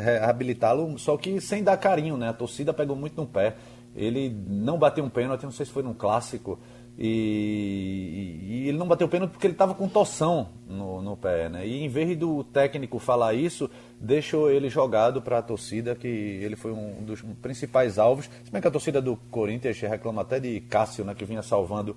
só 0.96 1.16
que 1.16 1.40
sem 1.40 1.62
dar 1.62 1.76
carinho, 1.76 2.16
né? 2.16 2.28
A 2.28 2.32
torcida 2.32 2.72
pegou 2.72 2.94
muito 2.94 3.20
no 3.20 3.26
pé. 3.26 3.56
Ele 3.96 4.34
não 4.48 4.78
bateu 4.78 5.04
um 5.04 5.08
pênalti, 5.08 5.42
não 5.42 5.50
sei 5.50 5.66
se 5.66 5.72
foi 5.72 5.82
num 5.82 5.94
clássico, 5.94 6.58
e, 6.96 8.38
e, 8.42 8.68
ele 8.68 8.78
não 8.78 8.86
bateu 8.86 9.08
pênalti 9.08 9.32
porque 9.32 9.46
ele 9.46 9.54
estava 9.54 9.74
com 9.74 9.88
torção 9.88 10.48
no, 10.68 11.02
no 11.02 11.16
pé, 11.16 11.48
né? 11.48 11.66
E 11.66 11.82
em 11.82 11.88
vez 11.88 12.16
do 12.16 12.44
técnico 12.44 12.98
falar 13.00 13.34
isso, 13.34 13.68
deixou 14.00 14.50
ele 14.50 14.68
jogado 14.68 15.20
para 15.20 15.38
a 15.38 15.42
torcida, 15.42 15.96
que 15.96 16.06
ele 16.06 16.54
foi 16.54 16.72
um 16.72 17.02
dos 17.02 17.20
principais 17.42 17.98
alvos. 17.98 18.30
Se 18.44 18.50
bem 18.50 18.62
que 18.62 18.68
a 18.68 18.70
torcida 18.70 19.02
do 19.02 19.16
Corinthians 19.30 19.78
reclama 19.80 20.22
até 20.22 20.38
de 20.38 20.60
Cássio, 20.60 21.04
né? 21.04 21.14
Que 21.14 21.24
vinha 21.24 21.42
salvando 21.42 21.96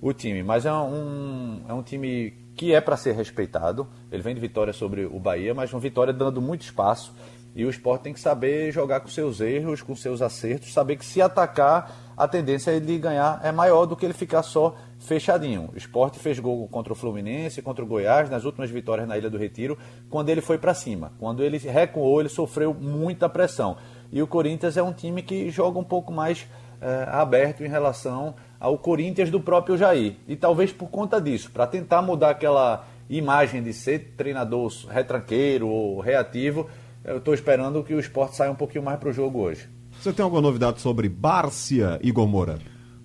o 0.00 0.12
time. 0.12 0.42
Mas 0.42 0.64
é 0.64 0.72
um, 0.72 1.62
é 1.68 1.72
um 1.72 1.82
time 1.82 2.32
que 2.54 2.72
é 2.72 2.80
para 2.80 2.96
ser 2.96 3.14
respeitado. 3.14 3.86
Ele 4.10 4.22
vem 4.22 4.34
de 4.34 4.40
vitória 4.40 4.72
sobre 4.72 5.04
o 5.04 5.18
Bahia, 5.18 5.54
mas 5.54 5.72
uma 5.72 5.80
vitória 5.80 6.12
dando 6.12 6.40
muito 6.40 6.62
espaço. 6.62 7.12
E 7.56 7.64
o 7.64 7.70
esporte 7.70 8.02
tem 8.02 8.12
que 8.12 8.20
saber 8.20 8.70
jogar 8.70 9.00
com 9.00 9.08
seus 9.08 9.40
erros, 9.40 9.80
com 9.80 9.96
seus 9.96 10.20
acertos, 10.20 10.74
saber 10.74 10.96
que 10.96 11.04
se 11.06 11.22
atacar 11.22 11.90
a 12.14 12.28
tendência 12.28 12.78
de 12.78 12.98
ganhar 12.98 13.40
é 13.42 13.50
maior 13.50 13.86
do 13.86 13.96
que 13.96 14.04
ele 14.04 14.12
ficar 14.12 14.42
só 14.42 14.76
fechadinho. 14.98 15.70
O 15.72 15.76
esporte 15.76 16.18
fez 16.18 16.38
gol 16.38 16.68
contra 16.68 16.92
o 16.92 16.96
Fluminense, 16.96 17.62
contra 17.62 17.82
o 17.82 17.88
Goiás, 17.88 18.28
nas 18.28 18.44
últimas 18.44 18.68
vitórias 18.68 19.08
na 19.08 19.16
Ilha 19.16 19.30
do 19.30 19.38
Retiro, 19.38 19.78
quando 20.10 20.28
ele 20.28 20.42
foi 20.42 20.58
para 20.58 20.74
cima. 20.74 21.12
Quando 21.18 21.42
ele 21.42 21.56
recuou, 21.56 22.20
ele 22.20 22.28
sofreu 22.28 22.74
muita 22.74 23.26
pressão. 23.26 23.78
E 24.12 24.22
o 24.22 24.26
Corinthians 24.26 24.76
é 24.76 24.82
um 24.82 24.92
time 24.92 25.22
que 25.22 25.48
joga 25.48 25.78
um 25.78 25.84
pouco 25.84 26.12
mais 26.12 26.46
é, 26.78 27.08
aberto 27.10 27.64
em 27.64 27.68
relação 27.68 28.34
ao 28.60 28.76
Corinthians 28.76 29.30
do 29.30 29.40
próprio 29.40 29.78
Jair. 29.78 30.16
E 30.28 30.36
talvez 30.36 30.72
por 30.72 30.90
conta 30.90 31.18
disso, 31.18 31.50
para 31.50 31.66
tentar 31.66 32.02
mudar 32.02 32.30
aquela 32.30 32.84
imagem 33.08 33.62
de 33.62 33.72
ser 33.72 34.12
treinador 34.14 34.70
retranqueiro 34.90 35.68
ou 35.68 36.00
reativo, 36.00 36.68
eu 37.06 37.18
estou 37.18 37.32
esperando 37.32 37.82
que 37.84 37.94
o 37.94 38.00
esporte 38.00 38.36
saia 38.36 38.50
um 38.50 38.56
pouquinho 38.56 38.84
mais 38.84 38.98
para 38.98 39.08
o 39.08 39.12
jogo 39.12 39.38
hoje. 39.40 39.68
Você 40.00 40.12
tem 40.12 40.24
alguma 40.24 40.42
novidade 40.42 40.80
sobre 40.80 41.08
Bárcia 41.08 41.98
e 42.02 42.10
Gomora? 42.10 42.58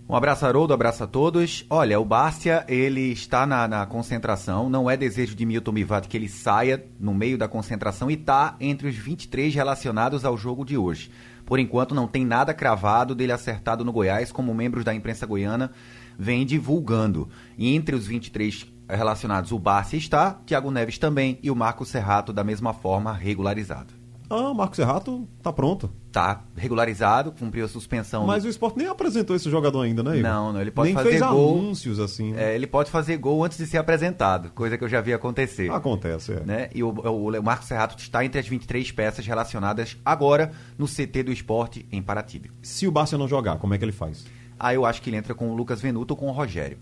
Um 0.09 0.15
abraço, 0.15 0.45
Haroldo, 0.45 0.73
um 0.73 0.75
abraço 0.75 1.03
a 1.03 1.07
todos. 1.07 1.65
Olha, 1.69 1.97
o 1.99 2.03
Bárcia, 2.03 2.65
ele 2.67 3.11
está 3.13 3.45
na, 3.45 3.65
na, 3.67 3.85
concentração, 3.85 4.69
não 4.69 4.89
é 4.89 4.97
desejo 4.97 5.35
de 5.35 5.45
Milton 5.45 5.71
Mivato 5.71 6.09
que 6.09 6.17
ele 6.17 6.27
saia 6.27 6.83
no 6.99 7.13
meio 7.13 7.37
da 7.37 7.47
concentração 7.47 8.11
e 8.11 8.15
está 8.15 8.57
entre 8.59 8.89
os 8.89 8.95
23 8.95 9.53
relacionados 9.53 10.25
ao 10.25 10.35
jogo 10.35 10.65
de 10.65 10.75
hoje. 10.75 11.11
Por 11.45 11.59
enquanto, 11.59 11.95
não 11.95 12.07
tem 12.07 12.25
nada 12.25 12.53
cravado 12.53 13.15
dele 13.15 13.31
acertado 13.31 13.85
no 13.85 13.93
Goiás, 13.93 14.31
como 14.31 14.53
membros 14.53 14.83
da 14.83 14.93
imprensa 14.93 15.25
goiana 15.25 15.71
vêm 16.17 16.45
divulgando. 16.45 17.29
E 17.57 17.73
entre 17.73 17.95
os 17.95 18.05
23 18.05 18.65
relacionados, 18.95 19.51
o 19.51 19.59
Bárcia 19.59 19.97
está, 19.97 20.31
Thiago 20.45 20.71
Neves 20.71 20.97
também 20.97 21.39
e 21.41 21.49
o 21.49 21.55
Marco 21.55 21.85
Serrato 21.85 22.31
da 22.33 22.43
mesma 22.43 22.73
forma 22.73 23.13
regularizado. 23.13 24.01
Ah, 24.31 24.53
Marcos 24.53 24.77
Serrato 24.77 25.27
tá 25.43 25.51
pronto. 25.51 25.91
Tá 26.09 26.45
regularizado, 26.55 27.33
cumpriu 27.33 27.65
a 27.65 27.67
suspensão. 27.67 28.25
Mas 28.25 28.45
o 28.45 28.47
esporte 28.47 28.77
nem 28.77 28.87
apresentou 28.87 29.35
esse 29.35 29.49
jogador 29.49 29.81
ainda, 29.81 30.01
né, 30.01 30.19
Igor? 30.19 30.31
Não, 30.31 30.53
não, 30.53 30.61
ele 30.61 30.71
pode 30.71 30.87
nem 30.87 30.95
fazer 30.95 31.09
fez 31.09 31.21
gol. 31.21 31.59
anúncios 31.59 31.99
assim. 31.99 32.31
né? 32.31 32.51
É, 32.51 32.55
ele 32.55 32.65
pode 32.65 32.89
fazer 32.89 33.17
gol 33.17 33.43
antes 33.43 33.57
de 33.57 33.65
ser 33.65 33.77
apresentado, 33.77 34.49
coisa 34.51 34.77
que 34.77 34.83
eu 34.85 34.87
já 34.87 35.01
vi 35.01 35.13
acontecer. 35.13 35.69
Acontece, 35.69 36.31
é. 36.31 36.39
né? 36.45 36.69
E 36.73 36.81
o, 36.81 36.91
o, 36.91 37.27
o 37.27 37.43
Marcos 37.43 37.67
Serrato 37.67 37.97
está 37.97 38.23
entre 38.23 38.39
as 38.39 38.47
23 38.47 38.89
peças 38.93 39.27
relacionadas 39.27 39.97
agora 40.05 40.51
no 40.77 40.87
CT 40.87 41.23
do 41.23 41.31
esporte 41.33 41.85
em 41.91 42.01
Paratybe. 42.01 42.51
Se 42.61 42.87
o 42.87 42.91
Barça 42.91 43.17
não 43.17 43.27
jogar, 43.27 43.57
como 43.57 43.73
é 43.73 43.77
que 43.77 43.83
ele 43.83 43.91
faz? 43.91 44.25
Aí 44.57 44.77
eu 44.77 44.85
acho 44.85 45.01
que 45.01 45.09
ele 45.09 45.17
entra 45.17 45.35
com 45.35 45.49
o 45.51 45.55
Lucas 45.55 45.81
Venuto 45.81 46.13
ou 46.13 46.17
com 46.17 46.27
o 46.27 46.31
Rogério. 46.31 46.77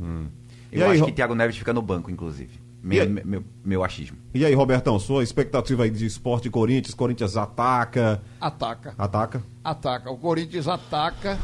E 0.00 0.41
Eu 0.72 0.86
aí, 0.86 0.92
acho 0.92 1.04
que 1.04 1.12
Thiago 1.12 1.34
Neves 1.34 1.56
fica 1.56 1.72
no 1.72 1.82
banco, 1.82 2.10
inclusive. 2.10 2.60
Meu, 2.82 3.02
aí? 3.02 3.08
meu, 3.08 3.44
meu 3.64 3.84
achismo. 3.84 4.16
E 4.34 4.44
aí, 4.44 4.54
Robertão, 4.54 4.98
sua 4.98 5.22
expectativa 5.22 5.84
aí 5.84 5.90
de 5.90 6.04
esporte 6.04 6.50
Corinthians? 6.50 6.94
Corinthians 6.94 7.36
ataca, 7.36 8.20
Ataca. 8.40 8.94
ataca. 8.98 9.42
Ataca. 9.62 10.10
O 10.10 10.16
Corinthians 10.16 10.66
ataca 10.66 11.38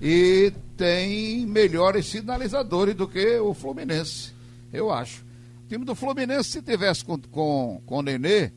e 0.00 0.52
tem 0.76 1.46
melhores 1.46 2.06
sinalizadores 2.06 2.94
do 2.94 3.08
que 3.08 3.38
o 3.38 3.54
Fluminense, 3.54 4.32
eu 4.72 4.92
acho. 4.92 5.24
O 5.64 5.68
time 5.68 5.84
do 5.84 5.94
Fluminense, 5.94 6.50
se 6.50 6.62
tivesse 6.62 7.04
com, 7.04 7.18
com, 7.18 7.80
com 7.86 7.98
o 7.98 8.02
Nenê, 8.02 8.52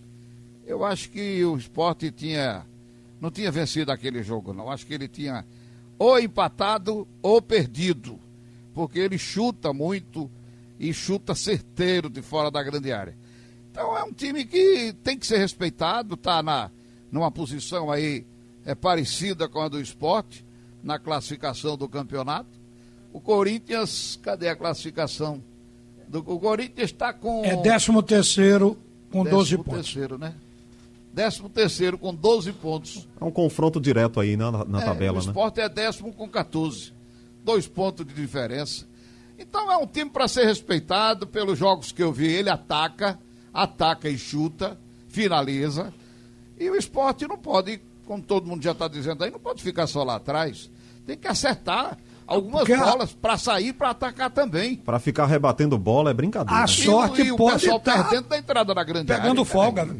eu 0.66 0.84
acho 0.84 1.10
que 1.10 1.44
o 1.46 1.58
esporte 1.58 2.12
tinha. 2.12 2.66
Não 3.20 3.32
tinha 3.32 3.50
vencido 3.50 3.92
aquele 3.92 4.22
jogo, 4.22 4.54
não. 4.54 4.70
Acho 4.70 4.86
que 4.86 4.94
ele 4.94 5.08
tinha 5.08 5.44
ou 5.98 6.20
empatado 6.20 7.08
ou 7.22 7.42
perdido. 7.42 8.20
Porque 8.78 9.00
ele 9.00 9.18
chuta 9.18 9.74
muito 9.74 10.30
e 10.80 10.94
chuta 10.94 11.34
certeiro 11.34 12.12
de 12.12 12.22
fora 12.22 12.52
da 12.52 12.62
grande 12.62 12.92
área. 12.92 13.18
Então 13.72 13.98
é 13.98 14.04
um 14.04 14.14
time 14.14 14.46
que 14.46 14.94
tem 15.04 15.18
que 15.18 15.26
ser 15.26 15.40
respeitado, 15.40 16.14
está 16.14 16.44
na, 16.44 16.70
numa 17.12 17.32
posição 17.32 17.90
aí 17.92 18.24
é, 18.64 18.76
parecida 18.76 19.50
com 19.50 19.62
a 19.62 19.68
do 19.68 19.82
esporte, 19.82 20.46
na 20.84 21.00
classificação 21.00 21.76
do 21.76 21.90
campeonato. 21.90 22.52
O 23.12 23.20
Corinthians, 23.20 24.20
cadê 24.22 24.48
a 24.48 24.56
classificação? 24.56 25.42
Do, 26.08 26.20
o 26.20 26.40
Corinthians 26.40 26.92
está 26.92 27.12
com. 27.12 27.44
É 27.44 27.56
13 27.58 28.04
terceiro 28.04 28.78
com 29.12 29.24
12 29.24 29.34
décimo 29.58 29.64
pontos. 29.64 29.82
terceiro, 29.92 30.18
né? 30.20 30.36
Décimo 31.12 31.50
terceiro 31.50 31.98
com 31.98 32.14
12 32.14 32.54
pontos. 32.54 33.08
É 33.20 33.26
um 33.26 33.32
confronto 33.32 33.82
direto 33.82 34.20
aí 34.20 34.38
na, 34.38 34.64
na 34.66 34.82
É, 34.84 34.86
tabela, 34.86 35.18
o 35.18 35.22
né? 35.22 35.26
esporte 35.26 35.60
é 35.60 35.68
décimo 35.68 36.14
com 36.14 36.30
14. 36.30 36.96
Dois 37.48 37.66
pontos 37.66 38.06
de 38.06 38.14
diferença. 38.14 38.86
Então 39.40 39.72
é 39.72 39.78
um 39.78 39.88
time 39.88 40.10
para 40.10 40.28
ser 40.28 40.44
respeitado 40.46 41.26
pelos 41.26 41.58
jogos 41.58 41.94
que 41.94 42.04
eu 42.04 42.12
vi. 42.12 42.28
Ele 42.28 42.50
ataca, 42.50 43.18
ataca 43.54 44.10
e 44.10 44.18
chuta, 44.18 44.78
finaliza. 45.08 45.94
E 46.60 46.70
o 46.70 46.76
esporte 46.76 47.26
não 47.26 47.38
pode, 47.38 47.80
como 48.06 48.22
todo 48.22 48.46
mundo 48.46 48.62
já 48.62 48.72
está 48.74 48.90
dizendo 48.90 49.24
aí, 49.24 49.32
não 49.32 49.40
pode 49.40 49.64
ficar 49.64 49.88
só 49.88 50.04
lá 50.04 50.16
atrás. 50.18 50.70
Tem 51.06 51.16
que 51.18 51.26
acertar 51.28 51.98
algumas 52.28 52.62
Porque 52.68 52.74
a- 52.74 52.84
bolas 52.84 53.14
para 53.14 53.38
sair 53.38 53.72
para 53.72 53.92
atacar 53.92 54.30
também. 54.30 54.76
Pra 54.76 55.00
ficar 55.00 55.26
rebatendo 55.26 55.78
bola 55.78 56.10
é 56.12 56.14
brincadeira. 56.14 56.58
A 56.58 56.62
né? 56.64 56.68
sorte 56.68 57.22
e, 57.22 57.32
o 57.32 57.38
pode 57.38 57.62
pessoal 57.62 57.80
tá 57.80 58.04
perdendo 58.04 58.28
da 58.28 58.38
entrada 58.38 58.76
da 58.76 58.84
grande 58.84 59.08
Pegando 59.08 59.40
área. 59.42 59.46
folga. 59.46 59.86
né? 59.86 59.96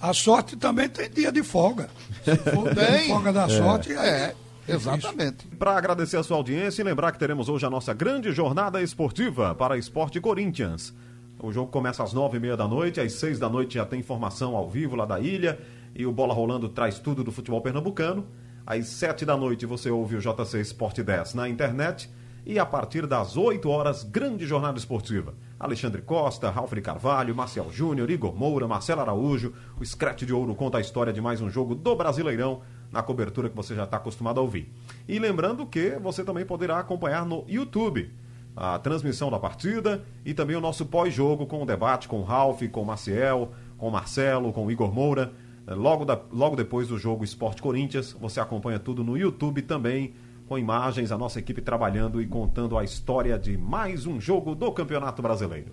A 0.00 0.12
sorte 0.12 0.56
também 0.56 0.88
tem 0.88 1.08
dia 1.08 1.30
de 1.30 1.44
folga. 1.44 1.88
Se 2.24 2.34
for 2.34 2.74
dia 2.74 2.84
de 2.84 2.96
Tem. 2.98 3.08
folga 3.08 3.32
da 3.32 3.48
sorte, 3.48 3.92
aí 3.92 4.08
É, 4.08 4.34
exatamente. 4.68 5.46
Para 5.58 5.76
agradecer 5.76 6.16
a 6.16 6.22
sua 6.22 6.36
audiência 6.36 6.82
e 6.82 6.84
lembrar 6.84 7.12
que 7.12 7.18
teremos 7.18 7.48
hoje 7.48 7.66
a 7.66 7.70
nossa 7.70 7.92
grande 7.92 8.32
jornada 8.32 8.82
esportiva 8.82 9.54
para 9.54 9.76
Esporte 9.76 10.20
Corinthians. 10.20 10.94
O 11.42 11.50
jogo 11.50 11.70
começa 11.70 12.02
às 12.02 12.12
nove 12.12 12.36
e 12.36 12.40
meia 12.40 12.56
da 12.56 12.68
noite, 12.68 13.00
às 13.00 13.14
seis 13.14 13.38
da 13.38 13.48
noite 13.48 13.74
já 13.74 13.84
tem 13.84 14.00
informação 14.00 14.56
ao 14.56 14.70
vivo 14.70 14.94
lá 14.94 15.04
da 15.04 15.18
ilha 15.18 15.58
e 15.94 16.06
o 16.06 16.12
Bola 16.12 16.32
Rolando 16.32 16.68
traz 16.68 16.98
tudo 16.98 17.24
do 17.24 17.32
futebol 17.32 17.60
pernambucano. 17.60 18.26
Às 18.64 18.86
sete 18.86 19.24
da 19.24 19.36
noite 19.36 19.66
você 19.66 19.90
ouve 19.90 20.16
o 20.16 20.20
JC 20.20 20.60
Esporte 20.60 21.02
10 21.02 21.34
na 21.34 21.48
internet 21.48 22.08
e 22.44 22.58
a 22.58 22.66
partir 22.66 23.06
das 23.06 23.36
8 23.36 23.68
horas, 23.68 24.02
grande 24.02 24.46
jornada 24.46 24.78
esportiva. 24.78 25.34
Alexandre 25.58 26.02
Costa, 26.02 26.50
Ralf 26.50 26.72
de 26.72 26.80
Carvalho, 26.80 27.34
Marcial 27.34 27.70
Júnior, 27.70 28.10
Igor 28.10 28.34
Moura, 28.34 28.66
Marcelo 28.66 29.00
Araújo, 29.00 29.52
o 29.80 29.84
Scratch 29.84 30.22
de 30.22 30.32
Ouro 30.32 30.54
conta 30.54 30.78
a 30.78 30.80
história 30.80 31.12
de 31.12 31.20
mais 31.20 31.40
um 31.40 31.48
jogo 31.48 31.74
do 31.74 31.94
Brasileirão 31.94 32.62
na 32.92 33.02
cobertura 33.02 33.48
que 33.48 33.56
você 33.56 33.74
já 33.74 33.84
está 33.84 33.96
acostumado 33.96 34.38
a 34.38 34.42
ouvir. 34.42 34.70
E 35.08 35.18
lembrando 35.18 35.64
que 35.66 35.90
você 36.00 36.22
também 36.22 36.44
poderá 36.44 36.78
acompanhar 36.78 37.24
no 37.24 37.44
YouTube 37.48 38.10
a 38.54 38.78
transmissão 38.78 39.30
da 39.30 39.38
partida 39.38 40.04
e 40.26 40.34
também 40.34 40.54
o 40.54 40.60
nosso 40.60 40.84
pós-jogo 40.84 41.46
com 41.46 41.62
o 41.62 41.66
debate 41.66 42.06
com 42.06 42.20
o 42.20 42.22
Ralf, 42.22 42.60
com 42.70 42.82
o 42.82 42.86
Maciel, 42.86 43.50
com 43.78 43.88
o 43.88 43.90
Marcelo, 43.90 44.52
com 44.52 44.66
o 44.66 44.70
Igor 44.70 44.92
Moura. 44.92 45.32
Eh, 45.66 45.74
Logo, 45.74 46.04
da- 46.04 46.20
logo 46.30 46.54
depois 46.54 46.88
do 46.88 46.98
jogo 46.98 47.24
Esporte 47.24 47.62
Corinthians, 47.62 48.12
você 48.20 48.40
acompanha 48.40 48.78
tudo 48.78 49.02
no 49.02 49.16
YouTube 49.16 49.62
também, 49.62 50.12
com 50.46 50.58
imagens, 50.58 51.10
a 51.10 51.16
nossa 51.16 51.38
equipe 51.38 51.62
trabalhando 51.62 52.20
e 52.20 52.26
contando 52.26 52.76
a 52.76 52.84
história 52.84 53.38
de 53.38 53.56
mais 53.56 54.04
um 54.04 54.20
jogo 54.20 54.54
do 54.54 54.70
Campeonato 54.70 55.22
Brasileiro. 55.22 55.72